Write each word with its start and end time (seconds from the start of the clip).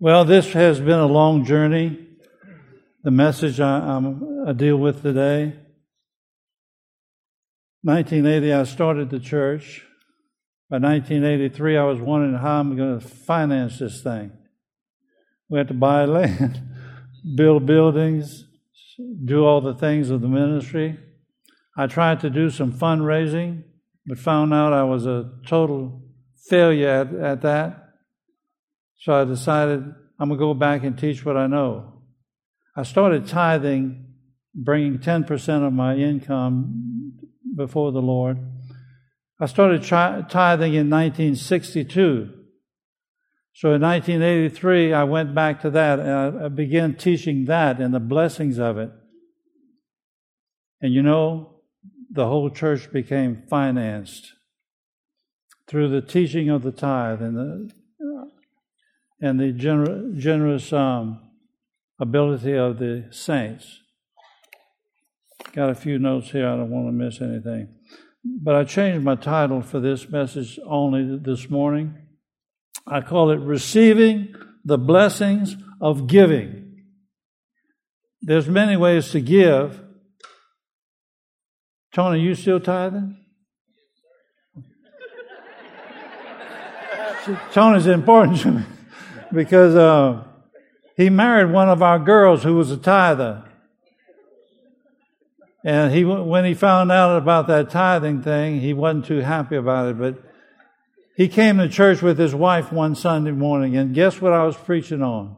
Well, 0.00 0.24
this 0.24 0.52
has 0.52 0.78
been 0.78 1.00
a 1.00 1.06
long 1.06 1.44
journey. 1.44 1.98
The 3.02 3.10
message 3.10 3.58
I, 3.58 4.00
I 4.46 4.52
deal 4.52 4.76
with 4.76 5.02
today. 5.02 5.56
1980, 7.82 8.52
I 8.52 8.62
started 8.62 9.10
the 9.10 9.18
church. 9.18 9.84
By 10.70 10.78
1983, 10.78 11.76
I 11.76 11.82
was 11.82 11.98
wondering 11.98 12.36
how 12.36 12.60
I'm 12.60 12.76
going 12.76 13.00
to 13.00 13.08
finance 13.08 13.80
this 13.80 14.00
thing. 14.00 14.30
We 15.48 15.58
had 15.58 15.66
to 15.66 15.74
buy 15.74 16.04
land, 16.04 16.62
build 17.34 17.66
buildings, 17.66 18.44
do 19.24 19.44
all 19.44 19.60
the 19.60 19.74
things 19.74 20.10
of 20.10 20.20
the 20.20 20.28
ministry. 20.28 20.96
I 21.76 21.88
tried 21.88 22.20
to 22.20 22.30
do 22.30 22.50
some 22.50 22.72
fundraising, 22.72 23.64
but 24.06 24.18
found 24.18 24.54
out 24.54 24.72
I 24.72 24.84
was 24.84 25.06
a 25.06 25.32
total 25.44 26.02
failure 26.48 26.88
at, 26.88 27.12
at 27.14 27.42
that. 27.42 27.87
So 29.00 29.14
I 29.14 29.24
decided 29.24 29.84
I'm 30.18 30.28
going 30.28 30.38
to 30.38 30.44
go 30.44 30.54
back 30.54 30.82
and 30.82 30.98
teach 30.98 31.24
what 31.24 31.36
I 31.36 31.46
know. 31.46 32.02
I 32.76 32.82
started 32.82 33.26
tithing, 33.26 34.06
bringing 34.54 34.98
10% 34.98 35.66
of 35.66 35.72
my 35.72 35.96
income 35.96 37.12
before 37.56 37.92
the 37.92 38.02
Lord. 38.02 38.38
I 39.40 39.46
started 39.46 39.84
tithing 39.84 40.74
in 40.74 40.90
1962. 40.90 42.34
So 43.54 43.72
in 43.72 43.82
1983, 43.82 44.92
I 44.92 45.04
went 45.04 45.34
back 45.34 45.62
to 45.62 45.70
that 45.70 46.00
and 46.00 46.44
I 46.44 46.48
began 46.48 46.94
teaching 46.94 47.44
that 47.46 47.80
and 47.80 47.94
the 47.94 48.00
blessings 48.00 48.58
of 48.58 48.78
it. 48.78 48.90
And 50.80 50.92
you 50.92 51.02
know, 51.02 51.60
the 52.10 52.26
whole 52.26 52.50
church 52.50 52.92
became 52.92 53.44
financed 53.48 54.32
through 55.68 55.88
the 55.88 56.00
teaching 56.00 56.48
of 56.48 56.62
the 56.62 56.72
tithe 56.72 57.20
and 57.20 57.36
the 57.36 57.70
and 59.20 59.38
the 59.38 59.52
gener- 59.52 60.16
generous 60.16 60.72
um, 60.72 61.20
ability 61.98 62.54
of 62.56 62.78
the 62.78 63.08
saints. 63.10 63.80
Got 65.52 65.70
a 65.70 65.74
few 65.74 65.98
notes 65.98 66.30
here. 66.30 66.48
I 66.48 66.56
don't 66.56 66.70
want 66.70 66.88
to 66.88 66.92
miss 66.92 67.20
anything. 67.20 67.74
But 68.24 68.54
I 68.54 68.64
changed 68.64 69.04
my 69.04 69.14
title 69.14 69.62
for 69.62 69.80
this 69.80 70.08
message 70.08 70.58
only 70.66 71.18
this 71.18 71.48
morning. 71.48 71.94
I 72.86 73.00
call 73.00 73.30
it 73.30 73.40
Receiving 73.40 74.34
the 74.64 74.78
Blessings 74.78 75.56
of 75.80 76.06
Giving. 76.06 76.84
There's 78.20 78.48
many 78.48 78.76
ways 78.76 79.10
to 79.12 79.20
give. 79.20 79.82
Tony, 81.94 82.20
you 82.20 82.34
still 82.34 82.60
tithing? 82.60 83.16
Tony's 87.52 87.86
important 87.86 88.38
to 88.40 88.52
me 88.52 88.62
because 89.32 89.74
uh, 89.74 90.24
he 90.96 91.10
married 91.10 91.52
one 91.52 91.68
of 91.68 91.82
our 91.82 91.98
girls 91.98 92.42
who 92.42 92.56
was 92.56 92.70
a 92.70 92.76
tither. 92.76 93.44
And 95.64 95.92
he, 95.92 96.04
when 96.04 96.44
he 96.44 96.54
found 96.54 96.90
out 96.92 97.18
about 97.18 97.46
that 97.48 97.70
tithing 97.70 98.22
thing, 98.22 98.60
he 98.60 98.72
wasn't 98.72 99.06
too 99.06 99.20
happy 99.20 99.56
about 99.56 99.88
it. 99.88 99.98
But 99.98 100.22
he 101.16 101.28
came 101.28 101.58
to 101.58 101.68
church 101.68 102.00
with 102.00 102.18
his 102.18 102.34
wife 102.34 102.72
one 102.72 102.94
Sunday 102.94 103.32
morning, 103.32 103.76
and 103.76 103.94
guess 103.94 104.20
what 104.20 104.32
I 104.32 104.44
was 104.44 104.56
preaching 104.56 105.02
on? 105.02 105.36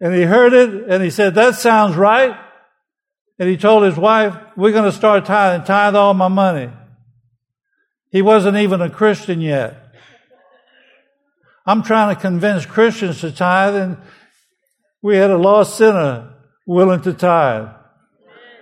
and 0.00 0.14
he 0.14 0.22
heard 0.22 0.52
it, 0.52 0.88
and 0.88 1.02
he 1.02 1.10
said, 1.10 1.36
That 1.36 1.54
sounds 1.54 1.96
right. 1.96 2.36
And 3.38 3.48
he 3.48 3.56
told 3.56 3.84
his 3.84 3.96
wife, 3.96 4.36
We're 4.56 4.72
going 4.72 4.90
to 4.90 4.96
start 4.96 5.26
tithing, 5.26 5.64
tithe 5.64 5.94
all 5.94 6.12
my 6.12 6.28
money. 6.28 6.70
He 8.10 8.22
wasn't 8.22 8.56
even 8.56 8.80
a 8.80 8.90
Christian 8.90 9.40
yet. 9.40 9.94
I'm 11.64 11.82
trying 11.82 12.14
to 12.14 12.20
convince 12.20 12.66
Christians 12.66 13.20
to 13.20 13.30
tithe, 13.30 13.76
and 13.76 13.98
we 15.02 15.16
had 15.16 15.30
a 15.30 15.38
lost 15.38 15.76
sinner 15.76 16.34
willing 16.66 17.02
to 17.02 17.12
tithe 17.12 17.68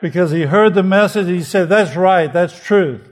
because 0.02 0.30
he 0.30 0.42
heard 0.42 0.74
the 0.74 0.82
message. 0.82 1.26
He 1.26 1.42
said, 1.42 1.68
"That's 1.68 1.96
right. 1.96 2.32
That's 2.32 2.62
truth." 2.62 3.08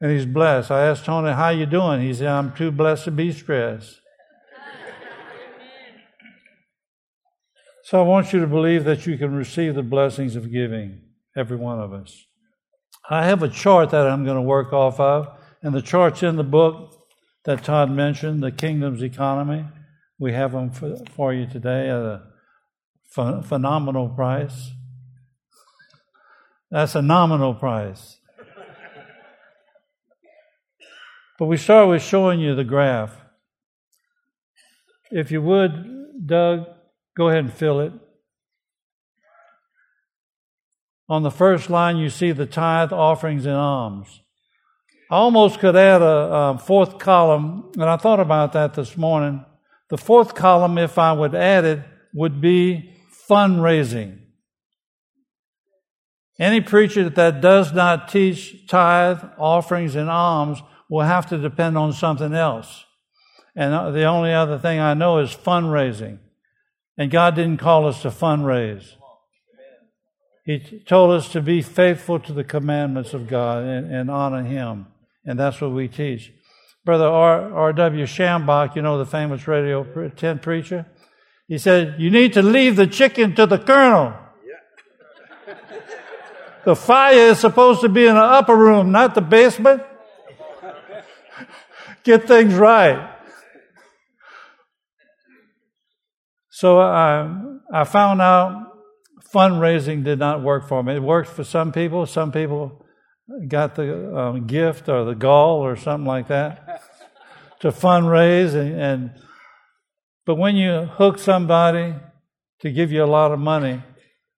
And 0.00 0.10
he's 0.10 0.26
blessed. 0.26 0.70
I 0.70 0.86
asked 0.86 1.04
Tony, 1.04 1.32
"How 1.32 1.50
you 1.50 1.66
doing?" 1.66 2.00
He 2.00 2.14
said, 2.14 2.28
"I'm 2.28 2.52
too 2.52 2.70
blessed 2.70 3.04
to 3.04 3.10
be 3.10 3.30
stressed." 3.32 4.00
so 7.84 8.00
I 8.00 8.06
want 8.06 8.32
you 8.32 8.40
to 8.40 8.46
believe 8.46 8.84
that 8.84 9.06
you 9.06 9.18
can 9.18 9.34
receive 9.34 9.74
the 9.74 9.82
blessings 9.82 10.34
of 10.34 10.50
giving, 10.50 11.02
every 11.36 11.56
one 11.56 11.78
of 11.78 11.92
us. 11.92 12.26
I 13.10 13.24
have 13.24 13.42
a 13.42 13.48
chart 13.48 13.90
that 13.90 14.06
I'm 14.06 14.24
going 14.24 14.36
to 14.36 14.42
work 14.42 14.72
off 14.72 15.00
of, 15.00 15.28
and 15.62 15.74
the 15.74 15.82
chart's 15.82 16.22
in 16.22 16.36
the 16.36 16.44
book 16.44 16.94
that 17.44 17.64
Todd 17.64 17.90
mentioned, 17.90 18.42
The 18.42 18.52
Kingdom's 18.52 19.02
Economy. 19.02 19.66
We 20.18 20.32
have 20.32 20.52
them 20.52 20.70
for, 20.70 20.96
for 21.14 21.34
you 21.34 21.46
today 21.46 21.88
at 21.88 21.96
a 21.96 22.22
ph- 23.14 23.44
phenomenal 23.44 24.08
price. 24.08 24.70
That's 26.70 26.94
a 26.94 27.02
nominal 27.02 27.54
price. 27.54 28.18
But 31.38 31.46
we 31.46 31.56
start 31.56 31.88
with 31.88 32.02
showing 32.02 32.38
you 32.38 32.54
the 32.54 32.64
graph. 32.64 33.16
If 35.10 35.32
you 35.32 35.42
would, 35.42 36.24
Doug, 36.24 36.66
go 37.16 37.28
ahead 37.28 37.44
and 37.44 37.52
fill 37.52 37.80
it. 37.80 37.92
On 41.12 41.22
the 41.22 41.30
first 41.30 41.68
line, 41.68 41.98
you 41.98 42.08
see 42.08 42.32
the 42.32 42.46
tithe, 42.46 42.90
offerings, 42.90 43.44
and 43.44 43.54
alms. 43.54 44.22
I 45.10 45.16
almost 45.16 45.58
could 45.58 45.76
add 45.76 46.00
a, 46.00 46.06
a, 46.06 46.58
fourth 46.58 46.98
column, 46.98 47.70
and 47.74 47.84
I 47.84 47.98
thought 47.98 48.18
about 48.18 48.54
that 48.54 48.72
this 48.72 48.96
morning. 48.96 49.44
The 49.90 49.98
fourth 49.98 50.34
column, 50.34 50.78
if 50.78 50.96
I 50.96 51.12
would 51.12 51.34
add 51.34 51.66
it, 51.66 51.80
would 52.14 52.40
be 52.40 52.94
fundraising. 53.28 54.20
Any 56.38 56.62
preacher 56.62 57.10
that 57.10 57.42
does 57.42 57.74
not 57.74 58.08
teach 58.08 58.66
tithe, 58.66 59.22
offerings, 59.36 59.94
and 59.96 60.08
alms 60.08 60.62
will 60.88 61.04
have 61.04 61.26
to 61.26 61.36
depend 61.36 61.76
on 61.76 61.92
something 61.92 62.32
else. 62.32 62.86
And 63.54 63.74
uh, 63.74 63.90
the 63.90 64.04
only 64.04 64.32
other 64.32 64.58
thing 64.58 64.80
I 64.80 64.94
know 64.94 65.18
is 65.18 65.34
fundraising. 65.34 66.20
And 66.96 67.10
God 67.10 67.34
didn't 67.34 67.58
call 67.58 67.86
us 67.86 68.00
to 68.00 68.08
fundraise. 68.08 68.94
He 70.44 70.82
told 70.86 71.12
us 71.12 71.30
to 71.32 71.40
be 71.40 71.62
faithful 71.62 72.18
to 72.20 72.32
the 72.32 72.42
commandments 72.42 73.14
of 73.14 73.28
God 73.28 73.62
and, 73.62 73.92
and 73.92 74.10
honor 74.10 74.42
Him. 74.42 74.86
And 75.24 75.38
that's 75.38 75.60
what 75.60 75.70
we 75.70 75.86
teach. 75.86 76.32
Brother 76.84 77.06
R.W. 77.06 78.04
Schambach, 78.06 78.74
you 78.74 78.82
know, 78.82 78.98
the 78.98 79.06
famous 79.06 79.46
Radio 79.46 79.84
10 80.10 80.40
preacher, 80.40 80.86
he 81.46 81.58
said, 81.58 81.96
You 81.98 82.10
need 82.10 82.32
to 82.32 82.42
leave 82.42 82.74
the 82.74 82.88
chicken 82.88 83.36
to 83.36 83.46
the 83.46 83.58
colonel. 83.58 84.14
the 86.64 86.74
fire 86.74 87.30
is 87.30 87.38
supposed 87.38 87.82
to 87.82 87.88
be 87.88 88.06
in 88.06 88.14
the 88.16 88.20
upper 88.20 88.56
room, 88.56 88.90
not 88.90 89.14
the 89.14 89.20
basement. 89.20 89.82
Get 92.02 92.26
things 92.26 92.54
right. 92.54 93.10
So 96.50 96.80
I, 96.80 97.28
I 97.72 97.84
found 97.84 98.20
out 98.20 98.71
fundraising 99.32 100.04
did 100.04 100.18
not 100.18 100.42
work 100.42 100.68
for 100.68 100.82
me. 100.82 100.96
It 100.96 101.02
worked 101.02 101.30
for 101.30 101.44
some 101.44 101.72
people. 101.72 102.06
Some 102.06 102.32
people 102.32 102.84
got 103.48 103.74
the 103.74 104.16
um, 104.16 104.46
gift 104.46 104.88
or 104.88 105.04
the 105.04 105.14
gall 105.14 105.60
or 105.60 105.76
something 105.76 106.06
like 106.06 106.28
that 106.28 106.82
to 107.60 107.68
fundraise. 107.68 108.54
And, 108.54 108.80
and 108.80 109.10
but 110.26 110.36
when 110.36 110.56
you 110.56 110.82
hook 110.82 111.18
somebody 111.18 111.94
to 112.60 112.70
give 112.70 112.92
you 112.92 113.02
a 113.02 113.06
lot 113.06 113.32
of 113.32 113.38
money, 113.38 113.82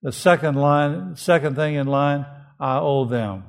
the 0.02 0.12
second 0.12 0.56
line, 0.56 1.16
second 1.16 1.56
thing 1.56 1.74
in 1.74 1.86
line, 1.86 2.26
I 2.60 2.78
owe 2.78 3.04
them. 3.04 3.44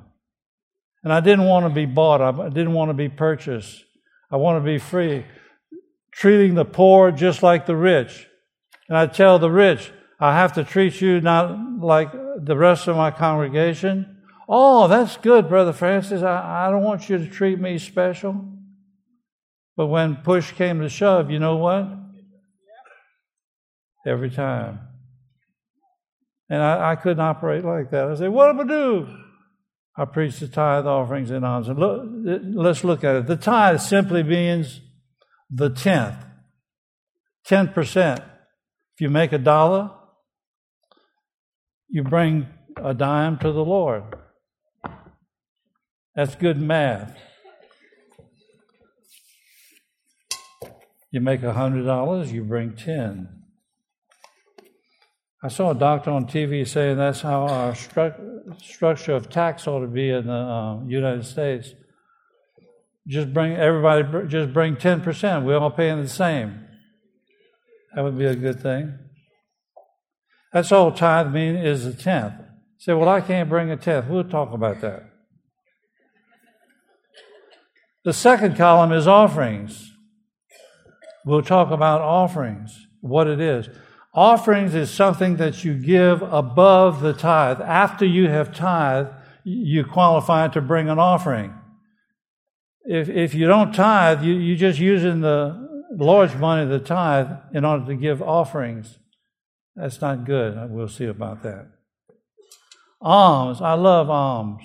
And 1.04 1.12
I 1.12 1.20
didn't 1.20 1.44
want 1.44 1.66
to 1.66 1.70
be 1.70 1.86
bought. 1.86 2.20
I 2.20 2.48
didn't 2.48 2.72
want 2.72 2.88
to 2.90 2.94
be 2.94 3.08
purchased. 3.08 3.84
I 4.30 4.36
want 4.36 4.62
to 4.62 4.64
be 4.64 4.78
free. 4.78 5.24
Treating 6.10 6.54
the 6.54 6.64
poor 6.64 7.12
just 7.12 7.42
like 7.42 7.66
the 7.66 7.76
rich. 7.76 8.26
And 8.88 8.98
I 8.98 9.06
tell 9.06 9.38
the 9.38 9.50
rich, 9.50 9.92
I 10.18 10.34
have 10.36 10.54
to 10.54 10.64
treat 10.64 11.00
you 11.00 11.20
not 11.20 11.80
like 11.80 12.10
the 12.12 12.56
rest 12.56 12.88
of 12.88 12.96
my 12.96 13.10
congregation. 13.10 14.22
Oh, 14.48 14.88
that's 14.88 15.16
good, 15.16 15.48
Brother 15.48 15.72
Francis. 15.72 16.22
I, 16.22 16.66
I 16.66 16.70
don't 16.70 16.82
want 16.82 17.08
you 17.08 17.18
to 17.18 17.28
treat 17.28 17.60
me 17.60 17.78
special. 17.78 18.52
But 19.76 19.88
when 19.88 20.16
push 20.16 20.52
came 20.52 20.80
to 20.80 20.88
shove, 20.88 21.30
you 21.30 21.38
know 21.38 21.56
what? 21.56 21.86
Every 24.06 24.30
time. 24.30 24.80
And 26.48 26.62
I, 26.62 26.92
I 26.92 26.96
couldn't 26.96 27.20
operate 27.20 27.64
like 27.64 27.90
that. 27.90 28.08
I 28.08 28.14
said, 28.14 28.30
What 28.30 28.48
am 28.48 28.60
I 28.60 28.64
do? 28.64 29.08
I 29.98 30.04
preach 30.04 30.38
the 30.38 30.48
tithe 30.48 30.86
offerings 30.86 31.30
and 31.30 31.44
alms. 31.44 31.68
And 31.68 31.78
look, 31.78 32.04
let's 32.54 32.84
look 32.84 33.02
at 33.02 33.16
it. 33.16 33.26
The 33.26 33.36
tithe 33.36 33.80
simply 33.80 34.22
means 34.22 34.80
the 35.50 35.70
tenth, 35.70 36.22
10%. 37.48 38.18
If 38.18 39.00
you 39.00 39.08
make 39.08 39.32
a 39.32 39.38
dollar, 39.38 39.90
you 41.88 42.02
bring 42.02 42.46
a 42.76 42.94
dime 42.94 43.38
to 43.38 43.52
the 43.52 43.64
Lord. 43.64 44.04
That's 46.14 46.34
good 46.34 46.60
math. 46.60 47.16
You 51.10 51.20
make 51.20 51.42
a 51.42 51.52
hundred 51.52 51.84
dollars, 51.84 52.32
you 52.32 52.42
bring 52.42 52.74
ten. 52.74 53.28
I 55.42 55.48
saw 55.48 55.70
a 55.70 55.74
doctor 55.74 56.10
on 56.10 56.26
TV 56.26 56.66
saying 56.66 56.96
that's 56.96 57.20
how 57.20 57.46
our 57.46 57.72
stru- 57.72 58.60
structure 58.60 59.12
of 59.12 59.30
tax 59.30 59.66
ought 59.66 59.80
to 59.80 59.86
be 59.86 60.10
in 60.10 60.26
the 60.26 60.32
uh, 60.32 60.82
United 60.84 61.24
States. 61.24 61.72
Just 63.06 63.32
bring 63.32 63.54
everybody, 63.54 64.26
just 64.28 64.52
bring 64.52 64.76
ten 64.76 65.00
percent. 65.00 65.44
We're 65.44 65.58
all 65.58 65.70
paying 65.70 66.02
the 66.02 66.08
same. 66.08 66.64
That 67.94 68.02
would 68.02 68.18
be 68.18 68.26
a 68.26 68.34
good 68.34 68.60
thing. 68.60 68.98
That's 70.56 70.72
all 70.72 70.90
tithe 70.90 71.34
mean 71.34 71.54
is 71.54 71.84
a 71.84 71.92
tenth. 71.92 72.32
Say, 72.78 72.94
well, 72.94 73.10
I 73.10 73.20
can't 73.20 73.46
bring 73.46 73.70
a 73.70 73.76
tenth. 73.76 74.06
We'll 74.08 74.24
talk 74.24 74.54
about 74.54 74.80
that. 74.80 75.02
The 78.06 78.14
second 78.14 78.56
column 78.56 78.90
is 78.90 79.06
offerings. 79.06 79.92
We'll 81.26 81.42
talk 81.42 81.70
about 81.70 82.00
offerings, 82.00 82.86
what 83.02 83.26
it 83.26 83.38
is. 83.38 83.68
Offerings 84.14 84.74
is 84.74 84.90
something 84.90 85.36
that 85.36 85.62
you 85.62 85.74
give 85.74 86.22
above 86.22 87.02
the 87.02 87.12
tithe. 87.12 87.60
After 87.60 88.06
you 88.06 88.30
have 88.30 88.54
tithe, 88.54 89.08
you 89.44 89.84
qualify 89.84 90.48
to 90.48 90.62
bring 90.62 90.88
an 90.88 90.98
offering. 90.98 91.52
If, 92.86 93.10
if 93.10 93.34
you 93.34 93.46
don't 93.46 93.74
tithe, 93.74 94.22
you, 94.22 94.32
you're 94.32 94.56
just 94.56 94.78
using 94.78 95.20
the 95.20 95.84
Lord's 95.94 96.34
money, 96.34 96.66
the 96.66 96.78
tithe, 96.78 97.28
in 97.52 97.66
order 97.66 97.84
to 97.84 97.94
give 97.94 98.22
offerings. 98.22 98.98
That's 99.76 100.00
not 100.00 100.24
good. 100.24 100.70
We'll 100.70 100.88
see 100.88 101.04
about 101.04 101.42
that. 101.42 101.66
Alms. 103.00 103.60
I 103.60 103.74
love 103.74 104.08
alms. 104.08 104.62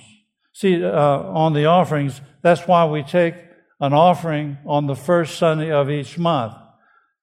See, 0.54 0.84
uh, 0.84 0.90
on 0.90 1.54
the 1.54 1.66
offerings, 1.66 2.22
that's 2.42 2.68
why 2.68 2.86
we 2.86 3.04
take 3.04 3.36
an 3.80 3.94
offering 3.94 4.58
on 4.66 4.88
the 4.88 4.96
first 4.96 5.38
Sunday 5.38 5.72
of 5.72 5.90
each 5.90 6.18
month 6.18 6.54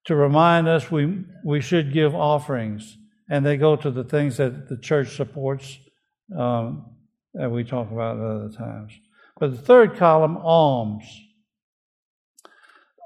to 0.06 0.14
remind 0.14 0.68
us 0.68 0.90
we, 0.90 1.24
we 1.44 1.60
should 1.60 1.92
give 1.92 2.14
offerings. 2.14 2.96
And 3.30 3.44
they 3.44 3.56
go 3.56 3.76
to 3.76 3.90
the 3.90 4.04
things 4.04 4.38
that 4.38 4.68
the 4.68 4.76
church 4.76 5.16
supports 5.16 5.78
um, 6.36 6.86
that 7.34 7.50
we 7.50 7.64
talk 7.64 7.90
about 7.90 8.16
at 8.16 8.22
other 8.22 8.50
times. 8.50 8.92
But 9.38 9.52
the 9.52 9.62
third 9.62 9.96
column, 9.96 10.36
alms. 10.38 11.04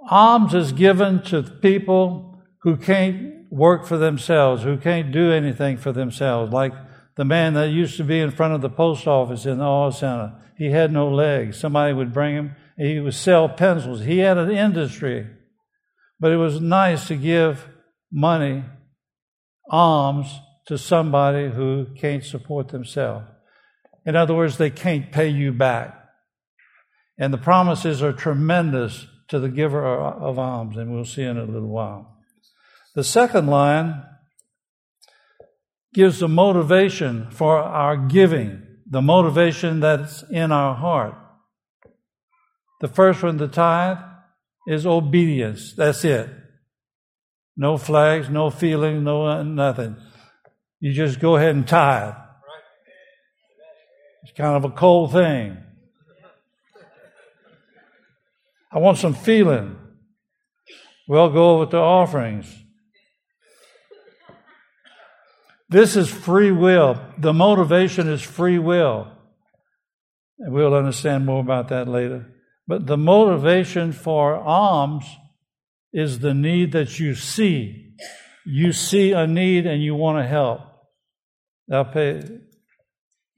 Alms 0.08 0.54
is 0.54 0.72
given 0.72 1.22
to 1.24 1.42
people 1.42 2.42
who 2.62 2.76
can't 2.76 3.41
work 3.52 3.84
for 3.84 3.98
themselves, 3.98 4.62
who 4.62 4.78
can't 4.78 5.12
do 5.12 5.30
anything 5.30 5.76
for 5.76 5.92
themselves, 5.92 6.50
like 6.50 6.72
the 7.16 7.24
man 7.24 7.52
that 7.52 7.68
used 7.68 7.98
to 7.98 8.04
be 8.04 8.18
in 8.18 8.30
front 8.30 8.54
of 8.54 8.62
the 8.62 8.70
post 8.70 9.06
office 9.06 9.44
in 9.44 9.58
the 9.58 9.64
oil 9.64 9.92
center. 9.92 10.32
He 10.56 10.70
had 10.70 10.90
no 10.90 11.10
legs. 11.10 11.58
Somebody 11.58 11.92
would 11.92 12.14
bring 12.14 12.34
him, 12.34 12.56
he 12.78 12.98
would 12.98 13.12
sell 13.12 13.50
pencils. 13.50 14.04
He 14.04 14.18
had 14.18 14.38
an 14.38 14.50
industry. 14.50 15.28
But 16.18 16.32
it 16.32 16.38
was 16.38 16.62
nice 16.62 17.08
to 17.08 17.16
give 17.16 17.68
money, 18.10 18.64
alms, 19.70 20.34
to 20.66 20.78
somebody 20.78 21.50
who 21.50 21.88
can't 21.94 22.24
support 22.24 22.68
themselves. 22.68 23.26
In 24.06 24.16
other 24.16 24.34
words, 24.34 24.56
they 24.56 24.70
can't 24.70 25.12
pay 25.12 25.28
you 25.28 25.52
back. 25.52 25.98
And 27.18 27.34
the 27.34 27.38
promises 27.38 28.02
are 28.02 28.14
tremendous 28.14 29.06
to 29.28 29.38
the 29.38 29.50
giver 29.50 29.84
of 29.84 30.38
alms, 30.38 30.78
and 30.78 30.94
we'll 30.94 31.04
see 31.04 31.22
in 31.22 31.36
a 31.36 31.44
little 31.44 31.68
while. 31.68 32.11
The 32.94 33.04
second 33.04 33.46
line 33.46 34.02
gives 35.94 36.20
the 36.20 36.28
motivation 36.28 37.30
for 37.30 37.58
our 37.58 37.96
giving, 37.96 38.62
the 38.88 39.02
motivation 39.02 39.80
that's 39.80 40.24
in 40.30 40.52
our 40.52 40.74
heart. 40.74 41.14
The 42.80 42.88
first 42.88 43.22
one, 43.22 43.36
the 43.36 43.48
tithe, 43.48 43.98
is 44.66 44.86
obedience. 44.86 45.74
That's 45.74 46.04
it. 46.04 46.28
No 47.56 47.76
flags, 47.76 48.28
no 48.28 48.50
feeling, 48.50 49.04
no 49.04 49.42
nothing. 49.42 49.96
You 50.80 50.92
just 50.92 51.20
go 51.20 51.36
ahead 51.36 51.54
and 51.54 51.66
tithe. 51.66 52.14
It's 54.22 54.32
kind 54.32 54.56
of 54.56 54.64
a 54.64 54.74
cold 54.74 55.12
thing. 55.12 55.58
I 58.72 58.78
want 58.78 58.98
some 58.98 59.14
feeling. 59.14 59.76
We'll 61.06 61.30
go 61.30 61.56
over 61.56 61.70
to 61.70 61.76
offerings. 61.76 62.61
This 65.72 65.96
is 65.96 66.10
free 66.10 66.52
will. 66.52 67.00
The 67.16 67.32
motivation 67.32 68.06
is 68.06 68.20
free 68.20 68.58
will. 68.58 69.10
And 70.38 70.52
we'll 70.52 70.74
understand 70.74 71.24
more 71.24 71.40
about 71.40 71.68
that 71.68 71.88
later. 71.88 72.28
But 72.66 72.86
the 72.86 72.98
motivation 72.98 73.92
for 73.92 74.36
alms 74.36 75.06
is 75.92 76.18
the 76.18 76.34
need 76.34 76.72
that 76.72 77.00
you 77.00 77.14
see. 77.14 77.94
You 78.44 78.72
see 78.72 79.12
a 79.12 79.26
need 79.26 79.66
and 79.66 79.82
you 79.82 79.94
want 79.94 80.18
to 80.18 80.28
help. 80.28 80.60
That'll 81.68 81.92
pay, 81.92 82.22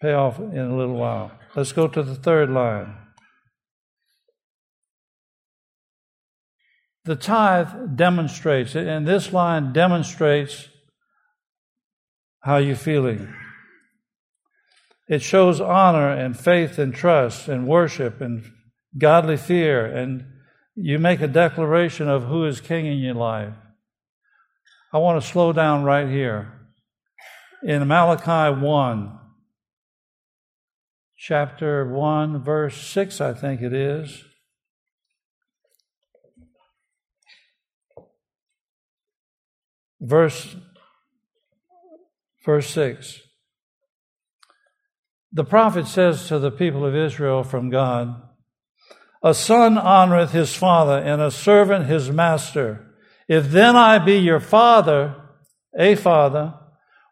pay 0.03 0.13
off 0.13 0.41
in 0.41 0.59
a 0.59 0.77
little 0.77 0.97
while. 0.97 1.31
Let's 1.55 1.73
go 1.73 1.87
to 1.87 2.03
the 2.03 2.17
third 2.17 2.51
line. 2.51 2.97
The 7.05 7.17
tithe 7.17 7.97
demonstrates 7.97 8.75
and 8.75 9.07
this 9.07 9.33
line 9.33 9.73
demonstrates 9.73 10.69
how 12.45 12.55
are 12.55 12.61
you're 12.61 12.77
feeling. 12.77 13.35
It 15.09 15.23
shows 15.23 15.63
honor 15.63 16.11
and 16.11 16.39
faith 16.39 16.79
and 16.79 16.95
trust 16.95 17.49
and 17.49 17.67
worship 17.67 18.21
and 18.21 18.45
godly 18.99 19.39
fear, 19.39 19.87
and 19.87 20.27
you 20.75 20.99
make 20.99 21.23
a 21.23 21.27
declaration 21.27 22.07
of 22.07 22.25
who 22.25 22.45
is 22.45 22.61
king 22.61 22.85
in 22.85 22.99
your 22.99 23.15
life. 23.15 23.55
I 24.93 24.99
want 24.99 25.23
to 25.23 25.27
slow 25.27 25.55
down 25.55 25.85
right 25.85 26.09
here. 26.09 26.53
In 27.63 27.89
Malachi 27.89 28.61
1, 28.61 29.19
chapter 31.17 31.89
1, 31.91 32.45
verse 32.45 32.77
6, 32.77 33.23
I 33.23 33.33
think 33.33 33.63
it 33.63 33.73
is. 33.73 34.23
Verse, 39.99 40.57
verse 42.45 42.69
6. 42.71 43.21
The 45.33 45.45
prophet 45.45 45.87
says 45.87 46.29
to 46.29 46.39
the 46.39 46.51
people 46.51 46.87
of 46.87 46.95
Israel 46.95 47.43
from 47.43 47.71
God, 47.71 48.23
A 49.23 49.35
son 49.35 49.75
honoreth 49.77 50.31
his 50.31 50.55
father, 50.55 50.99
and 50.99 51.21
a 51.21 51.31
servant 51.31 51.87
his 51.87 52.11
master. 52.11 52.87
If 53.29 53.51
then 53.51 53.75
I 53.75 53.99
be 53.99 54.19
your 54.19 54.41
father, 54.41 55.17
a 55.77 55.95
father, 55.97 56.55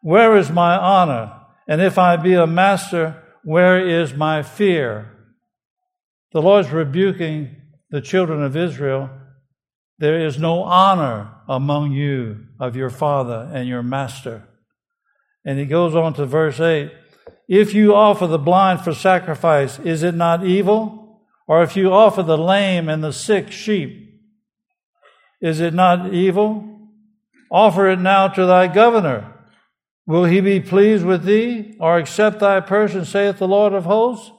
where 0.02 0.36
is 0.36 0.50
my 0.50 0.76
honor? 0.76 1.32
And 1.66 1.80
if 1.80 1.98
I 1.98 2.16
be 2.16 2.34
a 2.34 2.46
master, 2.46 3.22
where 3.42 3.84
is 3.84 4.14
my 4.14 4.42
fear? 4.42 5.08
The 6.32 6.42
Lord's 6.42 6.70
rebuking 6.70 7.56
the 7.90 8.00
children 8.00 8.42
of 8.42 8.56
Israel 8.56 9.10
there 10.02 10.26
is 10.26 10.36
no 10.36 10.64
honor 10.64 11.32
among 11.48 11.92
you 11.92 12.46
of 12.58 12.74
your 12.74 12.90
father 12.90 13.48
and 13.54 13.68
your 13.68 13.84
master. 13.84 14.48
And 15.44 15.58
he 15.58 15.64
goes 15.64 15.94
on 15.94 16.14
to 16.14 16.26
verse 16.26 16.60
8 16.60 16.92
If 17.48 17.74
you 17.74 17.94
offer 17.94 18.26
the 18.26 18.38
blind 18.38 18.80
for 18.80 18.94
sacrifice, 18.94 19.78
is 19.80 20.02
it 20.02 20.14
not 20.14 20.44
evil? 20.44 21.20
Or 21.46 21.62
if 21.62 21.76
you 21.76 21.92
offer 21.92 22.22
the 22.22 22.38
lame 22.38 22.88
and 22.88 23.02
the 23.02 23.12
sick 23.12 23.50
sheep, 23.50 24.20
is 25.40 25.60
it 25.60 25.74
not 25.74 26.14
evil? 26.14 26.88
Offer 27.50 27.90
it 27.90 27.98
now 27.98 28.28
to 28.28 28.46
thy 28.46 28.68
governor. 28.68 29.34
Will 30.06 30.24
he 30.24 30.40
be 30.40 30.60
pleased 30.60 31.04
with 31.04 31.24
thee, 31.24 31.76
or 31.78 31.98
accept 31.98 32.40
thy 32.40 32.60
person, 32.60 33.04
saith 33.04 33.38
the 33.38 33.48
Lord 33.48 33.72
of 33.72 33.84
hosts? 33.84 34.30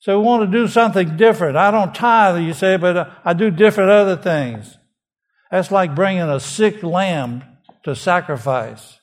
So 0.00 0.18
we 0.18 0.26
want 0.26 0.50
to 0.50 0.58
do 0.58 0.68
something 0.68 1.16
different. 1.16 1.56
I 1.56 1.70
don't 1.70 1.94
tithe, 1.94 2.42
you 2.42 2.52
say, 2.52 2.76
but 2.76 3.10
I 3.24 3.32
do 3.32 3.50
different 3.50 3.90
other 3.90 4.16
things. 4.16 4.76
That's 5.50 5.70
like 5.70 5.94
bringing 5.94 6.22
a 6.22 6.40
sick 6.40 6.82
lamb 6.82 7.44
to 7.84 7.94
sacrifice. 7.94 8.98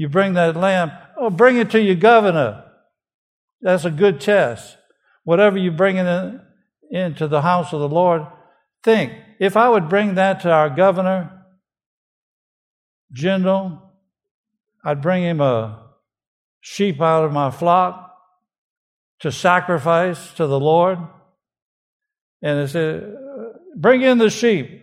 You 0.00 0.08
bring 0.08 0.32
that 0.32 0.56
lamb, 0.56 0.92
oh, 1.18 1.28
bring 1.28 1.58
it 1.58 1.72
to 1.72 1.78
your 1.78 1.94
governor. 1.94 2.64
That's 3.60 3.84
a 3.84 3.90
good 3.90 4.18
test. 4.18 4.78
Whatever 5.24 5.58
you 5.58 5.70
bring 5.70 5.98
in, 5.98 6.40
into 6.90 7.28
the 7.28 7.42
house 7.42 7.74
of 7.74 7.80
the 7.80 7.88
Lord, 7.88 8.22
think 8.82 9.12
if 9.38 9.58
I 9.58 9.68
would 9.68 9.90
bring 9.90 10.14
that 10.14 10.40
to 10.40 10.50
our 10.50 10.70
governor, 10.70 11.44
Jindal, 13.14 13.78
I'd 14.82 15.02
bring 15.02 15.22
him 15.22 15.42
a 15.42 15.90
sheep 16.62 16.98
out 17.02 17.26
of 17.26 17.32
my 17.34 17.50
flock 17.50 18.16
to 19.18 19.30
sacrifice 19.30 20.32
to 20.32 20.46
the 20.46 20.58
Lord. 20.58 20.96
And 22.40 22.60
it 22.60 22.68
said, 22.68 23.16
Bring 23.76 24.00
in 24.00 24.16
the 24.16 24.30
sheep. 24.30 24.82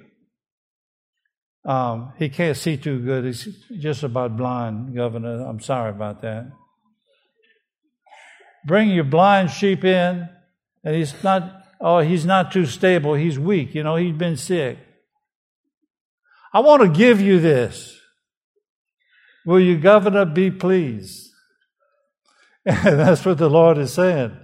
Um, 1.68 2.14
he 2.18 2.30
can't 2.30 2.56
see 2.56 2.78
too 2.78 3.00
good. 3.00 3.26
He's 3.26 3.46
just 3.78 4.04
about 4.04 4.38
blind, 4.38 4.96
Governor. 4.96 5.46
I'm 5.46 5.60
sorry 5.60 5.90
about 5.90 6.22
that. 6.22 6.50
Bring 8.66 8.90
your 8.90 9.04
blind 9.04 9.52
sheep 9.52 9.84
in, 9.84 10.30
and 10.86 10.96
he's 10.96 11.14
not, 11.24 11.66
oh, 11.82 12.00
he's 12.00 12.26
not 12.26 12.54
too 12.54 12.66
stable. 12.66 13.16
He's 13.16 13.38
weak. 13.38 13.76
You 13.76 13.84
know, 13.84 13.98
he's 13.98 14.16
been 14.16 14.38
sick. 14.38 14.80
I 16.54 16.62
want 16.62 16.84
to 16.84 16.90
give 16.90 17.20
you 17.20 17.42
this. 17.42 18.00
Will 19.46 19.60
you, 19.60 19.78
governor, 19.78 20.24
be 20.24 20.50
pleased? 20.50 21.32
And 22.66 22.78
that's 23.00 23.26
what 23.26 23.38
the 23.38 23.50
Lord 23.50 23.78
is 23.78 23.94
saying. 23.94 24.38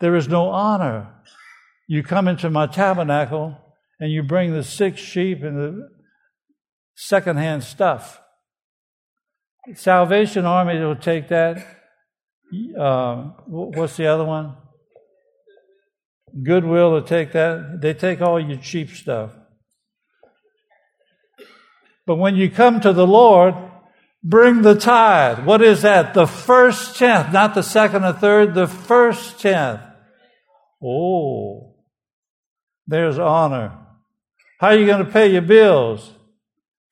There 0.00 0.16
is 0.16 0.28
no 0.28 0.50
honor. 0.50 1.14
You 1.86 2.02
come 2.02 2.28
into 2.28 2.50
my 2.50 2.66
tabernacle 2.66 3.56
and 3.98 4.12
you 4.12 4.22
bring 4.22 4.52
the 4.52 4.62
six 4.62 5.00
sheep 5.00 5.42
and 5.42 5.56
the 5.56 5.97
secondhand 6.98 7.62
stuff. 7.62 8.20
Salvation 9.74 10.44
Army 10.44 10.80
will 10.80 10.96
take 10.96 11.28
that. 11.28 11.64
Uh, 12.76 13.30
what's 13.46 13.96
the 13.96 14.06
other 14.06 14.24
one? 14.24 14.56
Goodwill 16.42 16.90
will 16.90 17.02
take 17.02 17.32
that. 17.32 17.78
They 17.80 17.94
take 17.94 18.20
all 18.20 18.40
your 18.40 18.58
cheap 18.58 18.90
stuff. 18.90 19.30
But 22.04 22.16
when 22.16 22.34
you 22.34 22.50
come 22.50 22.80
to 22.80 22.92
the 22.92 23.06
Lord, 23.06 23.54
bring 24.24 24.62
the 24.62 24.74
tithe. 24.74 25.44
What 25.44 25.62
is 25.62 25.82
that? 25.82 26.14
The 26.14 26.26
first 26.26 26.96
tenth, 26.96 27.32
not 27.32 27.54
the 27.54 27.62
second 27.62 28.04
or 28.04 28.12
third, 28.12 28.54
the 28.54 28.66
first 28.66 29.38
tenth. 29.40 29.80
Oh, 30.82 31.76
there's 32.88 33.20
honor. 33.20 33.78
How 34.58 34.68
are 34.68 34.76
you 34.76 34.86
going 34.86 35.04
to 35.04 35.12
pay 35.12 35.30
your 35.30 35.42
bills? 35.42 36.12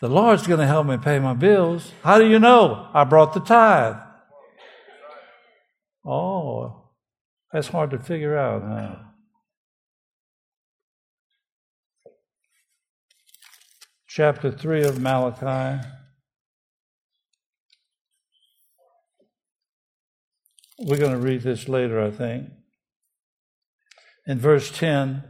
The 0.00 0.08
Lord's 0.08 0.46
going 0.46 0.60
to 0.60 0.66
help 0.66 0.86
me 0.86 0.98
pay 0.98 1.18
my 1.18 1.32
bills. 1.32 1.92
How 2.02 2.18
do 2.18 2.28
you 2.28 2.38
know? 2.38 2.90
I 2.92 3.04
brought 3.04 3.32
the 3.32 3.40
tithe. 3.40 3.96
Oh, 6.04 6.90
that's 7.50 7.68
hard 7.68 7.90
to 7.92 7.98
figure 7.98 8.36
out, 8.36 8.62
huh? 8.62 8.96
Chapter 14.06 14.50
3 14.50 14.84
of 14.84 15.00
Malachi. 15.00 15.86
We're 20.78 20.98
going 20.98 21.12
to 21.12 21.18
read 21.18 21.40
this 21.40 21.68
later, 21.68 22.02
I 22.02 22.10
think. 22.10 22.50
In 24.26 24.38
verse 24.38 24.70
10, 24.70 25.24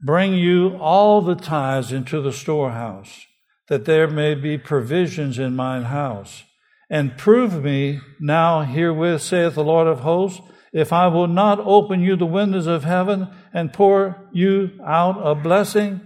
bring 0.00 0.34
you 0.34 0.76
all 0.78 1.20
the 1.20 1.34
tithes 1.34 1.92
into 1.92 2.22
the 2.22 2.32
storehouse 2.32 3.27
that 3.68 3.84
there 3.84 4.08
may 4.08 4.34
be 4.34 4.58
provisions 4.58 5.38
in 5.38 5.54
mine 5.54 5.84
house. 5.84 6.44
And 6.90 7.18
prove 7.18 7.62
me 7.62 8.00
now 8.18 8.62
herewith, 8.62 9.20
saith 9.20 9.54
the 9.54 9.64
Lord 9.64 9.86
of 9.86 10.00
hosts, 10.00 10.40
if 10.72 10.92
I 10.92 11.08
will 11.08 11.26
not 11.26 11.60
open 11.60 12.00
you 12.00 12.16
the 12.16 12.26
windows 12.26 12.66
of 12.66 12.84
heaven 12.84 13.28
and 13.52 13.72
pour 13.72 14.28
you 14.32 14.78
out 14.84 15.18
a 15.22 15.34
blessing, 15.34 16.00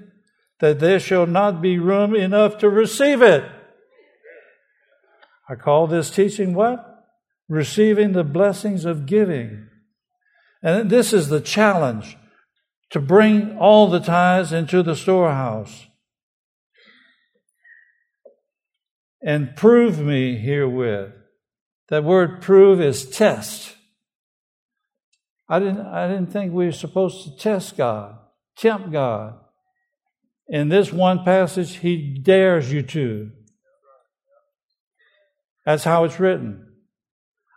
that 0.60 0.78
there 0.78 1.00
shall 1.00 1.26
not 1.26 1.60
be 1.60 1.78
room 1.78 2.14
enough 2.14 2.58
to 2.58 2.68
receive 2.68 3.22
it. 3.22 3.44
I 5.48 5.56
call 5.56 5.86
this 5.86 6.10
teaching 6.10 6.54
what? 6.54 7.04
Receiving 7.48 8.12
the 8.12 8.24
blessings 8.24 8.84
of 8.84 9.06
giving. 9.06 9.68
And 10.62 10.88
this 10.88 11.12
is 11.12 11.28
the 11.28 11.40
challenge 11.40 12.16
to 12.90 13.00
bring 13.00 13.58
all 13.58 13.88
the 13.88 14.00
tithes 14.00 14.52
into 14.52 14.82
the 14.82 14.94
storehouse. 14.94 15.86
And 19.22 19.54
prove 19.56 20.00
me 20.00 20.36
herewith. 20.36 21.12
That 21.88 22.04
word 22.04 22.40
prove 22.40 22.80
is 22.80 23.08
test. 23.08 23.76
I 25.48 25.58
didn't, 25.58 25.86
I 25.86 26.08
didn't 26.08 26.32
think 26.32 26.52
we 26.52 26.66
were 26.66 26.72
supposed 26.72 27.24
to 27.24 27.36
test 27.36 27.76
God, 27.76 28.16
tempt 28.56 28.90
God. 28.90 29.34
In 30.48 30.68
this 30.68 30.92
one 30.92 31.24
passage, 31.24 31.76
he 31.76 32.18
dares 32.18 32.72
you 32.72 32.82
to. 32.82 33.30
That's 35.64 35.84
how 35.84 36.04
it's 36.04 36.18
written. 36.18 36.68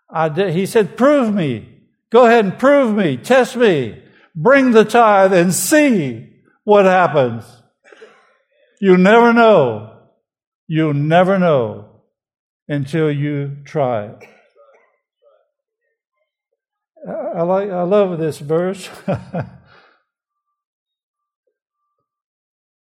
I 0.09 0.29
he 0.51 0.65
said, 0.65 0.97
Prove 0.97 1.33
me. 1.33 1.69
Go 2.11 2.25
ahead 2.25 2.45
and 2.45 2.59
prove 2.59 2.95
me. 2.95 3.17
Test 3.17 3.55
me. 3.55 4.01
Bring 4.35 4.71
the 4.71 4.85
tithe 4.85 5.33
and 5.33 5.53
see 5.53 6.29
what 6.63 6.85
happens. 6.85 7.45
You 8.79 8.97
never 8.97 9.33
know. 9.33 9.94
You'll 10.67 10.93
never 10.93 11.37
know 11.37 11.89
until 12.67 13.11
you 13.11 13.57
try. 13.65 14.15
I 17.07 17.43
like 17.43 17.69
I 17.69 17.83
love 17.83 18.17
this 18.17 18.39
verse. 18.39 18.89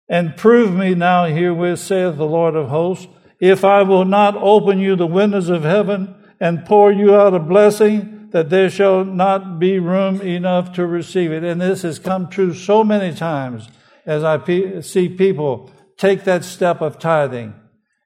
and 0.08 0.36
prove 0.36 0.74
me 0.74 0.94
now 0.94 1.26
herewith, 1.26 1.78
saith 1.78 2.16
the 2.16 2.24
Lord 2.24 2.54
of 2.54 2.68
hosts, 2.68 3.06
if 3.38 3.64
I 3.64 3.82
will 3.82 4.06
not 4.06 4.34
open 4.36 4.78
you 4.78 4.96
the 4.96 5.06
windows 5.06 5.50
of 5.50 5.64
heaven 5.64 6.14
and 6.40 6.64
pour 6.64 6.90
you 6.90 7.14
out 7.14 7.34
a 7.34 7.38
blessing, 7.38 8.28
that 8.30 8.48
there 8.48 8.70
shall 8.70 9.04
not 9.04 9.58
be 9.58 9.78
room 9.78 10.22
enough 10.22 10.72
to 10.74 10.86
receive 10.86 11.30
it. 11.30 11.44
And 11.44 11.60
this 11.60 11.82
has 11.82 11.98
come 11.98 12.30
true 12.30 12.54
so 12.54 12.82
many 12.82 13.14
times 13.14 13.68
as 14.06 14.24
I 14.24 14.42
see 14.80 15.10
people 15.10 15.70
take 15.98 16.24
that 16.24 16.44
step 16.44 16.80
of 16.80 16.98
tithing 16.98 17.54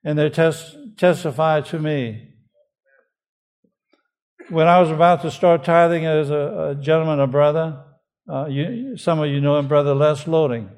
and 0.05 0.19
they 0.19 0.31
tes- 0.31 0.77
testify 0.97 1.61
to 1.63 1.79
me. 1.79 2.25
When 4.51 4.67
I 4.67 4.81
was 4.81 4.91
about 4.91 5.23
to 5.23 5.31
start 5.31 5.65
tithing 5.65 6.07
as 6.07 6.31
a, 6.31 6.71
a 6.71 6.75
gentleman, 6.81 7.21
a 7.21 7.27
brother, 7.27 7.85
uh, 8.31 8.47
you, 8.47 8.97
some 8.97 9.21
of 9.21 9.29
you 9.29 9.41
know 9.41 9.59
him, 9.59 9.69
Brother 9.69 9.95
Les 9.95 10.27
Loading. 10.27 10.71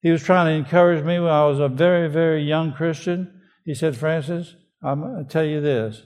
He 0.00 0.10
was 0.10 0.22
trying 0.22 0.46
to 0.46 0.52
encourage 0.52 1.04
me 1.04 1.18
when 1.18 1.30
I 1.30 1.44
was 1.46 1.58
a 1.58 1.68
very, 1.68 2.08
very 2.08 2.42
young 2.42 2.72
Christian. 2.72 3.40
He 3.64 3.74
said, 3.74 3.96
Francis, 3.96 4.54
I'm 4.82 5.00
going 5.00 5.24
to 5.24 5.30
tell 5.30 5.44
you 5.44 5.60
this. 5.60 6.02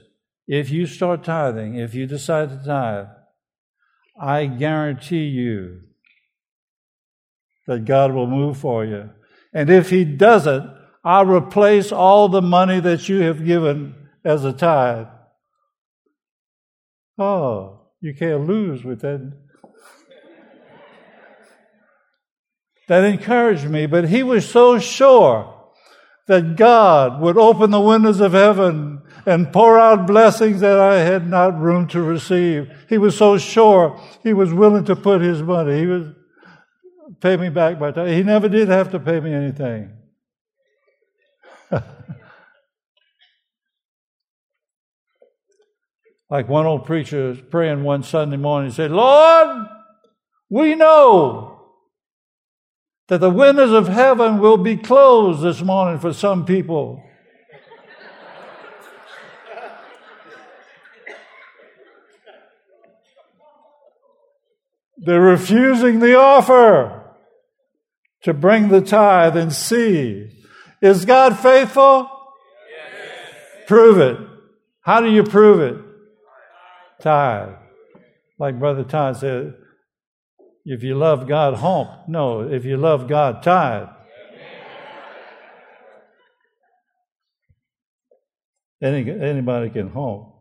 If 0.47 0.71
you 0.71 0.87
start 0.87 1.23
tithing, 1.23 1.75
if 1.75 1.93
you 1.93 2.05
decide 2.05 2.49
to 2.49 2.65
tithe, 2.65 3.07
I 4.19 4.45
guarantee 4.47 5.25
you 5.25 5.81
that 7.67 7.85
God 7.85 8.13
will 8.13 8.27
move 8.27 8.57
for 8.57 8.83
you. 8.83 9.09
And 9.53 9.69
if 9.69 9.89
He 9.89 10.03
doesn't, 10.03 10.69
I'll 11.03 11.25
replace 11.25 11.91
all 11.91 12.29
the 12.29 12.41
money 12.41 12.79
that 12.79 13.09
you 13.09 13.21
have 13.21 13.45
given 13.45 13.95
as 14.23 14.45
a 14.45 14.53
tithe. 14.53 15.07
Oh, 17.17 17.89
you 17.99 18.13
can't 18.13 18.47
lose 18.47 18.83
with 18.83 19.01
that. 19.01 19.33
That 22.87 23.03
encouraged 23.03 23.69
me, 23.69 23.85
but 23.85 24.09
he 24.09 24.23
was 24.23 24.49
so 24.49 24.79
sure 24.79 25.53
that 26.27 26.55
God 26.55 27.19
would 27.21 27.37
open 27.37 27.71
the 27.71 27.79
windows 27.79 28.19
of 28.19 28.33
heaven 28.33 29.01
and 29.25 29.51
pour 29.51 29.79
out 29.79 30.07
blessings 30.07 30.61
that 30.61 30.79
I 30.79 30.99
had 30.99 31.29
not 31.29 31.59
room 31.59 31.87
to 31.89 32.01
receive. 32.01 32.69
He 32.89 32.97
was 32.97 33.17
so 33.17 33.37
sure 33.37 33.99
he 34.21 34.33
was 34.33 34.53
willing 34.53 34.85
to 34.85 34.95
put 34.95 35.21
his 35.21 35.41
money. 35.41 35.79
He 35.79 35.85
was 35.85 36.07
pay 37.21 37.37
me 37.37 37.49
back 37.49 37.79
by 37.79 37.91
time. 37.91 38.07
He 38.07 38.23
never 38.23 38.49
did 38.49 38.67
have 38.69 38.91
to 38.91 38.99
pay 38.99 39.19
me 39.19 39.33
anything. 39.33 39.91
like 46.29 46.47
one 46.49 46.65
old 46.65 46.85
preacher 46.85 47.29
was 47.29 47.41
praying 47.41 47.83
one 47.83 48.03
Sunday 48.03 48.37
morning, 48.37 48.69
he 48.69 48.75
said, 48.75 48.91
Lord, 48.91 49.67
we 50.49 50.75
know 50.75 51.53
that 53.07 53.19
the 53.19 53.29
windows 53.29 53.71
of 53.71 53.87
heaven 53.87 54.39
will 54.39 54.57
be 54.57 54.77
closed 54.77 55.41
this 55.41 55.61
morning 55.61 55.99
for 55.99 56.13
some 56.13 56.45
people. 56.45 57.03
They're 64.97 65.21
refusing 65.21 65.99
the 65.99 66.17
offer 66.17 67.01
to 68.23 68.33
bring 68.33 68.69
the 68.69 68.81
tithe 68.81 69.35
and 69.37 69.53
see 69.53 70.42
is 70.83 71.05
God 71.05 71.39
faithful? 71.39 72.09
Yes. 72.69 73.67
Prove 73.67 73.99
it. 73.99 74.17
How 74.81 74.99
do 74.99 75.09
you 75.09 75.23
prove 75.23 75.61
it? 75.61 75.81
Tithe. 77.01 77.55
Like 78.37 78.59
Brother 78.59 78.83
Todd 78.83 79.15
said, 79.15 79.53
if 80.65 80.83
you 80.83 80.95
love 80.95 81.25
God, 81.25 81.55
home. 81.55 81.87
No, 82.09 82.41
if 82.41 82.65
you 82.65 82.75
love 82.75 83.07
God, 83.07 83.41
tithe. 83.43 83.87
Any, 88.81 89.09
anybody 89.09 89.69
can 89.69 89.89
home. 89.89 90.33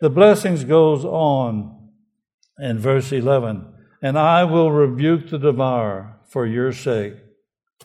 The 0.00 0.10
blessings 0.10 0.64
goes 0.64 1.04
on 1.04 1.90
in 2.58 2.80
verse 2.80 3.12
11. 3.12 3.72
And 4.02 4.18
I 4.18 4.42
will 4.42 4.72
rebuke 4.72 5.30
the 5.30 5.38
devourer 5.38 6.16
for 6.26 6.44
your 6.44 6.72
sake. 6.72 7.14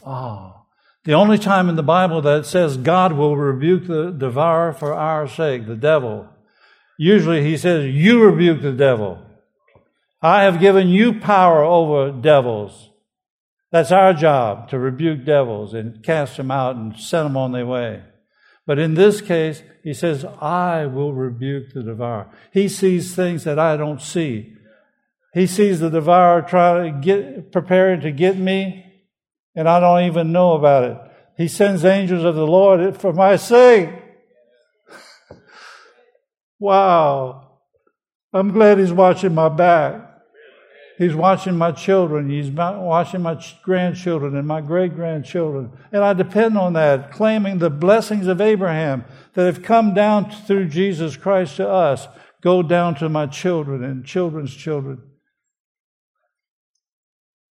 Ah. 0.05 0.63
The 1.03 1.13
only 1.13 1.37
time 1.37 1.69
in 1.69 1.75
the 1.75 1.83
Bible 1.83 2.21
that 2.21 2.39
it 2.39 2.45
says 2.45 2.77
God 2.77 3.13
will 3.13 3.37
rebuke 3.37 3.87
the 3.87 4.11
devourer 4.11 4.73
for 4.73 4.93
our 4.93 5.27
sake, 5.27 5.67
the 5.67 5.75
devil. 5.75 6.27
Usually 6.97 7.43
he 7.43 7.57
says, 7.57 7.93
You 7.93 8.23
rebuke 8.23 8.61
the 8.61 8.71
devil. 8.71 9.19
I 10.21 10.43
have 10.43 10.59
given 10.59 10.89
you 10.89 11.19
power 11.19 11.63
over 11.63 12.11
devils. 12.11 12.89
That's 13.71 13.91
our 13.91 14.13
job 14.13 14.69
to 14.69 14.79
rebuke 14.79 15.25
devils 15.25 15.73
and 15.73 16.01
cast 16.03 16.37
them 16.37 16.49
out 16.49 16.75
and 16.75 16.97
send 16.97 17.25
them 17.25 17.37
on 17.37 17.51
their 17.51 17.65
way. 17.65 18.03
But 18.65 18.79
in 18.79 18.95
this 18.95 19.21
case, 19.21 19.61
he 19.83 19.93
says, 19.93 20.25
I 20.41 20.85
will 20.87 21.13
rebuke 21.13 21.73
the 21.73 21.83
devourer. 21.83 22.31
He 22.51 22.67
sees 22.67 23.13
things 23.15 23.43
that 23.43 23.59
I 23.59 23.77
don't 23.77 24.01
see. 24.01 24.53
He 25.33 25.45
sees 25.45 25.81
the 25.81 25.89
devourer 25.89 26.41
trying 26.41 26.93
to 26.93 27.05
get, 27.05 27.51
preparing 27.51 28.01
to 28.01 28.11
get 28.11 28.37
me, 28.37 28.84
and 29.55 29.69
I 29.69 29.79
don't 29.79 30.03
even 30.03 30.31
know 30.31 30.53
about 30.53 30.83
it. 30.83 30.97
He 31.37 31.47
sends 31.47 31.83
angels 31.85 32.23
of 32.23 32.35
the 32.35 32.47
Lord 32.47 32.97
for 32.97 33.13
my 33.13 33.35
sake. 33.35 33.89
wow. 36.59 37.59
I'm 38.33 38.51
glad 38.51 38.79
he's 38.79 38.93
watching 38.93 39.33
my 39.33 39.49
back. 39.49 40.01
He's 40.97 41.15
watching 41.15 41.57
my 41.57 41.71
children. 41.71 42.29
He's 42.29 42.49
watching 42.49 43.21
my 43.21 43.41
grandchildren 43.63 44.35
and 44.35 44.47
my 44.47 44.61
great 44.61 44.95
grandchildren. 44.95 45.71
And 45.91 46.03
I 46.03 46.13
depend 46.13 46.57
on 46.57 46.73
that, 46.73 47.11
claiming 47.11 47.57
the 47.57 47.69
blessings 47.69 48.27
of 48.27 48.39
Abraham 48.39 49.03
that 49.33 49.45
have 49.45 49.61
come 49.61 49.93
down 49.93 50.31
through 50.31 50.69
Jesus 50.69 51.17
Christ 51.17 51.57
to 51.57 51.67
us, 51.67 52.07
go 52.41 52.63
down 52.63 52.95
to 52.95 53.09
my 53.09 53.25
children 53.25 53.83
and 53.83 54.05
children's 54.05 54.55
children. 54.55 55.01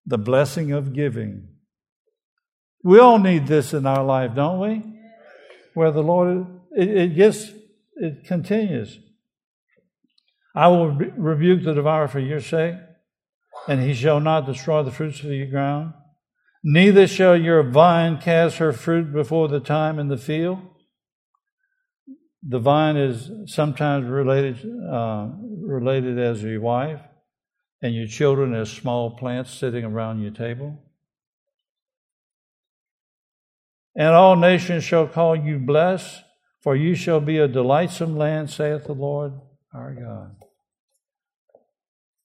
The 0.05 0.19
blessing 0.19 0.71
of 0.71 0.93
giving. 0.93 1.50
We 2.83 2.99
all 2.99 3.19
need 3.19 3.47
this 3.47 3.73
in 3.73 3.85
our 3.85 4.03
life, 4.03 4.35
don't 4.35 4.59
we? 4.59 4.83
Where 5.73 5.91
the 5.91 6.03
Lord, 6.03 6.47
it, 6.71 6.89
it 6.89 7.15
gets, 7.15 7.51
it 7.95 8.25
continues. 8.25 8.97
I 10.55 10.67
will 10.67 10.91
re- 10.91 11.13
rebuke 11.15 11.63
the 11.63 11.73
devourer 11.73 12.07
for 12.07 12.19
your 12.19 12.41
sake 12.41 12.75
and 13.67 13.81
he 13.81 13.93
shall 13.93 14.19
not 14.19 14.45
destroy 14.45 14.83
the 14.83 14.91
fruits 14.91 15.19
of 15.19 15.31
your 15.31 15.47
ground. 15.47 15.93
Neither 16.63 17.07
shall 17.07 17.35
your 17.37 17.63
vine 17.63 18.17
cast 18.17 18.57
her 18.57 18.73
fruit 18.73 19.11
before 19.11 19.47
the 19.47 19.59
time 19.59 19.99
in 19.99 20.07
the 20.07 20.17
field. 20.17 20.59
The 22.43 22.59
vine 22.59 22.97
is 22.97 23.29
sometimes 23.45 24.07
related, 24.07 24.59
uh, 24.91 25.29
related 25.61 26.19
as 26.19 26.43
your 26.43 26.61
wife, 26.61 27.01
and 27.81 27.95
your 27.95 28.07
children 28.07 28.53
as 28.53 28.71
small 28.71 29.11
plants 29.11 29.51
sitting 29.51 29.85
around 29.85 30.21
your 30.21 30.31
table. 30.31 30.79
And 33.95 34.09
all 34.09 34.35
nations 34.35 34.83
shall 34.83 35.07
call 35.07 35.35
you 35.35 35.59
blessed, 35.59 36.23
for 36.61 36.75
you 36.75 36.95
shall 36.95 37.19
be 37.19 37.37
a 37.37 37.47
delightsome 37.47 38.15
land, 38.15 38.49
saith 38.49 38.85
the 38.85 38.93
Lord 38.93 39.33
our 39.73 39.93
God. 39.93 40.35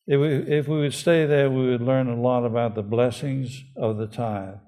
If 0.07 0.21
we, 0.21 0.29
if 0.57 0.69
we 0.69 0.79
would 0.79 0.95
stay 0.95 1.27
there, 1.27 1.51
we 1.51 1.71
would 1.71 1.81
learn 1.81 2.09
a 2.09 2.21
lot 2.21 2.45
about 2.45 2.77
the 2.77 2.83
blessings 2.83 3.65
of 3.77 3.97
the 3.97 4.07
tithe. 4.07 4.59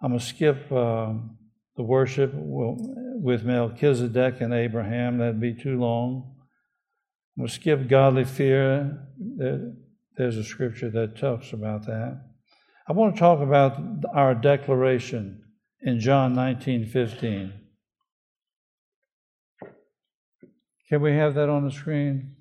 I'm 0.00 0.10
going 0.10 0.20
to 0.20 0.24
skip 0.24 0.70
um, 0.70 1.38
the 1.76 1.82
worship 1.82 2.32
with 2.34 3.44
Melchizedek 3.44 4.40
and 4.40 4.54
Abraham. 4.54 5.18
That'd 5.18 5.40
be 5.40 5.54
too 5.54 5.78
long. 5.80 6.34
I'm 7.36 7.42
going 7.42 7.48
to 7.48 7.54
skip 7.54 7.88
godly 7.88 8.24
fear. 8.24 9.08
There's 10.16 10.36
a 10.36 10.44
scripture 10.44 10.90
that 10.90 11.16
talks 11.16 11.52
about 11.52 11.86
that. 11.86 12.20
I 12.88 12.92
want 12.92 13.14
to 13.14 13.20
talk 13.20 13.40
about 13.40 13.78
our 14.12 14.34
declaration 14.34 15.44
in 15.80 16.00
John 16.00 16.34
19:15. 16.34 17.52
Can 20.88 21.00
we 21.00 21.12
have 21.12 21.34
that 21.34 21.48
on 21.48 21.64
the 21.64 21.70
screen? 21.70 22.36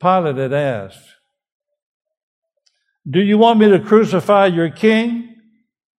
Pilate 0.00 0.36
had 0.36 0.52
asked, 0.52 1.16
Do 3.08 3.20
you 3.20 3.36
want 3.36 3.60
me 3.60 3.68
to 3.68 3.78
crucify 3.78 4.46
your 4.46 4.70
king? 4.70 5.36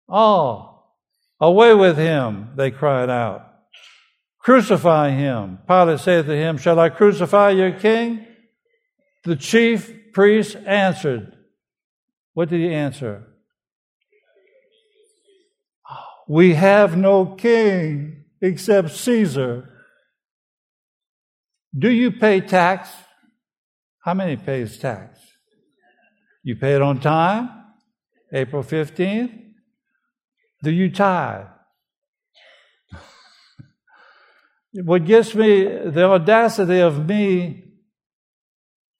Oh, 0.08 0.82
away 1.40 1.72
with 1.74 1.96
him, 1.96 2.50
they 2.56 2.72
cried 2.72 3.08
out. 3.08 3.46
Crucify 4.40 5.10
him. 5.10 5.60
Pilate 5.68 6.00
said 6.00 6.26
to 6.26 6.36
him, 6.36 6.58
Shall 6.58 6.80
I 6.80 6.88
crucify 6.88 7.50
your 7.50 7.70
king? 7.70 8.26
The 9.24 9.36
chief 9.36 10.12
priest 10.12 10.56
answered. 10.66 11.36
What 12.34 12.48
did 12.48 12.60
he 12.60 12.74
answer? 12.74 13.28
We 16.28 16.54
have 16.54 16.96
no 16.96 17.26
king 17.26 18.24
except 18.40 18.90
Caesar. 18.90 19.68
Do 21.76 21.90
you 21.90 22.10
pay 22.12 22.40
tax? 22.40 22.90
How 24.00 24.14
many 24.14 24.36
pays 24.36 24.78
tax? 24.78 25.20
You 26.42 26.56
pay 26.56 26.74
it 26.74 26.82
on 26.82 27.00
time? 27.00 27.50
April 28.32 28.62
15th? 28.62 29.38
Do 30.62 30.70
you 30.70 30.90
tithe? 30.90 31.46
what 34.84 35.04
gets 35.04 35.34
me, 35.34 35.64
the 35.64 36.04
audacity 36.04 36.80
of 36.80 37.06
me 37.06 37.71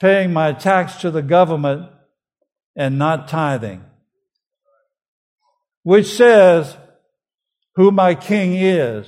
paying 0.03 0.33
my 0.33 0.53
tax 0.53 0.97
to 0.97 1.13
the 1.13 1.23
government 1.23 1.89
and 2.75 2.99
not 2.99 3.29
tithing, 3.29 3.85
which 5.85 6.09
says 6.09 6.77
who 7.77 7.93
my 7.93 8.13
king 8.13 8.53
is. 8.55 9.07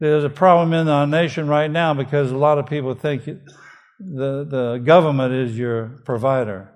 There's 0.00 0.24
a 0.24 0.30
problem 0.30 0.72
in 0.72 0.88
our 0.88 1.06
nation 1.06 1.46
right 1.46 1.70
now 1.70 1.92
because 1.92 2.30
a 2.30 2.38
lot 2.38 2.58
of 2.58 2.64
people 2.64 2.94
think 2.94 3.26
the, 3.26 3.42
the 4.00 4.82
government 4.82 5.34
is 5.34 5.58
your 5.58 6.00
provider. 6.06 6.72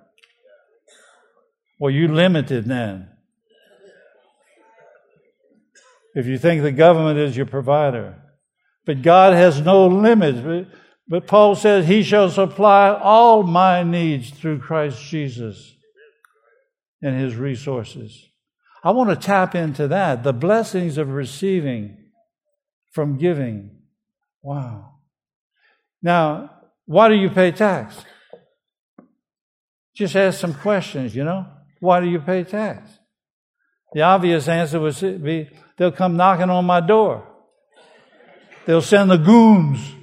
Well, 1.79 1.89
you're 1.89 2.07
limited 2.07 2.65
then. 2.65 3.09
If 6.13 6.27
you 6.27 6.37
think 6.37 6.61
the 6.61 6.71
government 6.71 7.17
is 7.17 7.35
your 7.35 7.47
provider. 7.47 8.28
But 8.89 9.03
God 9.03 9.35
has 9.35 9.61
no 9.61 9.85
limits. 9.85 10.67
But 11.07 11.27
Paul 11.27 11.53
says, 11.53 11.85
He 11.85 12.01
shall 12.01 12.31
supply 12.31 12.89
all 12.89 13.43
my 13.43 13.83
needs 13.83 14.31
through 14.31 14.61
Christ 14.61 14.99
Jesus 15.03 15.75
and 16.99 17.15
His 17.15 17.35
resources. 17.35 18.29
I 18.83 18.89
want 18.89 19.11
to 19.11 19.15
tap 19.15 19.53
into 19.53 19.87
that 19.89 20.23
the 20.23 20.33
blessings 20.33 20.97
of 20.97 21.09
receiving 21.09 21.97
from 22.89 23.19
giving. 23.19 23.77
Wow. 24.41 24.95
Now, 26.01 26.49
why 26.87 27.09
do 27.09 27.13
you 27.13 27.29
pay 27.29 27.51
tax? 27.51 27.95
Just 29.93 30.15
ask 30.15 30.39
some 30.39 30.55
questions, 30.55 31.15
you 31.15 31.23
know? 31.23 31.45
Why 31.79 31.99
do 31.99 32.07
you 32.07 32.21
pay 32.21 32.43
tax? 32.43 32.89
The 33.93 34.01
obvious 34.01 34.47
answer 34.47 34.79
would 34.79 35.23
be 35.23 35.47
they'll 35.77 35.91
come 35.91 36.17
knocking 36.17 36.49
on 36.49 36.65
my 36.65 36.81
door. 36.81 37.28
They'll 38.69 38.83
send 38.83 39.09
the 39.09 39.17
goons. 39.17 39.95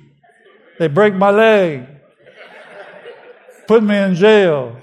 They 0.81 0.89
break 0.89 1.15
my 1.15 1.31
leg, 1.31 1.87
put 3.69 3.81
me 3.81 3.97
in 3.97 4.17
jail. 4.17 4.77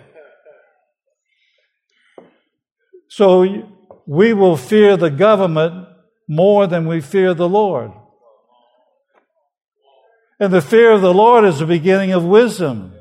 So 3.09 3.67
we 4.07 4.31
will 4.31 4.55
fear 4.55 4.95
the 4.95 5.09
government 5.09 5.85
more 6.29 6.65
than 6.65 6.87
we 6.87 7.01
fear 7.01 7.33
the 7.33 7.49
Lord. 7.49 7.91
And 10.39 10.53
the 10.53 10.61
fear 10.61 10.93
of 10.93 11.01
the 11.01 11.13
Lord 11.13 11.43
is 11.43 11.59
the 11.59 11.65
beginning 11.65 12.13
of 12.13 12.23
wisdom. 12.23 12.93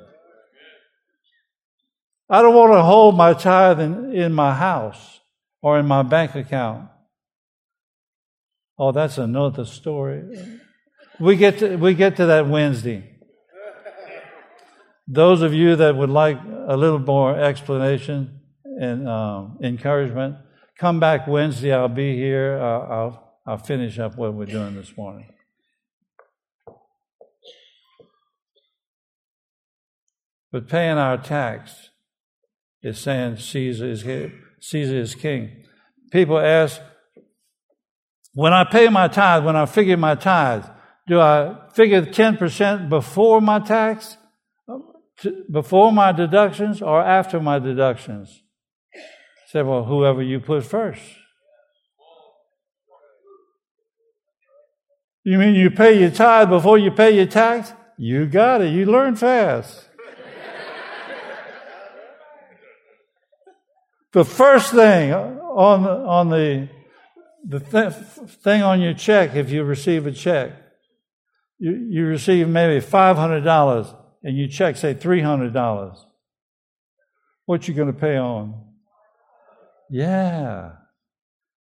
I 2.29 2.42
don't 2.42 2.57
want 2.57 2.73
to 2.73 2.83
hold 2.83 3.16
my 3.16 3.35
tithe 3.35 3.79
in, 3.79 4.12
in 4.12 4.33
my 4.33 4.53
house 4.53 5.21
or 5.62 5.79
in 5.79 5.87
my 5.87 6.03
bank 6.03 6.35
account. 6.35 6.88
Oh, 8.77 8.90
that's 8.90 9.18
another 9.18 9.64
story. 9.64 10.25
We 11.22 11.37
get 11.37 11.61
to, 11.61 11.76
we 11.76 11.94
get 11.94 12.16
to 12.16 12.26
that 12.26 12.48
Wednesday. 12.48 13.08
Those 15.06 15.40
of 15.42 15.54
you 15.54 15.76
that 15.76 15.94
would 15.94 16.11
like 16.11 16.37
a 16.66 16.76
little 16.76 16.98
more 16.98 17.38
explanation 17.38 18.40
and 18.64 19.08
um, 19.08 19.56
encouragement, 19.62 20.35
come 20.76 20.98
back 20.98 21.28
Wednesday. 21.28 21.72
I'll 21.72 21.87
be 21.87 22.16
here. 22.16 22.58
I'll, 22.61 22.82
I'll, 22.90 23.38
I'll 23.46 23.58
finish 23.58 24.00
up 24.00 24.16
what 24.16 24.35
we're 24.35 24.46
doing 24.46 24.74
this 24.74 24.96
morning. 24.96 25.28
But 30.50 30.68
paying 30.68 30.98
our 30.98 31.18
tax 31.18 31.90
is 32.82 32.98
saying 32.98 33.37
Caesar 33.37 33.87
is, 33.87 34.02
Caesar 34.61 34.96
is 34.96 35.14
king. 35.14 35.66
People 36.11 36.40
ask, 36.40 36.80
when 38.35 38.52
I 38.52 38.64
pay 38.64 38.88
my 38.88 39.06
tithe, 39.06 39.44
when 39.44 39.54
I 39.54 39.66
figure 39.66 39.96
my 39.96 40.16
tithe, 40.16 40.64
do 41.07 41.21
I 41.21 41.57
figure 41.75 42.03
10% 42.03 42.88
before 42.88 43.41
my 43.41 43.59
tax, 43.59 44.17
before 45.51 45.91
my 45.93 46.12
deductions, 46.12 46.81
or 46.81 47.01
after 47.01 47.41
my 47.41 47.59
deductions? 47.59 48.45
I 48.95 49.01
said, 49.49 49.67
Well, 49.67 49.83
whoever 49.85 50.23
you 50.23 50.38
put 50.41 50.65
first. 50.65 51.03
You 55.25 55.38
mean 55.38 55.55
you 55.55 55.71
pay 55.71 56.01
your 56.01 56.11
tithe 56.11 56.51
before 56.51 56.79
you 56.79 56.91
pay 56.91 57.17
your 57.17 57.27
tax? 57.27 57.73
You 57.97 58.27
got 58.27 58.61
it. 58.61 58.73
You 58.73 58.87
learn 58.87 59.15
fast. 59.15 59.83
the 64.12 64.25
first 64.25 64.73
thing 64.73 65.12
on 65.12 65.85
the, 65.85 65.91
on 65.91 66.31
the 66.31 66.69
the 67.45 67.61
th- 67.61 67.93
thing 68.43 68.62
on 68.62 68.81
your 68.81 68.95
check, 68.95 69.35
if 69.35 69.51
you 69.51 69.65
receive 69.65 70.07
a 70.07 70.12
check, 70.12 70.53
you, 71.62 71.87
you 71.90 72.07
receive 72.07 72.48
maybe 72.48 72.81
five 72.81 73.16
hundred 73.16 73.42
dollars, 73.42 73.87
and 74.25 74.37
you 74.37 74.48
check 74.48 74.77
say 74.77 74.94
three 74.94 75.20
hundred 75.20 75.53
dollars. 75.53 75.96
What 77.46 77.68
you 77.68 77.75
going 77.75 77.92
to 77.92 77.98
pay 77.98 78.16
on? 78.16 78.61
Yeah, 79.88 80.72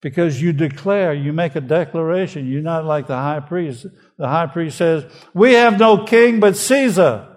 because 0.03 0.39
you 0.39 0.53
declare, 0.53 1.15
you 1.15 1.33
make 1.33 1.55
a 1.55 1.62
declaration. 1.62 2.47
You're 2.47 2.62
not 2.62 2.86
like 2.86 3.07
the 3.07 3.15
high 3.15 3.39
priest. 3.39 3.88
The 4.19 4.27
high 4.27 4.45
priest 4.45 4.77
says, 4.77 5.03
"We 5.33 5.53
have 5.53 5.79
no 5.79 6.05
king 6.05 6.39
but 6.39 6.55
Caesar." 6.57 7.36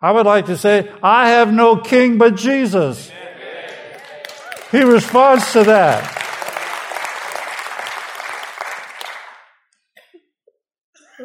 I 0.00 0.12
would 0.12 0.26
like 0.26 0.46
to 0.46 0.56
say, 0.56 0.88
"I 1.02 1.30
have 1.30 1.52
no 1.52 1.78
king 1.78 2.16
but 2.16 2.36
Jesus." 2.36 3.10
He 4.70 4.84
responds 4.84 5.52
to 5.52 5.64
that. 5.64 6.21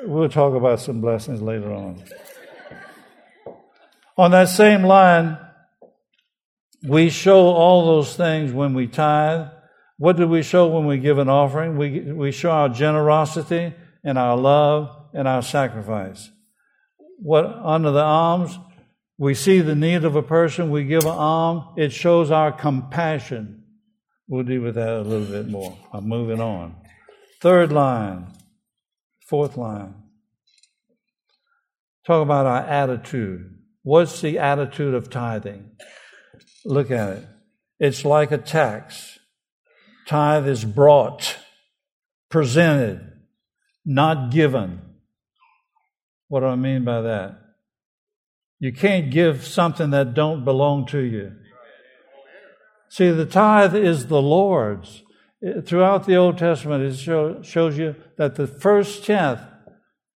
We'll 0.08 0.30
talk 0.30 0.56
about 0.56 0.80
some 0.80 1.02
blessings 1.02 1.41
later 1.41 1.70
on. 1.74 2.02
On 4.17 4.32
that 4.32 4.48
same 4.48 4.84
line, 4.84 5.38
we 6.82 7.10
show 7.10 7.48
all 7.48 7.86
those 7.88 8.15
things 8.15 8.54
when 8.54 8.74
we 8.74 8.88
tithe. 8.88 9.48
What 9.98 10.15
do 10.15 10.26
we 10.26 10.43
show 10.43 10.67
when 10.67 10.86
we 10.86 10.98
give 11.00 11.17
an 11.17 11.28
offering? 11.28 11.78
We, 11.78 12.00
we 12.00 12.32
show 12.32 12.52
our 12.52 12.70
generosity 12.70 13.74
and 14.02 14.17
our 14.17 14.38
love 14.38 15.10
and 15.13 15.28
our 15.28 15.41
sacrifice. 15.41 16.32
What 17.20 17.43
under 17.46 17.91
the 17.91 18.04
alms, 18.04 18.58
we 19.17 19.34
see 19.34 19.60
the 19.60 19.76
need 19.76 20.06
of 20.06 20.15
a 20.15 20.24
person, 20.24 20.72
we 20.72 20.86
give 20.86 21.04
an 21.04 21.10
alms, 21.10 21.63
it 21.76 21.91
shows 21.91 22.32
our 22.32 22.54
compassion. 22.54 23.65
We'll 24.30 24.43
deal 24.43 24.62
with 24.62 24.76
that 24.76 24.89
a 24.89 25.02
little 25.02 25.28
bit 25.28 25.50
more. 25.50 25.78
I'm 25.91 26.08
moving 26.08 26.39
on. 26.39 26.78
Third 27.41 27.74
line, 27.74 28.28
fourth 29.28 29.58
line. 29.58 29.96
Talk 32.06 32.24
about 32.24 32.46
our 32.46 32.62
attitude. 32.62 33.54
What's 33.84 34.22
the 34.22 34.40
attitude 34.40 34.94
of 34.94 35.10
tithing? 35.10 35.72
Look 36.66 36.90
at 36.92 37.18
it. 37.18 37.26
It's 37.80 38.06
like 38.06 38.32
a 38.32 38.38
tax. 38.38 39.20
Tithe 40.08 40.48
is 40.48 40.63
brought, 40.63 41.38
presented, 42.30 43.12
not 43.86 44.32
given. 44.32 44.82
What 46.30 46.40
do 46.40 46.48
I 46.48 46.56
mean 46.56 46.86
by 46.86 47.02
that? 47.02 47.40
You 48.60 48.72
can't 48.72 49.12
give 49.12 49.46
something 49.46 49.92
that 49.92 50.13
don't 50.13 50.46
belong 50.46 50.86
to 50.88 51.00
you. 51.00 51.34
See, 52.90 53.12
the 53.12 53.26
tithe 53.26 53.76
is 53.76 54.08
the 54.08 54.22
Lord's. 54.22 55.04
Throughout 55.65 56.08
the 56.08 56.15
Old 56.15 56.38
Testament, 56.38 56.84
it 56.84 56.95
show, 56.95 57.41
shows 57.43 57.78
you 57.78 57.95
that 58.17 58.36
the 58.36 58.47
first 58.47 59.06
tenth, 59.06 59.39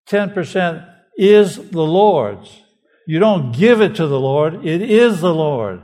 10%, 0.09 0.87
is 1.15 1.69
the 1.69 1.83
Lord's. 1.83 2.61
You 3.05 3.19
don't 3.19 3.51
give 3.51 3.81
it 3.81 3.95
to 3.95 4.07
the 4.07 4.19
Lord, 4.19 4.65
it 4.65 4.81
is 4.81 5.21
the 5.21 5.33
Lord. 5.33 5.81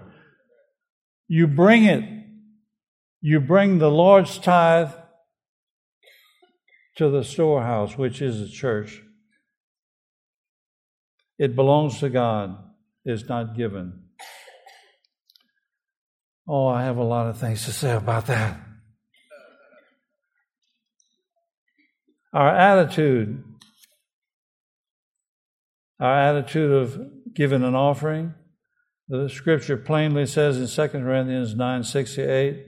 You 1.28 1.46
bring 1.46 1.84
it. 1.84 2.04
You 3.22 3.40
bring 3.40 3.78
the 3.78 3.92
Lord's 3.92 4.38
tithe 4.38 4.92
to 6.96 7.10
the 7.10 7.24
storehouse, 7.24 7.98
which 7.98 8.22
is 8.22 8.40
the 8.40 8.50
church. 8.50 9.02
It 11.38 11.56
belongs 11.56 12.00
to 12.00 12.10
God, 12.10 12.58
it's 13.06 13.30
not 13.30 13.56
given. 13.56 14.04
Oh, 16.48 16.68
I 16.68 16.84
have 16.84 16.98
a 16.98 17.04
lot 17.04 17.28
of 17.28 17.38
things 17.38 17.66
to 17.66 17.72
say 17.72 17.92
about 17.92 18.26
that. 18.28 18.67
Our 22.38 22.56
attitude, 22.56 23.44
our 26.00 26.20
attitude 26.20 26.72
of 26.72 27.02
giving 27.34 27.64
an 27.64 27.74
offering, 27.74 28.36
the 29.08 29.28
scripture 29.28 29.76
plainly 29.76 30.28
says 30.28 30.60
in 30.60 30.68
2 30.68 31.00
Corinthians 31.00 31.56
9 31.56 31.84
68, 31.84 32.64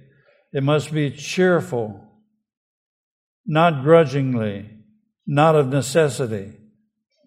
it 0.54 0.64
must 0.64 0.92
be 0.92 1.12
cheerful, 1.12 2.04
not 3.46 3.84
grudgingly, 3.84 4.72
not 5.28 5.54
of 5.54 5.68
necessity, 5.68 6.54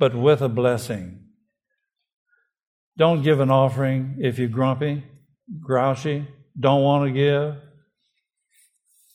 but 0.01 0.13
with 0.13 0.43
a 0.43 0.49
blessing. 0.49 1.21
Don't 2.99 3.23
give 3.23 3.39
an 3.39 3.53
offering 3.53 4.17
if 4.19 4.41
you're 4.41 4.49
grumpy, 4.49 5.05
grouchy, 5.61 6.27
don't 6.59 6.83
want 6.83 7.07
to 7.07 7.13
give. 7.13 7.55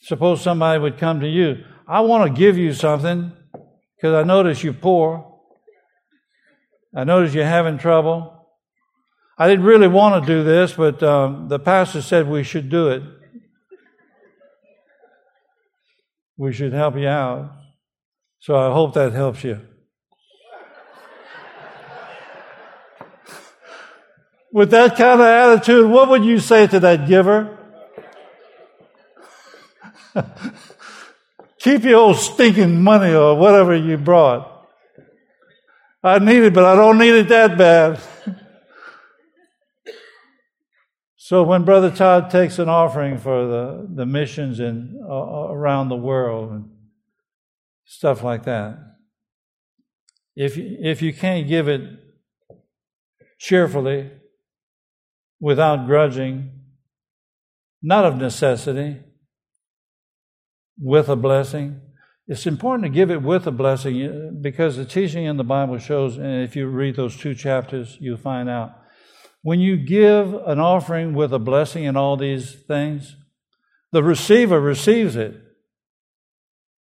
Suppose 0.04 0.42
somebody 0.42 0.80
would 0.80 0.98
come 0.98 1.20
to 1.20 1.28
you, 1.28 1.66
I 1.90 2.02
want 2.02 2.28
to 2.28 2.38
give 2.38 2.58
you 2.58 2.74
something 2.74 3.32
because 3.96 4.14
I 4.14 4.24
notice 4.24 4.62
you're 4.62 4.74
poor. 4.74 5.40
I 6.94 7.06
notice 7.06 7.34
you're 7.34 7.46
having 7.46 7.78
trouble. 7.78 8.34
I 9.38 9.48
didn't 9.48 9.64
really 9.66 9.88
want 9.88 10.26
to 10.26 10.28
do 10.28 10.44
this, 10.44 10.74
but 10.74 11.02
um, 11.02 11.48
the 11.48 11.60
pastor 11.60 12.02
said 12.02 12.28
we 12.28 12.44
should 12.44 12.70
do 12.70 12.90
it. 12.90 13.04
We 16.36 16.52
should 16.52 16.74
help 16.74 16.98
you 16.98 17.08
out. 17.08 17.52
So 18.40 18.56
I 18.56 18.74
hope 18.74 18.94
that 18.96 19.14
helps 19.14 19.44
you. 19.44 19.62
With 24.52 24.72
that 24.72 24.98
kind 24.98 25.22
of 25.22 25.28
attitude, 25.28 25.90
what 25.90 26.10
would 26.10 26.26
you 26.26 26.40
say 26.40 26.68
to 26.68 26.80
that 26.82 27.08
giver? 27.08 27.58
Keep 31.68 31.84
your 31.84 32.00
old 32.00 32.16
stinking 32.16 32.82
money 32.82 33.14
or 33.14 33.36
whatever 33.36 33.76
you 33.76 33.98
brought. 33.98 34.70
I 36.02 36.18
need 36.18 36.44
it, 36.44 36.54
but 36.54 36.64
I 36.64 36.76
don't 36.76 36.98
need 36.98 37.14
it 37.14 37.28
that 37.28 37.58
bad. 37.58 38.00
so 41.18 41.44
when 41.44 41.66
Brother 41.66 41.92
Todd 41.92 42.30
takes 42.30 42.58
an 42.58 42.70
offering 42.70 43.18
for 43.18 43.46
the, 43.48 43.88
the 43.94 44.06
missions 44.06 44.62
in, 44.62 44.98
uh, 45.04 45.14
around 45.14 45.90
the 45.90 45.98
world 45.98 46.52
and 46.52 46.70
stuff 47.84 48.24
like 48.24 48.46
that, 48.46 48.80
if, 50.38 50.58
if 50.58 51.02
you 51.02 51.14
can't 51.14 51.50
give 51.50 51.68
it 51.68 51.82
cheerfully, 53.40 54.10
without 55.42 55.86
grudging, 55.86 56.62
not 57.82 58.06
of 58.06 58.16
necessity, 58.16 59.02
with 60.80 61.10
a 61.10 61.16
blessing. 61.16 61.82
It's 62.28 62.46
important 62.46 62.84
to 62.84 62.90
give 62.90 63.10
it 63.10 63.22
with 63.22 63.48
a 63.48 63.52
blessing 63.52 64.04
uh, 64.04 64.30
because 64.42 64.76
the 64.76 64.86
teaching 64.86 65.26
in 65.26 65.38
the 65.38 65.44
Bible 65.44 65.78
shows, 65.78 66.18
and 66.18 66.44
if 66.44 66.56
you 66.56 66.68
read 66.68 66.96
those 66.96 67.16
two 67.16 67.34
chapters, 67.34 67.98
you'll 68.00 68.18
find 68.18 68.50
out. 68.50 68.72
When 69.42 69.60
you 69.60 69.78
give 69.78 70.34
an 70.34 70.60
offering 70.60 71.14
with 71.14 71.34
a 71.34 71.40
blessing 71.40 71.86
and 71.86 71.98
all 71.98 72.18
these 72.18 72.54
things, 72.68 73.16
the 73.92 74.04
receiver 74.04 74.60
receives 74.60 75.16
it. 75.16 75.36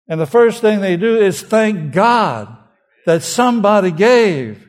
And 0.08 0.20
the 0.20 0.26
first 0.26 0.62
thing 0.62 0.82
they 0.82 0.98
do 0.98 1.18
is 1.18 1.42
thank 1.42 1.94
God 1.94 2.56
that 3.06 3.24
somebody 3.24 3.92
gave. 3.92 4.68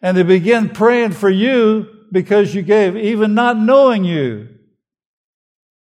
And 0.00 0.16
they 0.16 0.22
begin 0.22 0.70
praying 0.70 1.12
for 1.12 1.30
you 1.30 1.86
because 2.10 2.54
you 2.54 2.62
gave, 2.62 2.96
even 2.96 3.34
not 3.34 3.58
knowing 3.58 4.04
you. 4.04 4.48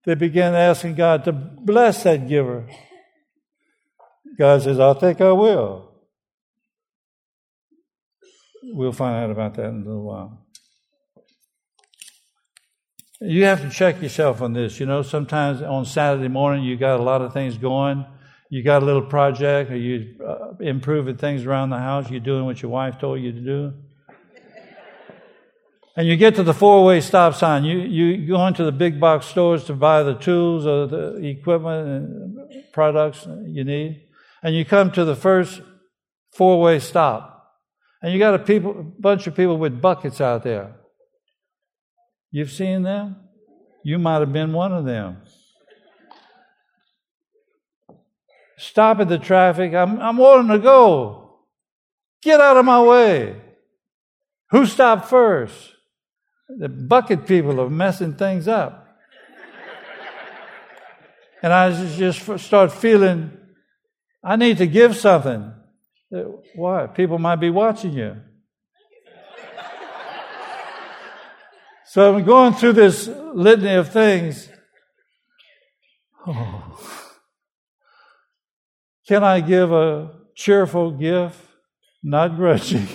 They 0.07 0.15
began 0.15 0.55
asking 0.55 0.95
God 0.95 1.25
to 1.25 1.33
bless 1.33 2.03
that 2.03 2.29
giver. 2.29 2.65
God 4.39 4.61
says, 4.61 4.79
I 4.79 4.93
think 4.93 5.19
I 5.19 5.33
will. 5.33 5.91
We'll 8.63 8.93
find 8.93 9.21
out 9.21 9.31
about 9.31 9.55
that 9.55 9.65
in 9.65 9.81
a 9.81 9.85
little 9.85 10.03
while. 10.05 10.45
You 13.19 13.43
have 13.43 13.59
to 13.63 13.69
check 13.69 14.01
yourself 14.01 14.41
on 14.41 14.53
this. 14.53 14.79
You 14.79 14.85
know, 14.85 15.01
sometimes 15.01 15.61
on 15.61 15.83
Saturday 15.83 16.29
morning 16.29 16.63
you 16.63 16.77
got 16.77 17.01
a 17.01 17.03
lot 17.03 17.21
of 17.21 17.33
things 17.33 17.57
going. 17.57 18.05
You 18.49 18.63
got 18.63 18.83
a 18.83 18.85
little 18.85 19.05
project, 19.05 19.71
or 19.71 19.75
you 19.75 20.15
uh, 20.25 20.53
improving 20.61 21.17
things 21.17 21.45
around 21.45 21.71
the 21.71 21.79
house. 21.79 22.09
You're 22.09 22.21
doing 22.21 22.45
what 22.45 22.61
your 22.61 22.71
wife 22.71 22.97
told 22.97 23.19
you 23.19 23.33
to 23.33 23.41
do 23.41 23.73
and 25.97 26.07
you 26.07 26.15
get 26.15 26.35
to 26.35 26.43
the 26.43 26.53
four 26.53 26.85
way 26.85 27.01
stop 27.01 27.33
sign. 27.33 27.63
You, 27.63 27.79
you 27.79 28.27
go 28.27 28.45
into 28.45 28.63
the 28.63 28.71
big 28.71 28.99
box 28.99 29.25
stores 29.25 29.63
to 29.63 29.73
buy 29.73 30.03
the 30.03 30.13
tools 30.13 30.67
or 30.67 30.85
the 30.85 31.15
equipment 31.25 31.87
and 31.87 32.63
products 32.71 33.27
you 33.47 33.63
need. 33.63 34.03
And 34.43 34.55
you 34.55 34.63
come 34.63 34.91
to 34.91 35.03
the 35.03 35.15
first 35.15 35.59
four 36.35 36.61
way 36.61 36.77
stop. 36.77 37.33
And 38.03 38.13
you 38.13 38.19
got 38.19 38.35
a 38.35 38.39
people, 38.39 38.93
bunch 38.99 39.25
of 39.25 39.35
people 39.35 39.57
with 39.57 39.81
buckets 39.81 40.21
out 40.21 40.43
there. 40.43 40.75
You've 42.29 42.51
seen 42.51 42.83
them? 42.83 43.15
You 43.83 43.97
might 43.97 44.19
have 44.19 44.31
been 44.31 44.53
one 44.53 44.71
of 44.71 44.85
them. 44.85 45.23
stop 48.59 48.99
at 48.99 49.09
the 49.09 49.17
traffic. 49.17 49.73
I'm, 49.73 49.99
I'm 49.99 50.17
wanting 50.17 50.49
to 50.49 50.59
go. 50.59 51.39
Get 52.21 52.39
out 52.39 52.57
of 52.57 52.65
my 52.65 52.83
way. 52.83 53.41
Who 54.51 54.67
stopped 54.67 55.09
first? 55.09 55.73
The 56.49 56.69
bucket 56.69 57.27
people 57.27 57.59
are 57.61 57.69
messing 57.69 58.13
things 58.13 58.47
up. 58.47 58.87
and 61.43 61.53
I 61.53 61.71
just 61.95 62.39
start 62.39 62.71
feeling 62.71 63.31
I 64.23 64.35
need 64.35 64.57
to 64.57 64.67
give 64.67 64.95
something. 64.95 65.53
Uh, 66.13 66.19
why? 66.55 66.87
People 66.87 67.19
might 67.19 67.37
be 67.37 67.49
watching 67.49 67.93
you. 67.93 68.17
so 71.85 72.15
I'm 72.15 72.23
going 72.23 72.53
through 72.53 72.73
this 72.73 73.07
litany 73.07 73.75
of 73.75 73.91
things. 73.91 74.49
Oh. 76.25 76.77
Can 79.07 79.23
I 79.23 79.39
give 79.39 79.71
a 79.71 80.11
cheerful 80.35 80.91
gift? 80.91 81.39
Not 82.03 82.35
grudging, 82.35 82.87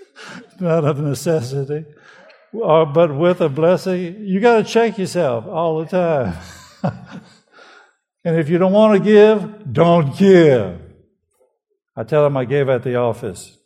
not 0.60 0.84
of 0.84 1.00
necessity, 1.00 1.84
or, 2.54 2.86
but 2.86 3.14
with 3.14 3.40
a 3.40 3.48
blessing. 3.48 4.24
You 4.24 4.40
got 4.40 4.58
to 4.58 4.64
check 4.64 4.98
yourself 4.98 5.46
all 5.46 5.80
the 5.80 5.86
time. 5.86 6.36
and 8.24 8.36
if 8.36 8.48
you 8.48 8.58
don't 8.58 8.72
want 8.72 8.96
to 8.96 9.04
give, 9.04 9.72
don't 9.72 10.16
give. 10.16 10.80
I 11.96 12.04
tell 12.04 12.24
them 12.24 12.36
I 12.36 12.44
gave 12.44 12.68
at 12.68 12.82
the 12.82 12.96
office. 12.96 13.56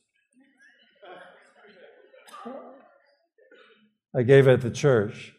I 4.14 4.22
gave 4.22 4.48
at 4.48 4.62
the 4.62 4.70
church. 4.70 5.35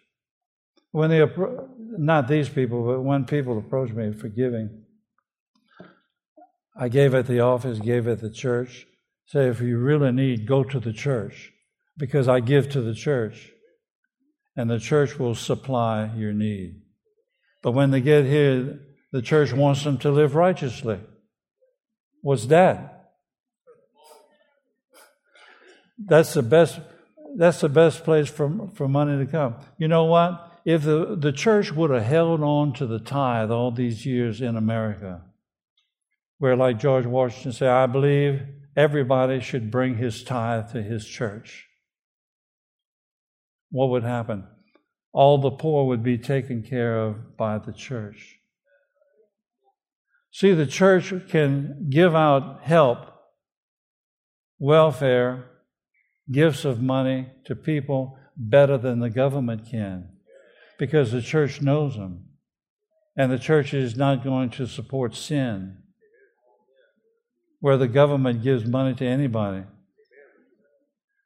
When 0.92 1.10
they, 1.10 1.24
not 1.98 2.28
these 2.28 2.50
people, 2.50 2.86
but 2.86 3.02
when 3.02 3.26
people 3.26 3.58
approach 3.58 3.92
me 3.92 4.14
for 4.14 4.28
giving, 4.28 4.86
I 6.76 6.88
gave 6.88 7.14
at 7.14 7.28
the 7.28 7.42
office, 7.42 7.80
gave 7.80 8.08
at 8.08 8.22
the 8.22 8.30
church. 8.30 8.88
Say, 9.26 9.48
if 9.48 9.62
you 9.62 9.78
really 9.78 10.12
need, 10.12 10.48
go 10.48 10.64
to 10.64 10.80
the 10.80 10.94
church 10.94 11.52
because 12.00 12.28
I 12.28 12.40
give 12.40 12.70
to 12.72 12.82
the 12.82 12.96
church 12.96 13.52
and 14.56 14.70
the 14.70 14.80
church 14.80 15.20
will 15.20 15.36
supply 15.36 16.10
your 16.16 16.34
need. 16.34 16.82
But 17.62 17.74
when 17.74 17.92
they 17.92 18.02
get 18.02 18.26
here, 18.26 18.80
the 19.12 19.22
church 19.22 19.54
wants 19.54 19.84
them 19.84 19.98
to 20.00 20.10
live 20.10 20.34
righteously. 20.34 21.00
What's 22.22 22.46
that? 22.48 23.12
That's 25.98 26.34
the 26.34 26.42
best 26.42 26.80
that's 27.38 27.62
the 27.62 27.70
best 27.70 28.04
place 28.04 28.28
for, 28.28 28.70
for 28.74 28.88
money 28.88 29.24
to 29.24 29.32
come. 29.32 29.56
You 29.78 29.88
know 29.88 30.06
what? 30.06 30.52
If 30.66 30.84
the, 30.84 31.16
the 31.16 31.32
church 31.32 31.72
would 31.72 31.92
have 31.92 32.04
held 32.04 32.42
on 32.42 32.74
to 32.74 32.88
the 32.88 32.98
tithe 33.00 33.52
all 33.52 33.70
these 33.70 34.04
years 34.04 34.42
in 34.42 34.58
America, 34.58 35.22
where, 36.40 36.56
like 36.56 36.80
George 36.80 37.06
Washington 37.06 37.54
said, 37.54 37.70
I 37.70 37.86
believe 37.86 38.42
everybody 38.76 39.42
should 39.42 39.70
bring 39.70 39.98
his 39.98 40.24
tithe 40.24 40.72
to 40.72 40.82
his 40.82 41.06
church. 41.06 41.69
What 43.72 43.90
would 43.90 44.04
happen? 44.04 44.46
All 45.12 45.38
the 45.38 45.52
poor 45.52 45.86
would 45.86 46.04
be 46.04 46.18
taken 46.18 46.64
care 46.64 47.00
of 47.00 47.38
by 47.38 47.58
the 47.58 47.74
church. 47.74 48.40
See, 50.32 50.54
the 50.54 50.68
church 50.68 51.14
can 51.30 51.88
give 51.90 52.16
out 52.16 52.62
help, 52.64 53.00
welfare, 54.60 55.46
gifts 56.32 56.66
of 56.66 56.82
money 56.82 57.28
to 57.46 57.56
people 57.56 58.18
better 58.38 58.78
than 58.78 59.00
the 59.00 59.10
government 59.10 59.70
can 59.70 60.10
because 60.78 61.12
the 61.12 61.22
church 61.22 61.62
knows 61.62 61.96
them. 61.96 62.26
And 63.18 63.32
the 63.32 63.40
church 63.40 63.74
is 63.74 63.98
not 63.98 64.24
going 64.24 64.50
to 64.52 64.68
support 64.68 65.16
sin 65.16 65.78
where 67.60 67.78
the 67.78 67.88
government 67.88 68.44
gives 68.44 68.66
money 68.66 68.94
to 68.96 69.06
anybody. 69.06 69.64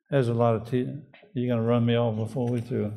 There's 0.09 0.29
a 0.29 0.33
lot 0.33 0.55
of 0.55 0.69
tea. 0.69 0.87
You're 1.33 1.55
going 1.55 1.63
to 1.63 1.67
run 1.67 1.85
me 1.85 1.95
off 1.95 2.15
before 2.15 2.47
we 2.49 2.61
do. 2.61 2.91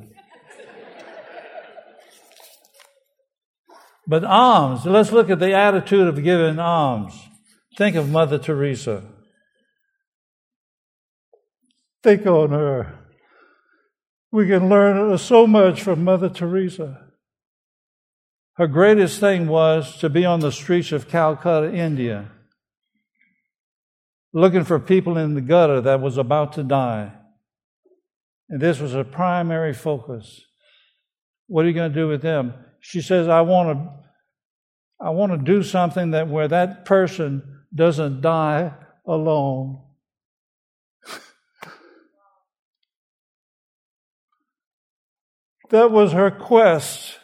But 4.07 4.25
alms, 4.25 4.85
let's 4.87 5.11
look 5.11 5.31
at 5.31 5.41
the 5.41 5.53
attitude 5.53 6.07
of 6.07 6.23
giving 6.23 6.59
alms. 6.59 7.19
Think 7.77 7.97
of 7.97 8.09
Mother 8.09 8.39
Teresa. 8.39 9.03
Think 12.03 12.27
on 12.27 12.51
her. 12.51 13.01
We 14.31 14.47
can 14.47 14.69
learn 14.69 15.19
so 15.19 15.47
much 15.47 15.83
from 15.83 16.05
Mother 16.05 16.29
Teresa. 16.29 17.01
Her 18.55 18.67
greatest 18.67 19.19
thing 19.19 19.49
was 19.49 19.99
to 19.99 20.09
be 20.09 20.25
on 20.25 20.41
the 20.41 20.53
streets 20.53 20.93
of 20.93 21.09
Calcutta, 21.09 21.75
India 21.75 22.31
looking 24.37 24.65
for 24.65 24.79
people 24.79 25.17
in 25.17 25.35
the 25.35 25.41
gutter 25.41 25.81
that 25.81 25.99
was 25.99 26.19
about 26.19 26.53
to 26.53 26.63
die. 26.63 27.11
And 28.49 28.61
this 28.61 28.79
was 28.79 28.93
her 28.93 29.05
primary 29.05 29.73
focus. 29.75 30.43
What 31.49 31.65
are 31.65 31.69
you 31.69 31.75
going 31.75 31.93
to 31.93 31.99
do 31.99 32.09
with 32.09 32.23
them? 32.23 32.55
She 32.81 33.01
says, 33.01 33.29
I 33.29 33.41
want 33.41 33.77
to 33.77 34.07
I 34.99 35.11
want 35.11 35.33
to 35.33 35.39
do 35.39 35.63
something 35.63 36.13
that 36.13 36.29
where 36.29 36.49
that 36.49 36.87
person 36.87 37.65
doesn't 37.75 38.23
die 38.23 38.73
alone. 39.07 39.83
that 45.71 45.91
was 45.91 46.13
her 46.13 46.31
quest. 46.31 47.19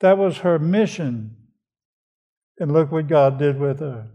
That 0.00 0.18
was 0.18 0.38
her 0.38 0.58
mission. 0.58 1.36
And 2.58 2.72
look 2.72 2.90
what 2.90 3.06
God 3.06 3.38
did 3.38 3.60
with 3.60 3.78
her. 3.78 4.08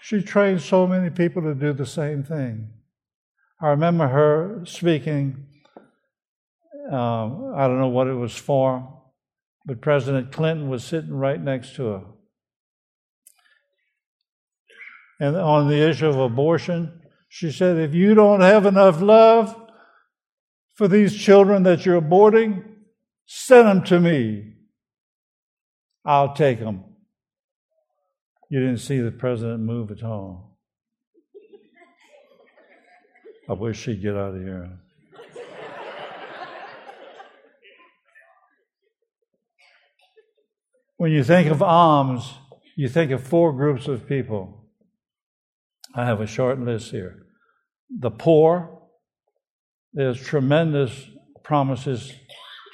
She 0.00 0.22
trained 0.22 0.62
so 0.62 0.86
many 0.86 1.10
people 1.10 1.42
to 1.42 1.54
do 1.54 1.72
the 1.72 1.86
same 1.86 2.22
thing. 2.22 2.70
I 3.60 3.68
remember 3.68 4.06
her 4.06 4.62
speaking, 4.66 5.46
um, 6.90 7.52
I 7.56 7.66
don't 7.66 7.80
know 7.80 7.88
what 7.88 8.06
it 8.06 8.14
was 8.14 8.34
for, 8.36 9.02
but 9.66 9.80
President 9.80 10.30
Clinton 10.32 10.68
was 10.68 10.84
sitting 10.84 11.12
right 11.12 11.40
next 11.40 11.74
to 11.74 11.86
her. 11.86 12.02
And 15.20 15.36
on 15.36 15.68
the 15.68 15.88
issue 15.88 16.06
of 16.06 16.18
abortion, 16.18 17.00
she 17.28 17.50
said, 17.50 17.76
if 17.76 17.94
you 17.94 18.14
don't 18.14 18.40
have 18.40 18.64
enough 18.64 19.00
love 19.00 19.54
for 20.76 20.86
these 20.86 21.16
children 21.16 21.64
that 21.64 21.84
you're 21.84 22.00
aborting, 22.00 22.62
send 23.26 23.66
them 23.66 23.84
to 23.84 23.98
me. 23.98 24.54
I'll 26.04 26.34
take 26.34 26.60
them. 26.60 26.84
You 28.48 28.60
didn't 28.60 28.78
see 28.78 29.00
the 29.00 29.10
president 29.10 29.60
move 29.60 29.90
at 29.90 30.02
all. 30.02 30.47
I 33.48 33.54
wish 33.54 33.80
she'd 33.80 34.02
get 34.02 34.14
out 34.14 34.34
of 34.34 34.42
here. 34.42 34.78
when 40.98 41.12
you 41.12 41.24
think 41.24 41.50
of 41.50 41.62
alms, 41.62 42.34
you 42.76 42.88
think 42.88 43.10
of 43.10 43.22
four 43.22 43.54
groups 43.54 43.88
of 43.88 44.06
people. 44.06 44.66
I 45.94 46.04
have 46.04 46.20
a 46.20 46.26
short 46.26 46.60
list 46.60 46.90
here. 46.90 47.26
The 47.88 48.10
poor, 48.10 48.82
there's 49.94 50.20
tremendous 50.20 51.08
promises 51.42 52.12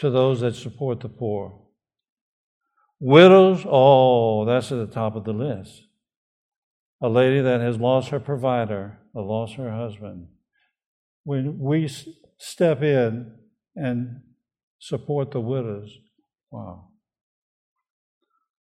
to 0.00 0.10
those 0.10 0.40
that 0.40 0.56
support 0.56 0.98
the 0.98 1.08
poor. 1.08 1.60
Widows, 2.98 3.64
oh, 3.64 4.44
that's 4.44 4.72
at 4.72 4.78
the 4.78 4.92
top 4.92 5.14
of 5.14 5.22
the 5.22 5.32
list. 5.32 5.82
A 7.00 7.08
lady 7.08 7.40
that 7.40 7.60
has 7.60 7.78
lost 7.78 8.08
her 8.08 8.18
provider, 8.18 8.98
or 9.14 9.22
lost 9.22 9.54
her 9.54 9.70
husband. 9.70 10.26
When 11.24 11.58
we 11.58 11.88
step 12.38 12.82
in 12.82 13.32
and 13.74 14.20
support 14.78 15.30
the 15.30 15.40
widows, 15.40 15.96
wow. 16.50 16.88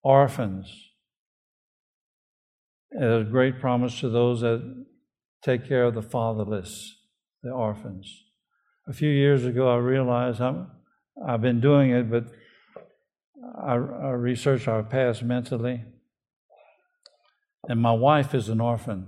Orphans. 0.03 0.73
There's 2.91 3.27
a 3.27 3.29
great 3.29 3.59
promise 3.59 3.99
to 4.01 4.09
those 4.09 4.41
that 4.41 4.85
take 5.43 5.67
care 5.67 5.85
of 5.85 5.95
the 5.95 6.01
fatherless, 6.01 6.95
the 7.41 7.51
orphans. 7.51 8.23
A 8.87 8.93
few 8.93 9.09
years 9.09 9.45
ago, 9.45 9.73
I 9.73 9.77
realized 9.77 10.41
I'm, 10.41 10.71
I've 11.25 11.41
been 11.41 11.59
doing 11.59 11.91
it, 11.91 12.09
but 12.09 12.25
I, 13.61 13.73
I 13.73 14.09
researched 14.11 14.67
our 14.67 14.83
past 14.83 15.23
mentally. 15.23 15.83
And 17.67 17.81
my 17.81 17.93
wife 17.93 18.35
is 18.35 18.49
an 18.49 18.59
orphan. 18.59 19.07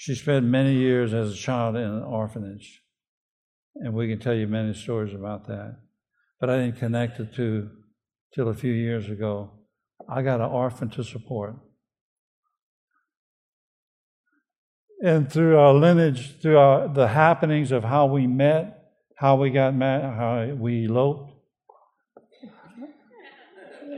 She 0.00 0.14
spent 0.14 0.46
many 0.46 0.74
years 0.74 1.12
as 1.12 1.32
a 1.32 1.36
child 1.36 1.74
in 1.74 1.82
an 1.82 2.04
orphanage. 2.04 2.84
And 3.74 3.94
we 3.94 4.08
can 4.08 4.20
tell 4.20 4.32
you 4.32 4.46
many 4.46 4.72
stories 4.72 5.12
about 5.12 5.48
that. 5.48 5.76
But 6.38 6.50
I 6.50 6.58
didn't 6.58 6.78
connect 6.78 7.18
it 7.18 7.34
to 7.34 7.68
till 8.32 8.48
a 8.48 8.54
few 8.54 8.72
years 8.72 9.10
ago. 9.10 9.50
I 10.08 10.22
got 10.22 10.40
an 10.40 10.46
orphan 10.46 10.88
to 10.90 11.02
support. 11.02 11.56
And 15.02 15.30
through 15.30 15.58
our 15.58 15.74
lineage, 15.74 16.40
through 16.40 16.58
our, 16.58 16.86
the 16.86 17.08
happenings 17.08 17.72
of 17.72 17.82
how 17.82 18.06
we 18.06 18.28
met, 18.28 18.84
how 19.16 19.34
we 19.34 19.50
got 19.50 19.74
married, 19.74 20.04
how 20.04 20.54
we 20.54 20.86
eloped, 20.86 21.32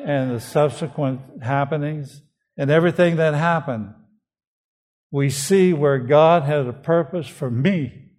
and 0.06 0.30
the 0.30 0.40
subsequent 0.40 1.42
happenings 1.42 2.22
and 2.56 2.70
everything 2.70 3.16
that 3.16 3.34
happened, 3.34 3.92
we 5.10 5.30
see 5.30 5.72
where 5.72 5.98
God 5.98 6.44
had 6.44 6.66
a 6.66 6.72
purpose 6.72 7.26
for 7.26 7.50
me. 7.50 8.10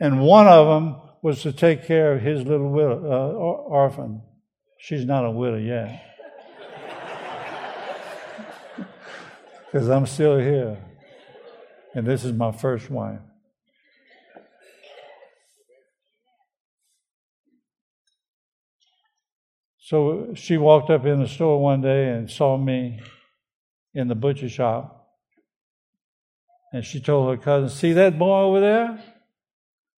And 0.00 0.22
one 0.22 0.46
of 0.46 0.66
them 0.66 1.00
was 1.22 1.42
to 1.42 1.52
take 1.52 1.86
care 1.86 2.14
of 2.14 2.22
his 2.22 2.42
little 2.42 2.70
widow, 2.70 3.04
uh, 3.04 3.32
orphan. 3.32 4.22
She's 4.78 5.04
not 5.04 5.24
a 5.24 5.30
widow 5.30 5.58
yet. 5.58 6.00
Because 9.66 9.88
I'm 9.90 10.06
still 10.06 10.38
here. 10.38 10.78
And 11.94 12.06
this 12.06 12.24
is 12.24 12.32
my 12.32 12.52
first 12.52 12.88
wife. 12.90 13.18
So 19.80 20.32
she 20.34 20.56
walked 20.56 20.90
up 20.90 21.04
in 21.04 21.20
the 21.20 21.28
store 21.28 21.60
one 21.60 21.82
day 21.82 22.08
and 22.08 22.30
saw 22.30 22.56
me 22.56 23.00
in 23.92 24.08
the 24.08 24.14
butcher 24.14 24.48
shop. 24.48 25.03
And 26.74 26.84
she 26.84 26.98
told 26.98 27.30
her 27.30 27.40
cousin, 27.40 27.68
See 27.68 27.92
that 27.92 28.18
boy 28.18 28.40
over 28.40 28.58
there? 28.58 29.00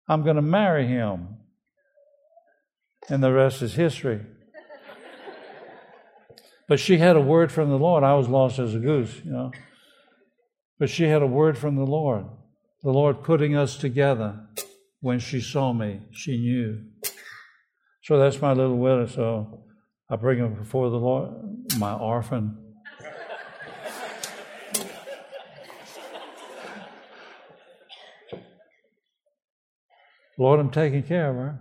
I'm 0.07 0.23
going 0.23 0.37
to 0.37 0.43
marry 0.43 0.87
him. 0.87 1.39
And 3.09 3.23
the 3.23 3.33
rest 3.33 3.63
is 3.63 3.73
history. 3.73 4.21
but 6.69 6.79
she 6.79 6.99
had 6.99 7.17
a 7.17 7.21
word 7.21 7.51
from 7.51 7.71
the 7.71 7.79
Lord. 7.79 8.05
I 8.05 8.13
was 8.13 8.29
lost 8.29 8.59
as 8.59 8.75
a 8.75 8.79
goose, 8.79 9.23
you 9.25 9.33
know. 9.33 9.53
But 10.79 10.91
she 10.91 11.05
had 11.05 11.23
a 11.23 11.27
word 11.27 11.57
from 11.57 11.77
the 11.77 11.87
Lord. 11.87 12.27
The 12.83 12.91
Lord 12.91 13.23
putting 13.25 13.57
us 13.57 13.79
together. 13.79 14.39
When 15.01 15.19
she 15.19 15.41
saw 15.41 15.73
me, 15.73 16.03
she 16.11 16.37
knew. 16.37 16.85
So 18.03 18.19
that's 18.19 18.43
my 18.43 18.53
little 18.53 18.77
widow. 18.77 19.07
So 19.07 19.65
I 20.11 20.17
bring 20.17 20.41
him 20.41 20.53
before 20.53 20.91
the 20.91 20.99
Lord, 20.99 21.33
my 21.79 21.95
orphan. 21.95 22.66
Lord, 30.39 30.61
I'm 30.61 30.71
taking 30.71 31.03
care 31.03 31.31
of 31.31 31.37
her. 31.37 31.59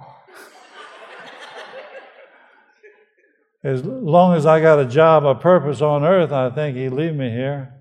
As 3.64 3.84
long 3.84 4.36
as 4.36 4.46
I 4.46 4.62
got 4.62 4.80
a 4.80 4.86
job, 4.86 5.26
a 5.26 5.34
purpose 5.34 5.82
on 5.82 6.04
earth, 6.04 6.32
I 6.32 6.52
think 6.52 6.78
He'd 6.78 6.90
leave 6.90 7.16
me 7.16 7.32
here. 7.32 7.74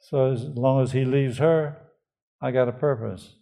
So 0.00 0.32
as 0.32 0.44
long 0.44 0.82
as 0.82 0.92
He 0.92 1.04
leaves 1.04 1.38
her, 1.38 1.76
I 2.42 2.50
got 2.50 2.68
a 2.68 2.72
purpose. 2.72 3.34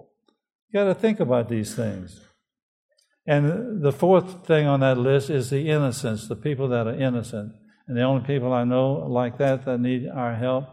You 0.00 0.80
got 0.80 0.84
to 0.86 0.94
think 0.94 1.20
about 1.20 1.48
these 1.48 1.74
things. 1.74 2.20
And 3.26 3.80
the 3.82 3.92
fourth 3.92 4.44
thing 4.44 4.66
on 4.66 4.80
that 4.80 4.98
list 4.98 5.30
is 5.30 5.50
the 5.50 5.68
innocents, 5.68 6.26
the 6.26 6.36
people 6.36 6.68
that 6.68 6.88
are 6.88 6.94
innocent. 6.94 7.52
And 7.86 7.96
the 7.96 8.02
only 8.02 8.26
people 8.26 8.52
I 8.52 8.64
know 8.64 9.06
like 9.08 9.38
that 9.38 9.64
that 9.66 9.78
need 9.78 10.08
our 10.08 10.34
help 10.34 10.64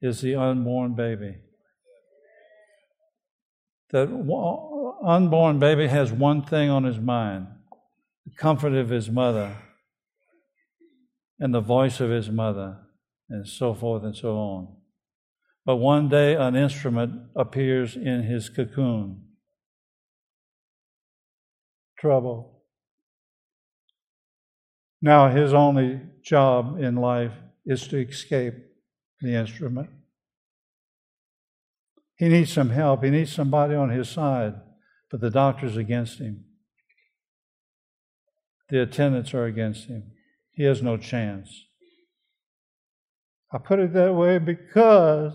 is 0.00 0.20
the 0.20 0.36
unborn 0.36 0.94
baby. 0.94 1.38
That 3.92 4.08
unborn 5.02 5.58
baby 5.58 5.88
has 5.88 6.12
one 6.12 6.42
thing 6.42 6.70
on 6.70 6.84
his 6.84 6.98
mind 6.98 7.48
the 8.24 8.32
comfort 8.36 8.74
of 8.74 8.90
his 8.90 9.10
mother 9.10 9.56
and 11.40 11.54
the 11.54 11.60
voice 11.60 12.00
of 12.00 12.10
his 12.10 12.30
mother, 12.30 12.76
and 13.30 13.48
so 13.48 13.72
forth 13.72 14.04
and 14.04 14.14
so 14.14 14.36
on. 14.36 14.76
But 15.64 15.76
one 15.76 16.08
day 16.08 16.34
an 16.34 16.54
instrument 16.54 17.30
appears 17.34 17.96
in 17.96 18.22
his 18.22 18.48
cocoon 18.50 19.24
trouble. 21.98 22.62
Now, 25.02 25.30
his 25.30 25.54
only 25.54 26.00
job 26.22 26.78
in 26.78 26.96
life 26.96 27.32
is 27.64 27.86
to 27.88 27.98
escape 27.98 28.54
the 29.20 29.34
instrument. 29.34 29.90
He 32.20 32.28
needs 32.28 32.52
some 32.52 32.68
help, 32.68 33.02
he 33.02 33.08
needs 33.08 33.32
somebody 33.32 33.74
on 33.74 33.88
his 33.88 34.10
side, 34.10 34.52
but 35.10 35.22
the 35.22 35.30
doctor's 35.30 35.78
against 35.78 36.20
him. 36.20 36.44
The 38.68 38.82
attendants 38.82 39.32
are 39.32 39.46
against 39.46 39.86
him. 39.86 40.12
He 40.50 40.64
has 40.64 40.82
no 40.82 40.98
chance. 40.98 41.64
I 43.50 43.56
put 43.56 43.78
it 43.78 43.94
that 43.94 44.12
way 44.12 44.36
because 44.36 45.32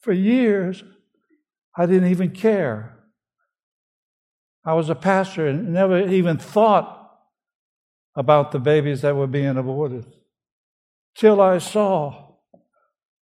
for 0.00 0.14
years 0.14 0.82
I 1.76 1.84
didn't 1.84 2.12
even 2.12 2.30
care. 2.30 3.00
I 4.64 4.72
was 4.72 4.88
a 4.88 4.94
pastor 4.94 5.48
and 5.48 5.74
never 5.74 6.00
even 6.08 6.38
thought 6.38 7.10
about 8.16 8.52
the 8.52 8.58
babies 8.58 9.02
that 9.02 9.16
were 9.16 9.26
being 9.26 9.58
aborted 9.58 10.06
till 11.14 11.42
I 11.42 11.58
saw 11.58 12.27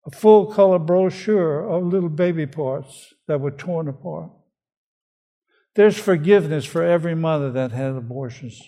a 0.06 0.10
full 0.10 0.46
color 0.46 0.78
brochure 0.78 1.66
of 1.66 1.84
little 1.84 2.10
baby 2.10 2.46
parts 2.46 3.14
that 3.26 3.40
were 3.40 3.50
torn 3.50 3.88
apart. 3.88 4.30
There's 5.74 5.98
forgiveness 5.98 6.64
for 6.64 6.84
every 6.84 7.14
mother 7.14 7.50
that 7.52 7.72
had 7.72 7.92
abortions. 7.92 8.60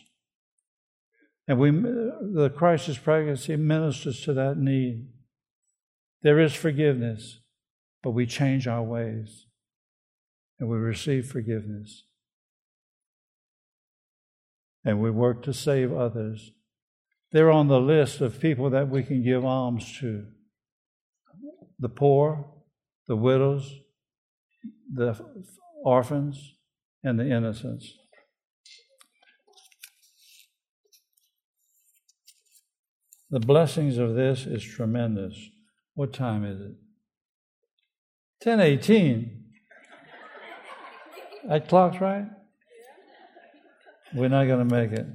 And 1.46 1.59
we, 1.59 1.70
the 1.70 2.53
crisis 2.57 2.99
pregnancy 2.99 3.55
ministers 3.57 4.22
to 4.22 4.33
that 4.35 4.57
need. 4.57 5.07
There 6.22 6.40
is 6.40 6.55
forgiveness, 6.55 7.40
but 8.03 8.11
we 8.11 8.27
change 8.27 8.66
our 8.66 8.83
ways 8.83 9.46
and 10.59 10.68
we 10.68 10.79
receive 10.79 11.31
forgiveness 11.31 12.05
and 14.85 15.01
we 15.01 15.11
work 15.11 15.42
to 15.42 15.53
save 15.53 15.92
others. 15.92 16.53
They're 17.31 17.51
on 17.51 17.68
the 17.68 17.81
list 17.81 18.20
of 18.20 18.40
people 18.40 18.70
that 18.70 18.88
we 18.88 19.03
can 19.03 19.22
give 19.22 19.44
alms 19.44 19.99
to 19.99 20.27
the 21.78 21.88
poor, 21.88 22.46
the 23.06 23.16
widows, 23.16 23.72
the 24.92 25.18
orphans, 25.84 26.54
and 27.02 27.18
the 27.18 27.30
innocents. 27.30 27.92
The 33.30 33.40
blessings 33.40 33.98
of 33.98 34.14
this 34.14 34.46
is 34.46 34.62
tremendous. 34.62 35.36
What 35.94 36.12
time 36.12 36.44
is 36.44 36.60
it? 36.60 36.76
1018. 38.44 39.44
That 41.48 41.68
clock's 41.68 42.00
right? 42.00 42.26
We're 44.14 44.28
not 44.28 44.46
going 44.46 44.66
to 44.68 44.74
make 44.74 44.92
it. 44.92 45.06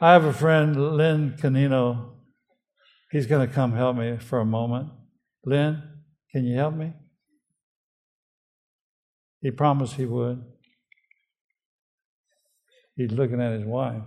I 0.00 0.12
have 0.12 0.24
a 0.24 0.32
friend, 0.32 0.96
Lynn 0.96 1.36
Canino. 1.40 2.13
He's 3.14 3.28
going 3.28 3.46
to 3.46 3.54
come 3.54 3.74
help 3.74 3.96
me 3.96 4.16
for 4.16 4.40
a 4.40 4.44
moment. 4.44 4.88
Lynn, 5.44 5.80
can 6.32 6.44
you 6.44 6.56
help 6.56 6.74
me? 6.74 6.92
He 9.40 9.52
promised 9.52 9.94
he 9.94 10.04
would. 10.04 10.44
He's 12.96 13.12
looking 13.12 13.40
at 13.40 13.52
his 13.52 13.64
wife. 13.64 14.02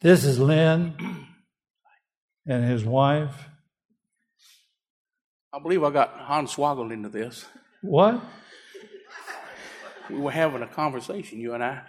This 0.00 0.24
is 0.24 0.38
Lynn 0.38 0.94
and 2.46 2.64
his 2.64 2.86
wife. 2.86 3.50
I 5.52 5.58
believe 5.58 5.84
I 5.84 5.90
got 5.90 6.20
Hans 6.20 6.56
Swaggle 6.56 6.90
into 6.90 7.10
this. 7.10 7.44
What? 7.82 8.22
We 10.10 10.16
were 10.16 10.30
having 10.30 10.62
a 10.62 10.66
conversation, 10.66 11.40
you 11.40 11.54
and 11.54 11.64
I. 11.64 11.82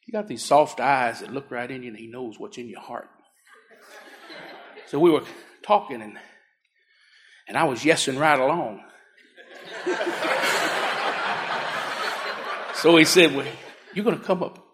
He 0.00 0.12
got 0.12 0.28
these 0.28 0.44
soft 0.44 0.78
eyes 0.80 1.20
that 1.20 1.32
look 1.32 1.50
right 1.50 1.70
in 1.70 1.82
you 1.82 1.88
and 1.88 1.98
he 1.98 2.06
knows 2.06 2.38
what's 2.38 2.58
in 2.58 2.68
your 2.68 2.80
heart. 2.80 3.08
So 4.86 5.00
we 5.00 5.10
were 5.10 5.24
talking 5.62 6.00
and 6.00 6.16
and 7.48 7.56
I 7.56 7.64
was 7.64 7.80
yesing 7.80 8.18
right 8.18 8.38
along. 8.38 8.82
so 12.74 12.96
he 12.96 13.04
said, 13.04 13.34
Well, 13.34 13.46
you're 13.94 14.04
gonna 14.04 14.18
come 14.18 14.42
up 14.42 14.64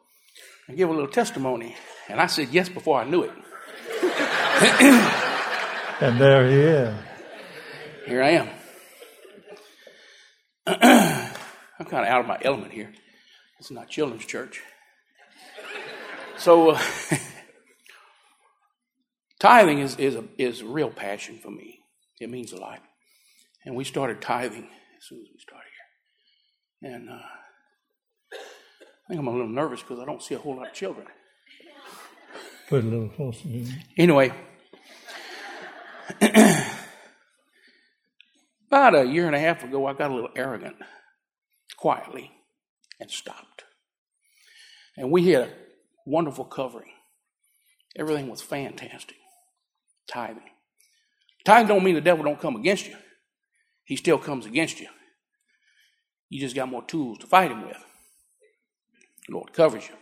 and 0.69 0.77
give 0.77 0.89
a 0.89 0.93
little 0.93 1.09
testimony. 1.09 1.77
And 2.09 2.21
I 2.21 2.27
said 2.27 2.49
yes 2.51 2.69
before 2.69 3.01
I 3.01 3.05
knew 3.05 3.23
it. 3.23 3.33
and 6.01 6.21
there 6.21 6.47
he 6.49 6.57
is. 6.57 6.95
Here 8.07 8.23
I 8.23 8.49
am. 10.67 11.19
I'm 11.83 11.89
kind 11.91 12.05
of 12.05 12.11
out 12.11 12.21
of 12.21 12.27
my 12.29 12.39
element 12.43 12.73
here. 12.73 12.93
It's 13.59 13.73
not 13.73 13.89
children's 13.89 14.25
church. 14.25 14.63
So, 16.37 16.71
uh, 16.71 16.81
tithing 19.41 19.81
is, 19.81 19.97
is, 19.97 20.15
a, 20.15 20.23
is 20.39 20.61
a 20.61 20.67
real 20.67 20.91
passion 20.91 21.41
for 21.43 21.51
me. 21.51 21.81
It 22.21 22.31
means 22.31 22.53
a 22.53 22.57
lot. 22.57 22.79
And 23.65 23.75
we 23.75 23.83
started 23.83 24.21
tithing 24.21 24.69
as 24.97 25.09
soon 25.09 25.23
as 25.23 25.29
we 25.33 25.41
started 25.41 25.71
here. 26.81 26.95
And 26.95 27.11
uh, 27.11 27.15
I 27.15 29.09
think 29.09 29.19
I'm 29.19 29.27
a 29.27 29.33
little 29.33 29.49
nervous 29.49 29.81
because 29.81 29.99
I 29.99 30.05
don't 30.05 30.23
see 30.23 30.37
a 30.37 30.39
whole 30.39 30.55
lot 30.55 30.69
of 30.69 30.75
children. 30.75 31.09
Put 32.69 32.85
a 32.85 32.87
little 32.87 33.09
closer. 33.09 33.49
Anyway, 33.97 34.33
About 38.73 38.95
a 38.95 39.05
year 39.05 39.27
and 39.27 39.37
a 39.37 39.39
half 39.39 39.63
ago, 39.65 39.85
I 39.85 39.93
got 39.93 40.11
a 40.11 40.15
little 40.15 40.31
arrogant, 40.35 40.77
quietly, 41.83 42.31
and 43.01 43.11
stopped. 43.11 43.65
And 44.97 45.11
we 45.11 45.33
had 45.33 45.43
a 45.43 45.51
wonderful 46.07 46.45
covering. 46.45 46.93
Everything 47.97 48.29
was 48.29 48.41
fantastic. 48.41 49.17
Tithing. 50.07 50.49
Tithing 51.45 51.67
don't 51.67 51.83
mean 51.83 51.97
the 51.97 52.01
devil 52.01 52.25
don't 52.25 52.41
come 52.41 52.55
against 52.55 52.87
you. 52.87 52.95
He 53.83 53.97
still 53.97 54.19
comes 54.19 54.47
against 54.47 54.79
you. 54.79 54.87
You 56.29 56.39
just 56.39 56.55
got 56.55 56.69
more 56.69 56.85
tools 56.85 57.19
to 57.19 57.27
fight 57.27 57.51
him 57.51 57.67
with. 57.67 57.85
The 59.27 59.35
Lord 59.35 59.53
covers 59.53 59.89
you. 59.89 59.95
A 59.95 59.99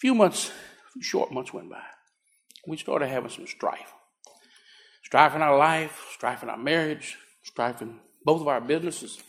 few 0.00 0.16
months, 0.16 0.50
few 0.94 1.02
short 1.02 1.30
months 1.30 1.54
went 1.54 1.70
by. 1.70 1.82
We 2.66 2.76
started 2.76 3.06
having 3.06 3.30
some 3.30 3.46
strife. 3.46 3.92
Strife 5.04 5.36
in 5.36 5.42
our 5.42 5.56
life, 5.56 6.08
strife 6.10 6.42
in 6.42 6.50
our 6.50 6.58
marriage, 6.58 7.18
strife 7.44 7.80
in 7.80 8.00
both 8.24 8.40
of 8.40 8.48
our 8.48 8.60
businesses, 8.60 9.22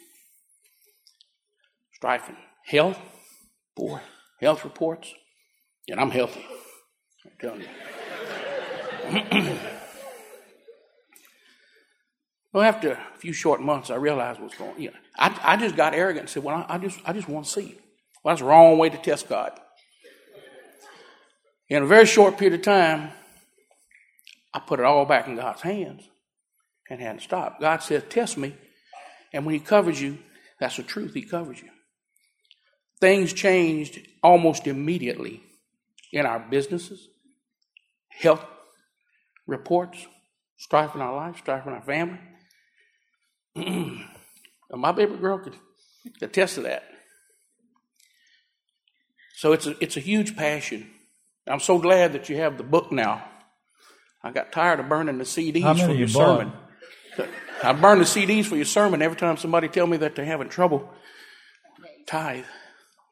strife 2.02 2.30
in 2.30 2.36
health, 2.66 2.98
poor 3.78 4.02
health 4.40 4.64
reports, 4.64 5.14
and 5.88 6.00
I'm 6.00 6.10
healthy. 6.10 6.44
I'm 7.24 7.32
telling 7.40 7.62
you. 7.62 7.68
well, 12.54 12.64
after 12.64 12.94
a 12.94 13.18
few 13.20 13.34
short 13.34 13.62
months, 13.62 13.92
I 13.92 13.98
realized 13.98 14.40
what's 14.42 14.58
going. 14.58 14.72
on. 14.72 14.82
You 14.82 14.90
know, 14.90 14.98
I, 15.16 15.40
I 15.44 15.58
just 15.58 15.76
got 15.76 15.94
arrogant 15.94 16.22
and 16.22 16.30
said, 16.30 16.44
"Well, 16.44 16.56
I, 16.56 16.74
I 16.74 16.78
just 16.80 17.00
I 17.06 17.14
just 17.14 17.30
want 17.30 17.46
to 17.46 17.52
see." 17.52 17.78
Well, 18.24 18.34
that's 18.34 18.42
the 18.42 18.48
wrong 18.48 18.80
way 18.80 18.90
to 18.90 18.98
test 18.98 19.30
God. 19.30 19.52
In 21.70 21.84
a 21.84 21.86
very 21.86 22.08
short 22.08 22.36
period 22.36 22.60
of 22.60 22.66
time, 22.66 23.12
I 24.56 24.60
put 24.60 24.80
it 24.80 24.86
all 24.88 25.06
back 25.06 25.28
in 25.28 25.36
God's 25.36 25.62
hands 25.62 26.02
and 26.90 27.00
had 27.00 27.20
to 27.20 27.24
stop. 27.24 27.62
God 27.62 27.84
said, 27.84 28.10
Test 28.10 28.40
me. 28.40 28.56
And 29.32 29.46
when 29.46 29.54
He 29.54 29.60
covers 29.60 30.02
you, 30.02 30.18
that's 30.60 30.78
the 30.78 30.84
truth. 30.84 31.14
He 31.14 31.22
covers 31.22 31.62
you. 31.62 31.70
Things 33.02 33.34
changed 33.34 34.00
almost 34.24 34.68
immediately 34.68 35.42
in 36.14 36.26
our 36.26 36.40
businesses, 36.40 37.10
health 38.10 38.46
reports, 39.48 40.06
strife 40.58 40.94
in 40.94 41.02
our 41.02 41.16
life, 41.16 41.40
strife 41.40 41.66
in 41.66 41.74
our 41.74 41.82
family. 41.82 42.20
my 44.72 44.92
baby 44.92 45.18
girl 45.18 45.40
could 45.40 45.56
attest 46.22 46.56
to 46.56 46.62
that. 46.62 46.84
So 49.36 49.54
it's 49.54 49.66
a, 49.66 49.76
it's 49.82 49.98
a 49.98 50.02
huge 50.02 50.38
passion. 50.38 50.88
I'm 51.48 51.60
so 51.60 51.80
glad 51.80 52.14
that 52.14 52.30
you 52.30 52.38
have 52.38 52.58
the 52.58 52.64
book 52.64 52.92
now. 52.92 53.28
I 54.24 54.30
got 54.30 54.52
tired 54.52 54.80
of 54.80 54.88
burning 54.88 55.18
the 55.18 55.24
CDs 55.24 55.84
for 55.84 55.92
your 55.92 56.08
sermon. 56.08 56.54
I 57.64 57.74
burn 57.74 57.98
the 57.98 58.06
CDs 58.06 58.46
for 58.46 58.56
your 58.56 58.66
sermon 58.66 59.02
every 59.02 59.18
time 59.18 59.38
somebody 59.38 59.68
tell 59.68 59.88
me 59.88 59.98
that 59.98 60.16
they're 60.16 60.26
having 60.26 60.50
trouble 60.50 60.88
tithe. 62.06 62.46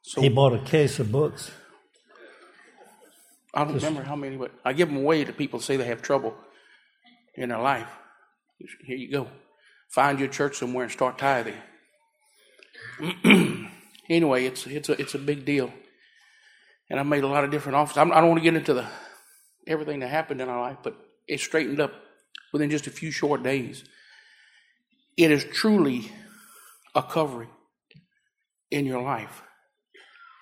So 0.01 0.21
he 0.21 0.29
bought 0.29 0.53
a 0.53 0.59
case 0.59 0.99
of 0.99 1.11
books. 1.11 1.51
I 3.53 3.63
don't 3.63 3.75
remember 3.75 4.03
how 4.03 4.15
many, 4.15 4.37
but 4.37 4.51
I 4.63 4.73
give 4.73 4.89
them 4.89 4.97
away 4.97 5.23
to 5.25 5.33
people 5.33 5.59
say 5.59 5.75
they 5.75 5.85
have 5.85 6.01
trouble 6.01 6.35
in 7.35 7.49
their 7.49 7.59
life. 7.59 7.87
Here 8.85 8.97
you 8.97 9.11
go. 9.11 9.27
Find 9.89 10.19
your 10.19 10.27
church 10.27 10.57
somewhere 10.57 10.83
and 10.83 10.91
start 10.91 11.17
tithing. 11.17 11.55
anyway, 14.09 14.45
it's 14.45 14.67
it's 14.67 14.89
a 14.89 15.01
it's 15.01 15.15
a 15.15 15.19
big 15.19 15.45
deal, 15.45 15.73
and 16.89 16.99
I 16.99 17.03
made 17.03 17.23
a 17.23 17.27
lot 17.27 17.43
of 17.43 17.51
different 17.51 17.75
offers. 17.75 17.97
I'm, 17.97 18.11
I 18.11 18.15
do 18.15 18.21
not 18.21 18.27
want 18.27 18.39
to 18.39 18.43
get 18.43 18.55
into 18.55 18.73
the 18.73 18.85
everything 19.67 19.99
that 19.99 20.09
happened 20.09 20.41
in 20.41 20.49
our 20.49 20.61
life, 20.61 20.77
but 20.83 20.95
it 21.27 21.39
straightened 21.39 21.79
up 21.79 21.93
within 22.53 22.69
just 22.69 22.87
a 22.87 22.91
few 22.91 23.11
short 23.11 23.41
days. 23.41 23.83
It 25.17 25.31
is 25.31 25.43
truly 25.43 26.11
a 26.95 27.03
covering 27.03 27.49
in 28.71 28.85
your 28.85 29.01
life. 29.01 29.43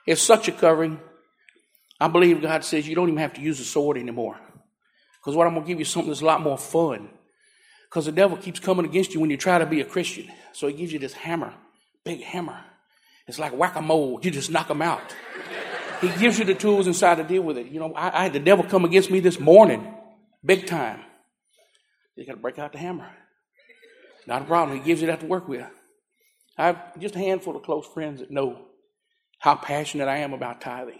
It's 0.07 0.21
such 0.21 0.47
a 0.47 0.53
covering. 0.53 0.99
I 1.99 2.07
believe 2.07 2.41
God 2.41 2.63
says 2.63 2.87
you 2.87 2.95
don't 2.95 3.09
even 3.09 3.19
have 3.19 3.33
to 3.33 3.41
use 3.41 3.59
a 3.59 3.65
sword 3.65 3.97
anymore. 3.97 4.39
Because 5.19 5.35
what 5.35 5.45
I'm 5.45 5.53
going 5.53 5.65
to 5.65 5.67
give 5.67 5.79
you 5.79 5.85
something 5.85 6.09
that's 6.09 6.21
a 6.21 6.25
lot 6.25 6.41
more 6.41 6.57
fun. 6.57 7.09
Because 7.89 8.05
the 8.05 8.13
devil 8.13 8.37
keeps 8.37 8.59
coming 8.59 8.85
against 8.85 9.13
you 9.13 9.19
when 9.19 9.29
you 9.29 9.37
try 9.37 9.59
to 9.59 9.65
be 9.65 9.81
a 9.81 9.85
Christian. 9.85 10.31
So 10.53 10.67
he 10.67 10.73
gives 10.73 10.93
you 10.93 10.99
this 10.99 11.13
hammer, 11.13 11.53
big 12.05 12.23
hammer. 12.23 12.59
It's 13.27 13.37
like 13.37 13.51
whack 13.51 13.75
a 13.75 13.81
mole. 13.81 14.19
You 14.23 14.31
just 14.31 14.49
knock 14.49 14.69
him 14.69 14.81
out. 14.81 15.13
He 15.99 16.09
gives 16.09 16.39
you 16.39 16.45
the 16.45 16.53
tools 16.53 16.87
inside 16.87 17.15
to 17.15 17.23
deal 17.23 17.41
with 17.41 17.57
it. 17.57 17.67
You 17.67 17.79
know, 17.79 17.93
I, 17.93 18.19
I 18.19 18.23
had 18.23 18.33
the 18.33 18.39
devil 18.39 18.63
come 18.63 18.85
against 18.85 19.11
me 19.11 19.19
this 19.19 19.39
morning, 19.39 19.93
big 20.45 20.67
time. 20.67 21.01
You 22.15 22.25
got 22.25 22.33
to 22.33 22.39
break 22.39 22.59
out 22.59 22.71
the 22.71 22.77
hammer. 22.77 23.09
Not 24.25 24.43
a 24.43 24.45
problem. 24.45 24.77
He 24.77 24.83
gives 24.83 25.01
you 25.01 25.07
that 25.07 25.19
to 25.21 25.25
work 25.25 25.47
with. 25.47 25.65
I 26.57 26.67
have 26.67 26.99
just 26.99 27.15
a 27.15 27.19
handful 27.19 27.55
of 27.55 27.63
close 27.63 27.85
friends 27.85 28.19
that 28.19 28.31
know 28.31 28.66
how 29.39 29.55
passionate 29.55 30.07
I 30.07 30.17
am 30.17 30.33
about 30.33 30.61
tithing. 30.61 30.99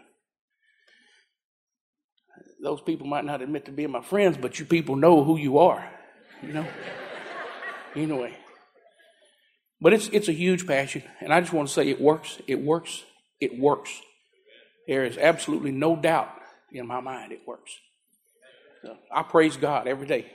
Those 2.62 2.82
people 2.82 3.08
might 3.08 3.26
not 3.26 3.42
admit 3.42 3.66
to 3.66 3.72
being 3.72 3.92
my 3.92 4.02
friends, 4.02 4.38
but 4.38 4.60
you 4.60 4.66
people 4.66 4.96
know 4.96 5.24
who 5.24 5.38
you 5.38 5.60
are. 5.60 5.88
You 6.42 6.54
know? 6.54 6.68
anyway. 7.96 8.36
But 9.80 9.94
it's 9.94 10.08
it's 10.08 10.28
a 10.28 10.34
huge 10.34 10.66
passion, 10.66 11.04
and 11.20 11.32
I 11.32 11.40
just 11.40 11.54
want 11.54 11.68
to 11.68 11.74
say 11.74 11.88
it 11.88 12.02
works, 12.02 12.40
it 12.48 12.60
works, 12.64 13.04
it 13.40 13.60
works. 13.60 13.92
There 14.88 15.04
is 15.04 15.18
absolutely 15.18 15.72
no 15.72 15.96
doubt 15.96 16.32
in 16.72 16.88
my 16.88 17.00
mind 17.00 17.32
it 17.32 17.42
works. 17.46 17.72
So 18.82 18.98
I 19.14 19.24
praise 19.24 19.56
God 19.56 19.88
every 19.88 20.08
day 20.08 20.32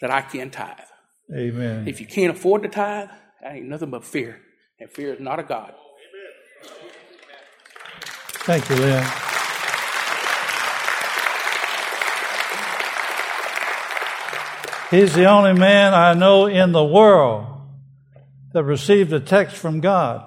that 0.00 0.10
I 0.10 0.20
can 0.20 0.50
tithe. 0.50 0.76
Amen. 1.34 1.86
If 1.86 2.00
you 2.00 2.06
can't 2.06 2.36
afford 2.36 2.62
to 2.64 2.68
tithe, 2.68 3.08
that 3.40 3.54
ain't 3.54 3.66
nothing 3.66 3.90
but 3.90 4.04
fear. 4.04 4.40
And 4.78 4.90
fear 4.90 5.14
is 5.14 5.20
not 5.20 5.38
a 5.38 5.42
God. 5.42 5.74
Thank 8.44 8.68
you, 8.70 8.76
Lynn. 8.76 9.04
He's 14.90 15.14
the 15.14 15.26
only 15.26 15.52
man 15.52 15.94
I 15.94 16.14
know 16.14 16.46
in 16.46 16.72
the 16.72 16.84
world 16.84 17.46
that 18.52 18.64
received 18.64 19.12
a 19.12 19.20
text 19.20 19.56
from 19.56 19.80
God. 19.80 20.26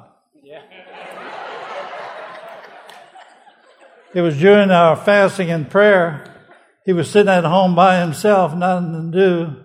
It 4.14 4.22
was 4.22 4.38
during 4.38 4.70
our 4.70 4.96
fasting 4.96 5.50
and 5.50 5.70
prayer. 5.70 6.24
He 6.86 6.94
was 6.94 7.10
sitting 7.10 7.32
at 7.32 7.46
home 7.46 7.74
by 7.74 8.00
himself, 8.00 8.54
nothing 8.54 9.12
to 9.12 9.18
do, 9.18 9.56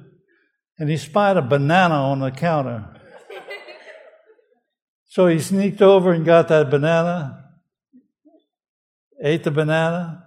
and 0.78 0.88
he 0.88 0.96
spied 0.96 1.36
a 1.36 1.42
banana 1.42 1.94
on 1.94 2.20
the 2.20 2.30
counter. 2.30 2.86
So 5.10 5.26
he 5.26 5.38
sneaked 5.38 5.80
over 5.80 6.12
and 6.12 6.24
got 6.24 6.48
that 6.48 6.70
banana, 6.70 7.47
ate 9.22 9.44
the 9.44 9.50
banana, 9.50 10.24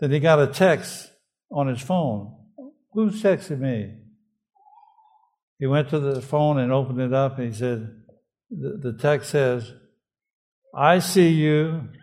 then 0.00 0.10
he 0.10 0.20
got 0.20 0.40
a 0.40 0.46
text 0.46 1.10
on 1.50 1.68
his 1.68 1.80
phone. 1.80 2.34
Who's 2.92 3.22
texting 3.22 3.60
me? 3.60 3.96
He 5.58 5.66
went 5.66 5.90
to 5.90 6.00
the 6.00 6.22
phone 6.22 6.58
and 6.58 6.72
opened 6.72 7.00
it 7.00 7.12
up 7.12 7.38
and 7.38 7.48
he 7.48 7.58
said, 7.58 7.94
the, 8.50 8.96
text 8.98 9.30
says, 9.30 9.72
I 10.74 10.98
see 10.98 11.28
you 11.28 11.88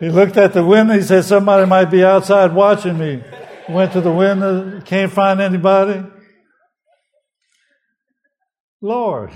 He 0.00 0.08
looked 0.10 0.36
at 0.36 0.52
the 0.52 0.64
window. 0.64 0.94
He 0.94 1.02
said, 1.02 1.24
Somebody 1.24 1.66
might 1.66 1.86
be 1.86 2.04
outside 2.04 2.52
watching 2.52 2.98
me. 2.98 3.22
Went 3.68 3.92
to 3.92 4.00
the 4.02 4.12
window, 4.12 4.82
can't 4.82 5.10
find 5.10 5.40
anybody. 5.40 6.04
Lord. 8.84 9.30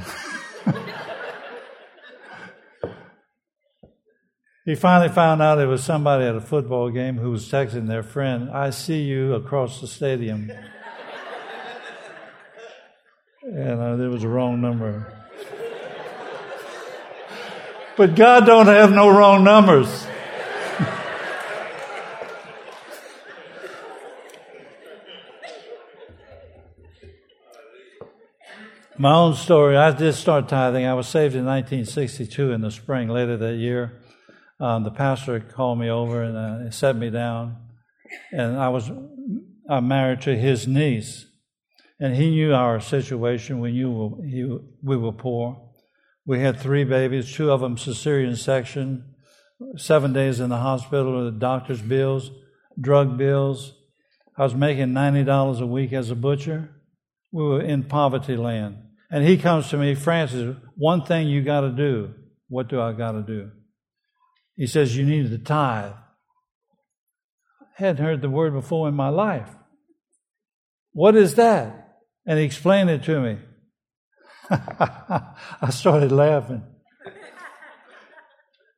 he 4.66 4.74
finally 4.74 5.08
found 5.08 5.40
out 5.40 5.58
it 5.58 5.64
was 5.64 5.82
somebody 5.82 6.26
at 6.26 6.36
a 6.36 6.40
football 6.40 6.90
game 6.90 7.16
who 7.16 7.30
was 7.30 7.50
texting 7.50 7.88
their 7.88 8.02
friend, 8.02 8.50
I 8.50 8.68
see 8.68 9.04
you 9.04 9.32
across 9.32 9.80
the 9.80 9.86
stadium. 9.86 10.52
and 13.42 13.80
uh, 13.80 13.96
there 13.96 14.10
was 14.10 14.22
a 14.22 14.28
wrong 14.28 14.60
number. 14.60 15.14
But 17.96 18.14
God 18.14 18.44
don't 18.44 18.66
have 18.66 18.92
no 18.92 19.08
wrong 19.08 19.44
numbers. 19.44 20.06
My 29.00 29.14
own 29.14 29.36
story, 29.36 29.76
I 29.76 29.92
did 29.92 30.14
start 30.14 30.48
tithing. 30.48 30.84
I 30.84 30.94
was 30.94 31.06
saved 31.06 31.36
in 31.36 31.44
1962 31.44 32.50
in 32.50 32.62
the 32.62 32.72
spring, 32.72 33.06
later 33.06 33.36
that 33.36 33.54
year. 33.54 33.92
Um, 34.58 34.82
the 34.82 34.90
pastor 34.90 35.38
called 35.38 35.78
me 35.78 35.88
over 35.88 36.20
and 36.20 36.36
uh, 36.36 36.70
set 36.72 36.96
me 36.96 37.08
down. 37.08 37.58
And 38.32 38.58
I 38.58 38.70
was 38.70 38.90
married 39.68 40.22
to 40.22 40.36
his 40.36 40.66
niece. 40.66 41.26
And 42.00 42.16
he 42.16 42.30
knew 42.30 42.52
our 42.52 42.80
situation. 42.80 43.60
We 43.60 43.70
knew 43.70 44.16
we, 44.18 44.58
we 44.82 44.96
were 44.96 45.12
poor. 45.12 45.70
We 46.26 46.40
had 46.40 46.58
three 46.58 46.82
babies, 46.82 47.32
two 47.32 47.52
of 47.52 47.60
them 47.60 47.76
cesarean 47.76 48.36
section. 48.36 49.14
seven 49.76 50.12
days 50.12 50.40
in 50.40 50.50
the 50.50 50.56
hospital 50.56 51.24
with 51.24 51.38
doctor's 51.38 51.82
bills, 51.82 52.32
drug 52.80 53.16
bills. 53.16 53.74
I 54.36 54.42
was 54.42 54.56
making 54.56 54.88
$90 54.88 55.60
a 55.60 55.66
week 55.66 55.92
as 55.92 56.10
a 56.10 56.16
butcher. 56.16 56.70
We 57.30 57.44
were 57.44 57.62
in 57.62 57.84
poverty 57.84 58.36
land. 58.36 58.86
And 59.10 59.24
he 59.24 59.38
comes 59.38 59.70
to 59.70 59.78
me, 59.78 59.94
Francis, 59.94 60.56
one 60.76 61.04
thing 61.04 61.28
you 61.28 61.42
got 61.42 61.62
to 61.62 61.70
do. 61.70 62.14
What 62.48 62.68
do 62.68 62.80
I 62.80 62.92
got 62.92 63.12
to 63.12 63.22
do? 63.22 63.50
He 64.56 64.66
says, 64.66 64.96
You 64.96 65.04
need 65.04 65.30
to 65.30 65.38
tithe. 65.38 65.92
I 67.60 67.66
hadn't 67.74 68.04
heard 68.04 68.22
the 68.22 68.30
word 68.30 68.52
before 68.52 68.88
in 68.88 68.94
my 68.94 69.08
life. 69.08 69.48
What 70.92 71.16
is 71.16 71.36
that? 71.36 71.96
And 72.26 72.38
he 72.38 72.44
explained 72.44 72.90
it 72.90 73.04
to 73.04 73.20
me. 73.20 73.38
I 74.50 75.70
started 75.70 76.12
laughing. 76.12 76.64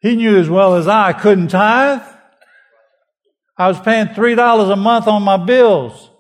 He 0.01 0.17
knew 0.17 0.39
as 0.39 0.49
well 0.49 0.77
as 0.77 0.89
I, 0.89 1.09
I 1.09 1.13
couldn't 1.13 1.49
tithe. 1.49 2.03
I 3.57 3.69
was 3.69 3.79
paying 3.81 4.07
$3 4.07 4.73
a 4.73 4.77
month 4.77 5.07
on 5.07 5.23
my 5.23 5.37
bills. 5.37 6.11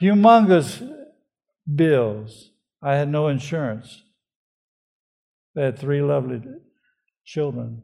Humongous 0.00 0.80
bills. 1.74 2.50
I 2.82 2.94
had 2.96 3.08
no 3.08 3.28
insurance. 3.28 4.02
I 5.56 5.62
had 5.62 5.78
three 5.78 6.00
lovely 6.00 6.40
children. 7.24 7.82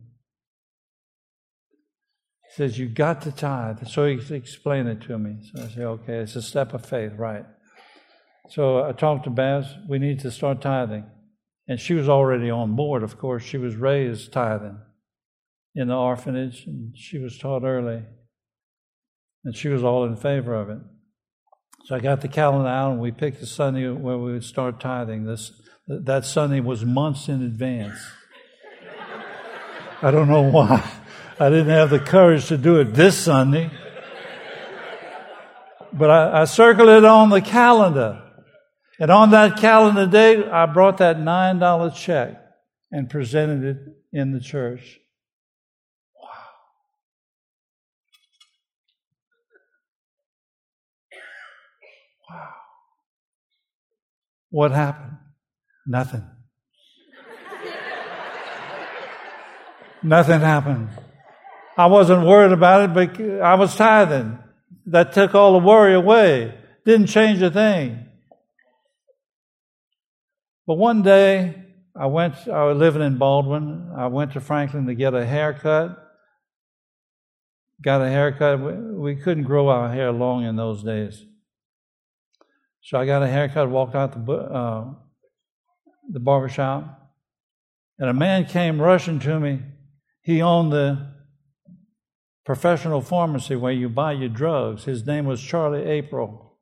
He 2.48 2.54
says, 2.54 2.78
You 2.78 2.88
got 2.88 3.22
to 3.22 3.32
tithe. 3.32 3.86
So 3.88 4.06
he 4.06 4.34
explained 4.34 4.88
it 4.88 5.02
to 5.02 5.18
me. 5.18 5.36
So 5.52 5.62
I 5.62 5.68
say, 5.68 5.82
Okay, 5.82 6.14
it's 6.14 6.36
a 6.36 6.42
step 6.42 6.74
of 6.74 6.86
faith, 6.86 7.12
right. 7.16 7.44
So 8.50 8.84
I 8.84 8.92
talked 8.92 9.24
to 9.24 9.30
Baz, 9.30 9.66
we 9.88 9.98
need 9.98 10.20
to 10.20 10.30
start 10.30 10.60
tithing. 10.60 11.04
And 11.68 11.80
she 11.80 11.94
was 11.94 12.08
already 12.08 12.48
on 12.48 12.76
board, 12.76 13.02
of 13.02 13.18
course. 13.18 13.42
She 13.42 13.58
was 13.58 13.74
raised 13.74 14.32
tithing 14.32 14.78
in 15.74 15.88
the 15.88 15.94
orphanage, 15.94 16.64
and 16.66 16.96
she 16.96 17.18
was 17.18 17.38
taught 17.38 17.64
early. 17.64 18.04
And 19.44 19.56
she 19.56 19.68
was 19.68 19.82
all 19.82 20.04
in 20.04 20.16
favor 20.16 20.54
of 20.54 20.70
it. 20.70 20.78
So 21.86 21.94
I 21.94 22.00
got 22.00 22.20
the 22.20 22.26
calendar 22.26 22.68
out, 22.68 22.90
and 22.90 23.00
we 23.00 23.12
picked 23.12 23.38
the 23.38 23.46
Sunday 23.46 23.88
where 23.88 24.18
we 24.18 24.32
would 24.32 24.42
start 24.42 24.80
tithing. 24.80 25.24
This 25.24 25.52
that 25.86 26.24
Sunday 26.24 26.58
was 26.58 26.84
months 26.84 27.28
in 27.28 27.44
advance. 27.44 27.96
I 30.02 30.10
don't 30.10 30.28
know 30.28 30.42
why. 30.42 30.82
I 31.38 31.48
didn't 31.48 31.68
have 31.68 31.90
the 31.90 32.00
courage 32.00 32.48
to 32.48 32.56
do 32.56 32.80
it 32.80 32.94
this 32.94 33.16
Sunday. 33.16 33.70
But 35.92 36.10
I, 36.10 36.40
I 36.40 36.44
circled 36.46 36.88
it 36.88 37.04
on 37.04 37.30
the 37.30 37.40
calendar. 37.40 38.20
And 38.98 39.12
on 39.12 39.30
that 39.30 39.56
calendar 39.58 40.08
date, 40.08 40.44
I 40.44 40.66
brought 40.66 40.98
that 40.98 41.18
$9 41.18 41.94
check 41.94 42.34
and 42.90 43.08
presented 43.08 43.62
it 43.62 43.78
in 44.12 44.32
the 44.32 44.40
church. 44.40 44.98
What 54.50 54.72
happened? 54.72 55.18
Nothing. 55.86 56.24
Nothing 60.02 60.40
happened. 60.40 60.88
I 61.76 61.86
wasn't 61.86 62.26
worried 62.26 62.52
about 62.52 62.90
it, 62.90 62.94
but 62.94 63.20
I 63.40 63.54
was 63.54 63.74
tithing. 63.74 64.38
That 64.86 65.12
took 65.12 65.34
all 65.34 65.52
the 65.52 65.66
worry 65.66 65.94
away. 65.94 66.54
Didn't 66.84 67.08
change 67.08 67.42
a 67.42 67.50
thing. 67.50 68.06
But 70.66 70.74
one 70.74 71.02
day, 71.02 71.54
I 71.94 72.06
went, 72.06 72.34
I 72.48 72.64
was 72.64 72.78
living 72.78 73.02
in 73.02 73.18
Baldwin. 73.18 73.90
I 73.96 74.06
went 74.06 74.32
to 74.32 74.40
Franklin 74.40 74.86
to 74.86 74.94
get 74.94 75.14
a 75.14 75.24
haircut. 75.24 76.02
Got 77.82 78.02
a 78.02 78.08
haircut. 78.08 78.60
We 78.60 79.16
couldn't 79.16 79.44
grow 79.44 79.68
our 79.68 79.92
hair 79.92 80.12
long 80.12 80.44
in 80.44 80.56
those 80.56 80.82
days. 80.82 81.24
So 82.86 83.00
I 83.00 83.04
got 83.04 83.24
a 83.24 83.26
haircut, 83.26 83.68
walked 83.68 83.96
out 83.96 84.12
the, 84.26 84.32
uh, 84.32 84.84
the 86.08 86.20
barber 86.20 86.48
shop, 86.48 87.10
and 87.98 88.08
a 88.08 88.14
man 88.14 88.44
came 88.44 88.80
rushing 88.80 89.18
to 89.18 89.40
me. 89.40 89.60
He 90.22 90.40
owned 90.40 90.72
the 90.72 91.14
professional 92.44 93.00
pharmacy 93.00 93.56
where 93.56 93.72
you 93.72 93.88
buy 93.88 94.12
your 94.12 94.28
drugs. 94.28 94.84
His 94.84 95.04
name 95.04 95.24
was 95.24 95.42
Charlie 95.42 95.82
April. 95.82 96.60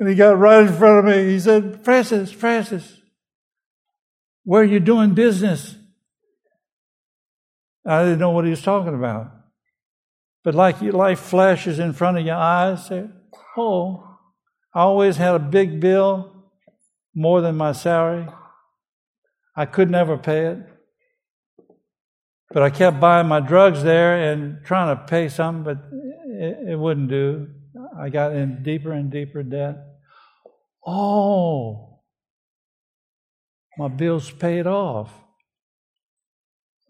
And 0.00 0.08
he 0.08 0.16
got 0.16 0.36
right 0.36 0.66
in 0.66 0.72
front 0.72 0.98
of 0.98 1.04
me. 1.04 1.30
He 1.30 1.38
said, 1.38 1.84
Francis, 1.84 2.32
Francis, 2.32 2.98
where 4.42 4.62
are 4.62 4.64
you 4.64 4.80
doing 4.80 5.14
business? 5.14 5.76
I 7.86 8.02
didn't 8.02 8.18
know 8.18 8.32
what 8.32 8.46
he 8.46 8.50
was 8.50 8.62
talking 8.62 8.96
about. 8.96 9.30
But 10.42 10.56
like 10.56 10.82
your 10.82 10.94
life 10.94 11.20
flashes 11.20 11.78
in 11.78 11.92
front 11.92 12.18
of 12.18 12.26
your 12.26 12.34
eyes, 12.34 12.88
say, 12.88 13.10
oh, 13.56 14.18
I 14.74 14.80
always 14.80 15.16
had 15.16 15.34
a 15.34 15.38
big 15.38 15.80
bill, 15.80 16.32
more 17.14 17.40
than 17.40 17.56
my 17.56 17.72
salary. 17.72 18.28
I 19.56 19.64
could 19.64 19.90
never 19.90 20.18
pay 20.18 20.46
it. 20.46 20.58
But 22.50 22.62
I 22.62 22.70
kept 22.70 23.00
buying 23.00 23.26
my 23.26 23.40
drugs 23.40 23.82
there 23.82 24.30
and 24.30 24.64
trying 24.64 24.96
to 24.96 25.02
pay 25.04 25.28
something, 25.28 25.64
but 25.64 25.78
it, 26.26 26.70
it 26.72 26.78
wouldn't 26.78 27.08
do. 27.08 27.48
I 27.98 28.10
got 28.10 28.36
in 28.36 28.62
deeper 28.62 28.92
and 28.92 29.10
deeper 29.10 29.42
debt. 29.42 29.78
Oh, 30.86 32.00
my 33.78 33.88
bill's 33.88 34.30
paid 34.30 34.66
off. 34.66 35.12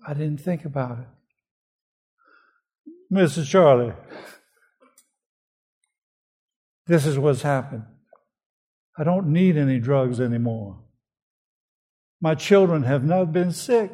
I 0.06 0.14
didn't 0.14 0.40
think 0.40 0.64
about 0.64 0.98
it. 0.98 1.06
Mrs. 3.12 3.46
Charlie, 3.46 3.94
this 6.86 7.06
is 7.06 7.18
what's 7.18 7.42
happened. 7.42 7.84
I 8.98 9.04
don't 9.04 9.28
need 9.28 9.56
any 9.56 9.78
drugs 9.78 10.20
anymore. 10.20 10.78
My 12.20 12.34
children 12.34 12.84
have 12.84 13.04
not 13.04 13.32
been 13.32 13.52
sick. 13.52 13.92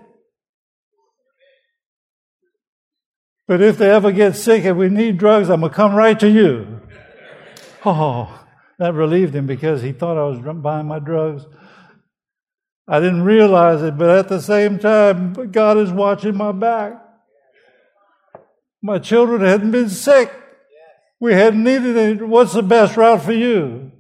But 3.48 3.60
if 3.60 3.78
they 3.78 3.90
ever 3.90 4.12
get 4.12 4.36
sick 4.36 4.64
and 4.64 4.78
we 4.78 4.88
need 4.88 5.18
drugs, 5.18 5.50
I'm 5.50 5.60
going 5.60 5.70
to 5.70 5.76
come 5.76 5.94
right 5.94 6.18
to 6.20 6.28
you. 6.30 6.80
Oh, 7.84 8.46
that 8.78 8.94
relieved 8.94 9.34
him 9.34 9.46
because 9.46 9.82
he 9.82 9.92
thought 9.92 10.16
I 10.16 10.24
was 10.24 10.38
buying 10.56 10.86
my 10.86 11.00
drugs. 11.00 11.44
I 12.86 13.00
didn't 13.00 13.22
realize 13.22 13.82
it, 13.82 13.98
but 13.98 14.10
at 14.10 14.28
the 14.28 14.40
same 14.40 14.78
time, 14.78 15.32
God 15.50 15.78
is 15.78 15.90
watching 15.90 16.36
my 16.36 16.52
back. 16.52 16.94
My 18.82 18.98
children 18.98 19.40
hadn't 19.40 19.70
been 19.70 19.90
sick. 19.90 20.32
We 21.22 21.34
hadn't 21.34 21.62
needed 21.62 21.96
it. 21.96 22.26
What's 22.26 22.52
the 22.52 22.64
best 22.64 22.96
route 22.96 23.22
for 23.22 23.32
you? 23.32 23.92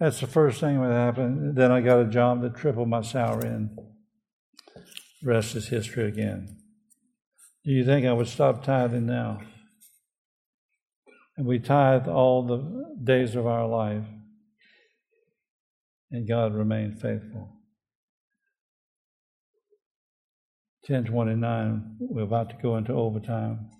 That's 0.00 0.18
the 0.18 0.26
first 0.26 0.60
thing 0.60 0.80
that 0.80 0.90
happened. 0.90 1.54
Then 1.54 1.70
I 1.70 1.82
got 1.82 2.00
a 2.00 2.06
job 2.06 2.40
that 2.40 2.56
tripled 2.56 2.88
my 2.88 3.02
salary, 3.02 3.50
and 3.50 3.68
the 5.20 5.28
rest 5.28 5.54
is 5.54 5.68
history 5.68 6.08
again. 6.08 6.56
Do 7.66 7.70
you 7.70 7.84
think 7.84 8.06
I 8.06 8.14
would 8.14 8.28
stop 8.28 8.64
tithing 8.64 9.04
now? 9.04 9.42
And 11.36 11.46
we 11.46 11.58
tithe 11.58 12.08
all 12.08 12.46
the 12.46 12.96
days 13.04 13.36
of 13.36 13.46
our 13.46 13.68
life, 13.68 14.06
and 16.10 16.26
God 16.26 16.54
remained 16.54 16.98
faithful. 16.98 17.58
1029, 20.88 21.96
we're 22.00 22.24
about 22.24 22.50
to 22.50 22.56
go 22.60 22.76
into 22.76 22.92
overtime. 22.92 23.70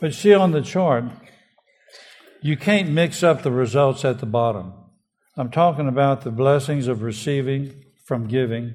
but 0.00 0.12
see 0.12 0.34
on 0.34 0.50
the 0.50 0.60
chart, 0.60 1.04
you 2.42 2.56
can't 2.56 2.90
mix 2.90 3.22
up 3.22 3.42
the 3.42 3.52
results 3.52 4.04
at 4.04 4.18
the 4.18 4.26
bottom. 4.26 4.72
I'm 5.36 5.52
talking 5.52 5.86
about 5.86 6.22
the 6.22 6.32
blessings 6.32 6.88
of 6.88 7.02
receiving 7.02 7.84
from 8.04 8.26
giving. 8.26 8.74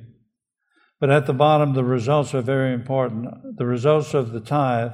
But 0.97 1.09
at 1.09 1.26
the 1.26 1.34
bottom, 1.34 1.74
the 1.74 1.84
results 1.84 2.34
are 2.34 2.41
very 2.41 2.74
important. 2.74 3.57
The 3.57 3.66
results 3.66 4.14
of 4.14 4.32
the 4.32 4.39
tithe, 4.39 4.93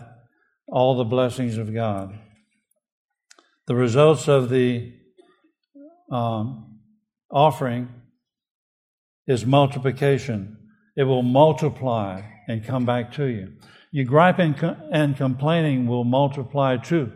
all 0.67 0.97
the 0.97 1.03
blessings 1.03 1.57
of 1.59 1.71
God. 1.71 2.17
The 3.67 3.75
results 3.75 4.27
of 4.27 4.49
the 4.49 4.93
um, 6.11 6.79
offering 7.29 7.98
is 9.29 9.45
multiplication. 9.45 10.57
It 10.97 11.03
will 11.03 11.23
multiply 11.23 12.23
and 12.49 12.65
come 12.65 12.85
back 12.85 13.13
to 13.13 13.25
you. 13.25 13.53
Your 13.91 14.03
griping 14.03 14.55
and 14.91 15.15
complaining 15.15 15.87
will 15.87 16.03
multiply 16.03 16.75
too 16.75 17.13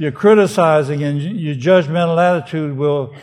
your 0.00 0.12
criticizing 0.12 1.02
and 1.02 1.20
your 1.20 1.54
judgmental 1.54 2.18
attitude 2.18 2.74
will 2.74 3.14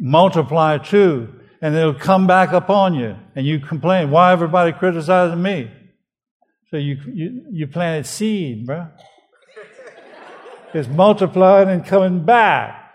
multiply 0.00 0.76
too, 0.76 1.32
and 1.62 1.72
it'll 1.76 1.94
come 1.94 2.26
back 2.26 2.52
upon 2.52 2.94
you. 2.94 3.14
And 3.36 3.46
you 3.46 3.60
complain, 3.60 4.10
why 4.10 4.32
everybody 4.32 4.72
criticizing 4.72 5.40
me? 5.40 5.70
So 6.72 6.78
you, 6.78 6.98
you, 7.14 7.46
you 7.52 7.66
planted 7.68 8.06
seed, 8.06 8.66
bro. 8.66 8.88
It's 10.74 10.88
multiplying 10.88 11.68
and 11.68 11.86
coming 11.86 12.24
back. 12.24 12.85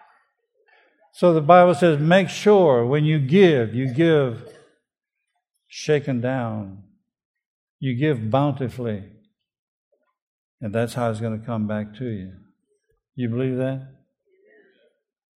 So 1.14 1.34
the 1.34 1.42
Bible 1.42 1.76
says, 1.76 2.00
make 2.00 2.30
sure 2.30 2.86
when 2.86 3.04
you 3.04 3.20
give, 3.20 3.76
you 3.76 3.94
give 3.94 4.48
shaken 5.68 6.22
down. 6.22 6.84
You 7.80 7.96
give 7.96 8.30
bountifully. 8.30 9.04
And 10.62 10.74
that's 10.74 10.94
how 10.94 11.10
it's 11.10 11.20
going 11.20 11.40
to 11.40 11.46
come 11.46 11.68
back 11.68 11.96
to 11.96 12.06
you. 12.06 12.34
You 13.16 13.30
believe 13.30 13.58
that? 13.58 13.88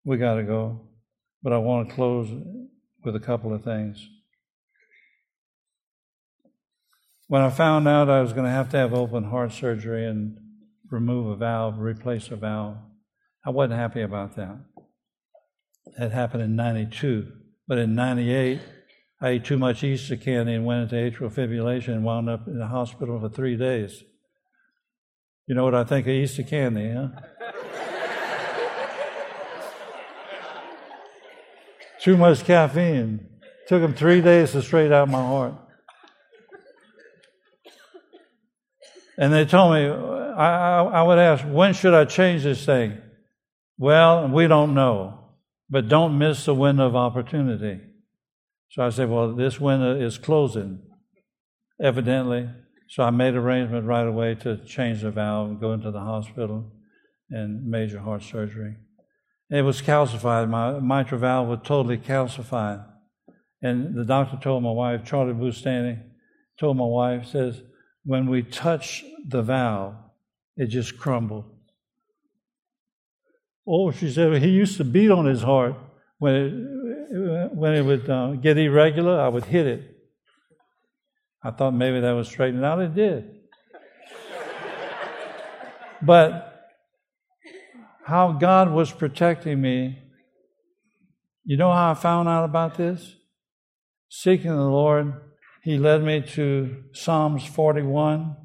We 0.04 0.16
got 0.16 0.34
to 0.34 0.42
go. 0.42 0.80
But 1.42 1.52
I 1.52 1.58
want 1.58 1.88
to 1.88 1.94
close 1.94 2.28
with 3.04 3.16
a 3.16 3.20
couple 3.20 3.54
of 3.54 3.64
things. 3.64 4.04
When 7.28 7.40
I 7.40 7.50
found 7.50 7.88
out 7.88 8.10
I 8.10 8.20
was 8.20 8.32
going 8.32 8.44
to 8.44 8.50
have 8.50 8.68
to 8.70 8.76
have 8.76 8.92
open 8.92 9.24
heart 9.24 9.52
surgery 9.52 10.06
and 10.06 10.36
remove 10.90 11.28
a 11.28 11.36
valve, 11.36 11.78
replace 11.78 12.30
a 12.30 12.36
valve, 12.36 12.76
I 13.46 13.50
wasn't 13.50 13.78
happy 13.78 14.02
about 14.02 14.36
that. 14.36 14.58
That 15.98 16.12
happened 16.12 16.42
in 16.42 16.56
92. 16.56 17.30
But 17.68 17.78
in 17.78 17.94
98, 17.94 18.60
I 19.20 19.28
ate 19.28 19.44
too 19.44 19.58
much 19.58 19.84
Easter 19.84 20.16
candy 20.16 20.54
and 20.54 20.64
went 20.64 20.92
into 20.92 20.96
atrial 20.96 21.32
fibrillation 21.32 21.88
and 21.94 22.04
wound 22.04 22.28
up 22.28 22.46
in 22.48 22.58
the 22.58 22.66
hospital 22.66 23.20
for 23.20 23.28
three 23.28 23.56
days. 23.56 24.02
You 25.46 25.54
know 25.54 25.64
what 25.64 25.74
I 25.74 25.84
think 25.84 26.06
of 26.06 26.12
Easter 26.12 26.42
candy, 26.42 26.92
huh? 26.92 27.08
too 32.00 32.16
much 32.16 32.44
caffeine. 32.44 33.28
Took 33.68 33.82
them 33.82 33.94
three 33.94 34.20
days 34.20 34.52
to 34.52 34.62
straighten 34.62 34.92
out 34.92 35.08
my 35.08 35.20
heart. 35.20 35.54
And 39.18 39.32
they 39.32 39.44
told 39.44 39.74
me, 39.74 39.86
I, 39.86 40.80
I, 40.80 40.82
I 40.82 41.02
would 41.02 41.18
ask, 41.18 41.44
when 41.44 41.74
should 41.74 41.94
I 41.94 42.06
change 42.06 42.42
this 42.44 42.64
thing? 42.64 42.98
Well, 43.78 44.28
we 44.28 44.48
don't 44.48 44.74
know 44.74 45.21
but 45.72 45.88
don't 45.88 46.18
miss 46.18 46.44
the 46.44 46.54
window 46.54 46.86
of 46.86 46.94
opportunity. 46.94 47.80
So 48.68 48.84
I 48.84 48.90
said, 48.90 49.08
Well, 49.08 49.34
this 49.34 49.58
window 49.58 49.98
is 49.98 50.18
closing, 50.18 50.82
evidently. 51.82 52.50
So 52.88 53.04
I 53.04 53.08
made 53.10 53.34
arrangement 53.34 53.86
right 53.86 54.06
away 54.06 54.34
to 54.42 54.58
change 54.66 55.00
the 55.00 55.10
valve, 55.10 55.48
and 55.48 55.60
go 55.60 55.72
into 55.72 55.90
the 55.90 56.00
hospital, 56.00 56.70
and 57.30 57.66
major 57.66 58.00
heart 58.00 58.22
surgery. 58.22 58.76
It 59.48 59.62
was 59.62 59.80
calcified. 59.80 60.50
My 60.50 60.78
mitral 60.78 61.20
valve 61.20 61.48
was 61.48 61.60
totally 61.64 61.96
calcified. 61.96 62.84
And 63.62 63.94
the 63.94 64.04
doctor 64.04 64.36
told 64.36 64.62
my 64.62 64.72
wife, 64.72 65.04
Charlie 65.06 65.32
Bustani, 65.32 66.00
told 66.60 66.76
my 66.76 66.84
wife, 66.84 67.26
says, 67.26 67.62
when 68.04 68.28
we 68.28 68.42
touch 68.42 69.04
the 69.26 69.40
valve, 69.40 69.94
it 70.56 70.66
just 70.66 70.98
crumbled. 70.98 71.51
Oh, 73.66 73.90
she 73.90 74.10
said, 74.10 74.42
he 74.42 74.48
used 74.48 74.76
to 74.78 74.84
beat 74.84 75.10
on 75.10 75.26
his 75.26 75.42
heart. 75.42 75.74
When 76.18 76.34
it, 76.34 77.54
when 77.54 77.74
it 77.74 77.82
would 77.82 78.08
uh, 78.08 78.32
get 78.34 78.56
irregular, 78.56 79.20
I 79.20 79.28
would 79.28 79.44
hit 79.44 79.66
it. 79.66 79.96
I 81.42 81.50
thought 81.50 81.72
maybe 81.72 82.00
that 82.00 82.12
was 82.12 82.28
straightened 82.28 82.64
out. 82.64 82.80
It 82.80 82.94
did. 82.94 83.40
but 86.00 86.70
how 88.04 88.32
God 88.32 88.70
was 88.70 88.92
protecting 88.92 89.60
me, 89.60 89.98
you 91.44 91.56
know 91.56 91.72
how 91.72 91.90
I 91.90 91.94
found 91.94 92.28
out 92.28 92.44
about 92.44 92.76
this? 92.76 93.16
Seeking 94.08 94.50
the 94.50 94.62
Lord, 94.62 95.14
He 95.62 95.78
led 95.78 96.02
me 96.02 96.20
to 96.34 96.84
Psalms 96.92 97.44
41. 97.44 98.36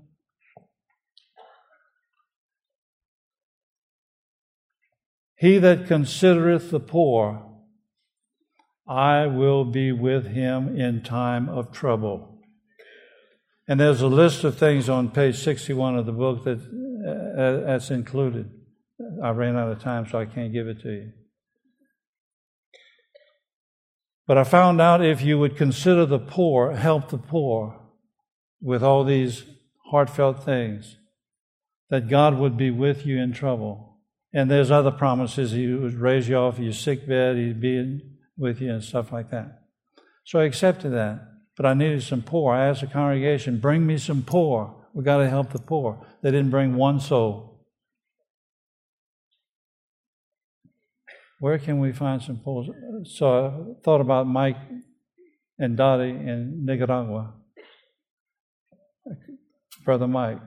He 5.38 5.60
that 5.60 5.86
considereth 5.86 6.72
the 6.72 6.80
poor, 6.80 7.44
I 8.88 9.28
will 9.28 9.66
be 9.66 9.92
with 9.92 10.28
him 10.28 10.80
in 10.80 11.04
time 11.04 11.48
of 11.48 11.72
trouble. 11.72 12.40
And 13.68 13.80
there's 13.80 14.02
a 14.02 14.08
list 14.08 14.44
of 14.44 14.58
things 14.58 14.90
on 14.90 15.12
page 15.12 15.38
61 15.38 15.98
of 15.98 16.06
the 16.06 16.12
book 16.12 16.44
that 16.46 16.58
uh, 16.58 17.66
that's 17.66 17.92
included. 17.92 18.50
I 19.24 19.30
ran 19.30 19.56
out 19.56 19.72
of 19.72 19.82
time, 19.82 20.08
so 20.10 20.18
I 20.18 20.26
can't 20.26 20.54
give 20.54 20.68
it 20.68 20.82
to 20.82 20.90
you. 20.90 21.12
But 24.26 24.38
I 24.38 24.44
found 24.44 24.82
out 24.82 25.06
if 25.06 25.22
you 25.22 25.38
would 25.38 25.56
consider 25.56 26.06
the 26.06 26.20
poor, 26.20 26.74
help 26.76 27.10
the 27.10 27.18
poor 27.18 27.80
with 28.62 28.84
all 28.84 29.04
these 29.04 29.44
heartfelt 29.92 30.44
things, 30.44 30.98
that 31.90 32.10
God 32.10 32.38
would 32.38 32.58
be 32.58 32.72
with 32.72 33.06
you 33.06 33.20
in 33.20 33.34
trouble. 33.34 33.97
And 34.34 34.52
there's 34.52 34.72
other 34.72 34.92
promises. 34.92 35.52
He 35.52 35.68
would 35.68 35.96
raise 35.96 36.28
you 36.28 36.36
off 36.36 36.60
your 36.60 36.74
sick 36.74 37.08
bed, 37.08 37.38
he'd 37.38 37.62
be 37.62 38.02
with 38.38 38.62
you 38.62 38.72
and 38.72 38.84
stuff 38.84 39.12
like 39.12 39.32
that. 39.32 39.62
So 40.26 40.40
I 40.40 40.44
accepted 40.44 40.92
that. 40.92 41.22
But 41.56 41.66
I 41.66 41.74
needed 41.74 42.04
some 42.04 42.22
poor. 42.22 42.54
I 42.54 42.68
asked 42.68 42.82
the 42.82 42.88
congregation, 42.88 43.60
bring 43.60 43.86
me 43.88 43.98
some 43.98 44.22
poor. 44.22 44.76
We 44.94 45.04
got 45.04 45.18
to 45.18 45.30
help 45.30 45.52
the 45.52 45.60
poor. 45.60 46.06
They 46.22 46.30
didn't 46.30 46.52
bring 46.52 46.76
one 46.76 47.00
soul. 47.00 47.66
Where 51.40 51.58
can 51.58 51.80
we 51.80 51.94
find 51.94 52.22
some 52.22 52.40
poor? 52.44 52.66
So 53.06 53.46
I 53.46 53.84
thought 53.84 54.02
about 54.02 54.28
Mike 54.28 54.58
and 55.58 55.78
Dottie 55.78 56.10
in 56.10 56.64
Nicaragua. 56.66 57.34
Brother 59.84 60.08
Mike. 60.08 60.40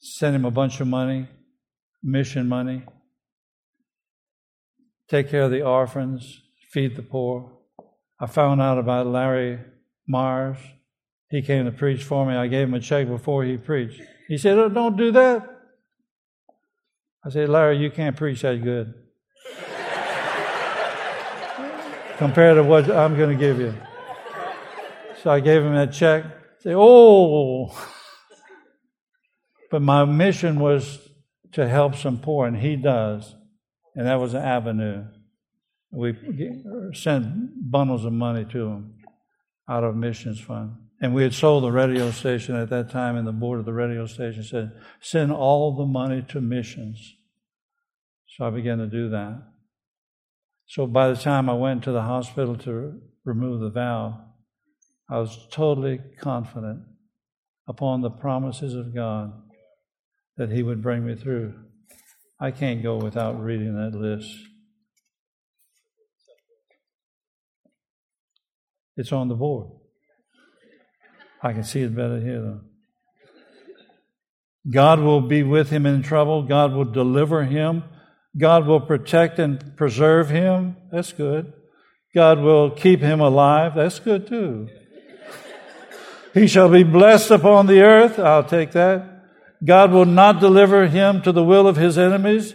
Sent 0.00 0.36
him 0.36 0.44
a 0.44 0.50
bunch 0.50 0.80
of 0.80 0.86
money 0.86 1.28
mission 2.04 2.46
money, 2.46 2.82
take 5.08 5.30
care 5.30 5.44
of 5.44 5.50
the 5.50 5.62
orphans, 5.62 6.42
feed 6.70 6.94
the 6.94 7.02
poor. 7.02 7.50
I 8.20 8.26
found 8.26 8.60
out 8.60 8.78
about 8.78 9.06
Larry 9.06 9.58
Mars. 10.06 10.58
He 11.30 11.42
came 11.42 11.64
to 11.64 11.72
preach 11.72 12.04
for 12.04 12.26
me. 12.26 12.34
I 12.34 12.46
gave 12.46 12.68
him 12.68 12.74
a 12.74 12.80
check 12.80 13.08
before 13.08 13.42
he 13.42 13.56
preached. 13.56 14.00
He 14.28 14.38
said, 14.38 14.58
oh, 14.58 14.68
Don't 14.68 14.96
do 14.96 15.10
that. 15.12 15.50
I 17.24 17.30
said, 17.30 17.48
Larry, 17.48 17.78
you 17.78 17.90
can't 17.90 18.14
preach 18.14 18.42
that 18.42 18.62
good 18.62 18.92
compared 22.18 22.56
to 22.56 22.62
what 22.62 22.90
I'm 22.90 23.16
going 23.16 23.30
to 23.30 23.40
give 23.40 23.58
you. 23.58 23.74
So 25.22 25.30
I 25.30 25.40
gave 25.40 25.62
him 25.62 25.74
that 25.74 25.92
check. 25.92 26.24
Say, 26.60 26.74
oh. 26.74 27.68
But 29.70 29.82
my 29.82 30.04
mission 30.04 30.60
was 30.60 31.00
to 31.54 31.68
help 31.68 31.94
some 31.94 32.18
poor, 32.18 32.46
and 32.46 32.56
he 32.56 32.76
does. 32.76 33.34
And 33.94 34.06
that 34.06 34.20
was 34.20 34.34
an 34.34 34.42
avenue. 34.42 35.04
We 35.92 36.16
sent 36.92 37.70
bundles 37.70 38.04
of 38.04 38.12
money 38.12 38.44
to 38.46 38.66
him 38.66 38.94
out 39.68 39.84
of 39.84 39.96
missions 39.96 40.40
fund. 40.40 40.72
And 41.00 41.14
we 41.14 41.22
had 41.22 41.34
sold 41.34 41.64
the 41.64 41.70
radio 41.70 42.10
station 42.10 42.56
at 42.56 42.70
that 42.70 42.90
time, 42.90 43.16
and 43.16 43.26
the 43.26 43.32
board 43.32 43.60
of 43.60 43.66
the 43.66 43.72
radio 43.72 44.06
station 44.06 44.42
said, 44.42 44.72
send 45.00 45.32
all 45.32 45.76
the 45.76 45.86
money 45.86 46.24
to 46.28 46.40
missions. 46.40 47.14
So 48.26 48.44
I 48.46 48.50
began 48.50 48.78
to 48.78 48.86
do 48.86 49.10
that. 49.10 49.42
So 50.66 50.86
by 50.86 51.08
the 51.08 51.16
time 51.16 51.48
I 51.48 51.54
went 51.54 51.84
to 51.84 51.92
the 51.92 52.02
hospital 52.02 52.56
to 52.58 53.00
remove 53.24 53.60
the 53.60 53.70
valve, 53.70 54.14
I 55.08 55.18
was 55.18 55.46
totally 55.52 56.00
confident 56.18 56.80
upon 57.68 58.00
the 58.00 58.10
promises 58.10 58.74
of 58.74 58.94
God 58.94 59.32
that 60.36 60.50
He 60.50 60.62
would 60.62 60.82
bring 60.82 61.06
me 61.06 61.14
through. 61.14 61.54
I 62.40 62.50
can't 62.50 62.82
go 62.82 62.96
without 62.96 63.40
reading 63.40 63.74
that 63.76 63.96
list. 63.96 64.30
It's 68.96 69.12
on 69.12 69.28
the 69.28 69.34
board. 69.34 69.68
I 71.42 71.52
can 71.52 71.64
see 71.64 71.82
it 71.82 71.94
better 71.94 72.20
here, 72.20 72.40
though. 72.40 72.60
God 74.70 75.00
will 75.00 75.20
be 75.20 75.42
with 75.42 75.70
him 75.70 75.84
in 75.84 76.02
trouble. 76.02 76.42
God 76.42 76.72
will 76.72 76.86
deliver 76.86 77.44
him. 77.44 77.84
God 78.36 78.66
will 78.66 78.80
protect 78.80 79.38
and 79.38 79.76
preserve 79.76 80.30
him. 80.30 80.76
That's 80.90 81.12
good. 81.12 81.52
God 82.14 82.40
will 82.40 82.70
keep 82.70 83.00
him 83.00 83.20
alive. 83.20 83.74
That's 83.74 83.98
good 83.98 84.26
too. 84.26 84.68
he 86.32 86.46
shall 86.46 86.70
be 86.70 86.82
blessed 86.82 87.30
upon 87.30 87.66
the 87.66 87.82
earth. 87.82 88.18
I'll 88.18 88.44
take 88.44 88.72
that. 88.72 89.13
God 89.64 89.92
will 89.92 90.04
not 90.04 90.40
deliver 90.40 90.86
him 90.86 91.22
to 91.22 91.32
the 91.32 91.44
will 91.44 91.66
of 91.66 91.76
his 91.76 91.96
enemies. 91.96 92.54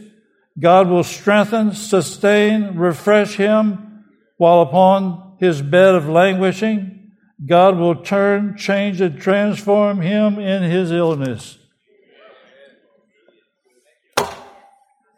God 0.59 0.87
will 0.89 1.03
strengthen, 1.03 1.73
sustain, 1.73 2.75
refresh 2.75 3.35
him 3.35 4.05
while 4.37 4.61
upon 4.61 5.37
his 5.39 5.61
bed 5.61 5.95
of 5.95 6.07
languishing. 6.07 7.11
God 7.45 7.77
will 7.77 7.95
turn, 7.95 8.57
change, 8.57 8.99
and 9.01 9.19
transform 9.19 10.01
him 10.01 10.37
in 10.37 10.63
his 10.63 10.91
illness. 10.91 11.57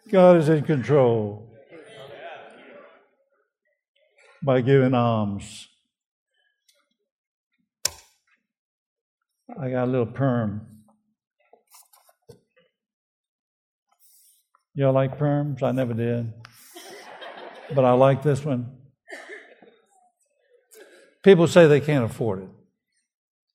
God 0.09 0.37
is 0.37 0.49
in 0.49 0.63
control 0.63 1.51
by 4.43 4.61
giving 4.61 4.93
alms. 4.93 5.67
I 9.59 9.69
got 9.69 9.85
a 9.85 9.91
little 9.91 10.05
perm. 10.05 10.80
Y'all 14.81 14.93
like 14.93 15.19
perms? 15.19 15.61
I 15.61 15.71
never 15.71 15.93
did. 15.93 16.33
But 17.75 17.85
I 17.85 17.91
like 17.91 18.23
this 18.23 18.43
one. 18.43 18.77
People 21.21 21.45
say 21.45 21.67
they 21.67 21.81
can't 21.81 22.03
afford 22.03 22.41
it. 22.41 22.49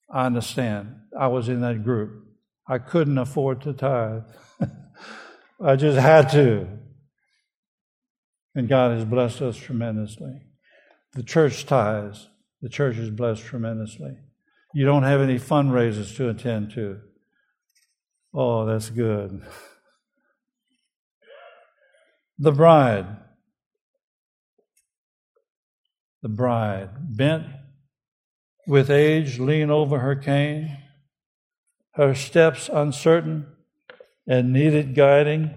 I 0.09 0.27
understand. 0.27 1.01
I 1.19 1.27
was 1.27 1.49
in 1.49 1.63
that 1.63 1.83
group. 1.83 2.29
I 2.69 2.79
couldn't 2.79 3.19
afford 3.19 3.63
to 3.63 3.73
tithe. 3.73 4.23
I 5.61 5.75
just 5.75 5.99
had 5.99 6.31
to. 6.31 6.69
And 8.55 8.69
God 8.69 8.97
has 8.97 9.05
blessed 9.05 9.43
us 9.43 9.57
tremendously. 9.57 10.43
The 11.15 11.25
church 11.25 11.67
tithes. 11.67 12.29
The 12.63 12.69
church 12.69 12.99
is 12.99 13.11
blessed 13.11 13.43
tremendously. 13.43 14.17
You 14.73 14.87
don't 14.87 15.03
have 15.03 15.21
any 15.21 15.41
fundraisers 15.41 16.17
to 16.19 16.29
attend 16.29 16.71
to. 16.75 17.01
Oh, 18.33 18.65
that's 18.65 18.91
good. 18.91 19.43
The 22.39 22.53
bride. 22.53 23.07
The 26.23 26.29
bride, 26.29 27.17
bent 27.17 27.47
with 28.67 28.91
age, 28.91 29.39
lean 29.39 29.71
over 29.71 30.01
her 30.01 30.17
cane, 30.17 30.77
her 31.93 32.15
steps 32.15 32.69
uncertain 32.73 33.47
and 34.27 34.53
needed 34.53 34.95
guiding. 34.95 35.55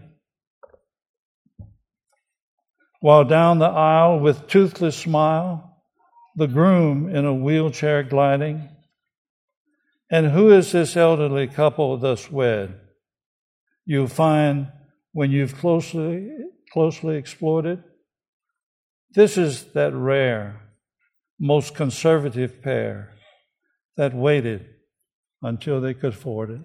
While 3.02 3.24
down 3.24 3.60
the 3.60 3.66
aisle 3.66 4.20
with 4.20 4.48
toothless 4.48 4.96
smile, 4.96 5.82
the 6.36 6.48
groom 6.48 7.14
in 7.14 7.26
a 7.26 7.34
wheelchair 7.34 8.04
gliding. 8.04 8.70
And 10.12 10.32
who 10.32 10.52
is 10.52 10.72
this 10.72 10.96
elderly 10.96 11.48
couple 11.48 11.98
thus 11.98 12.32
wed? 12.32 12.80
You'll 13.86 14.08
find 14.08 14.68
when 15.12 15.32
you've 15.32 15.58
closely, 15.58 16.32
closely 16.72 17.16
explored 17.16 17.66
it. 17.66 17.80
This 19.12 19.38
is 19.38 19.74
that 19.74 19.94
rare, 19.94 20.62
most 21.40 21.74
conservative 21.76 22.62
pair 22.62 23.14
that 23.98 24.14
waited 24.14 24.68
until 25.42 25.82
they 25.82 25.94
could 25.94 26.14
afford 26.14 26.52
it. 26.52 26.62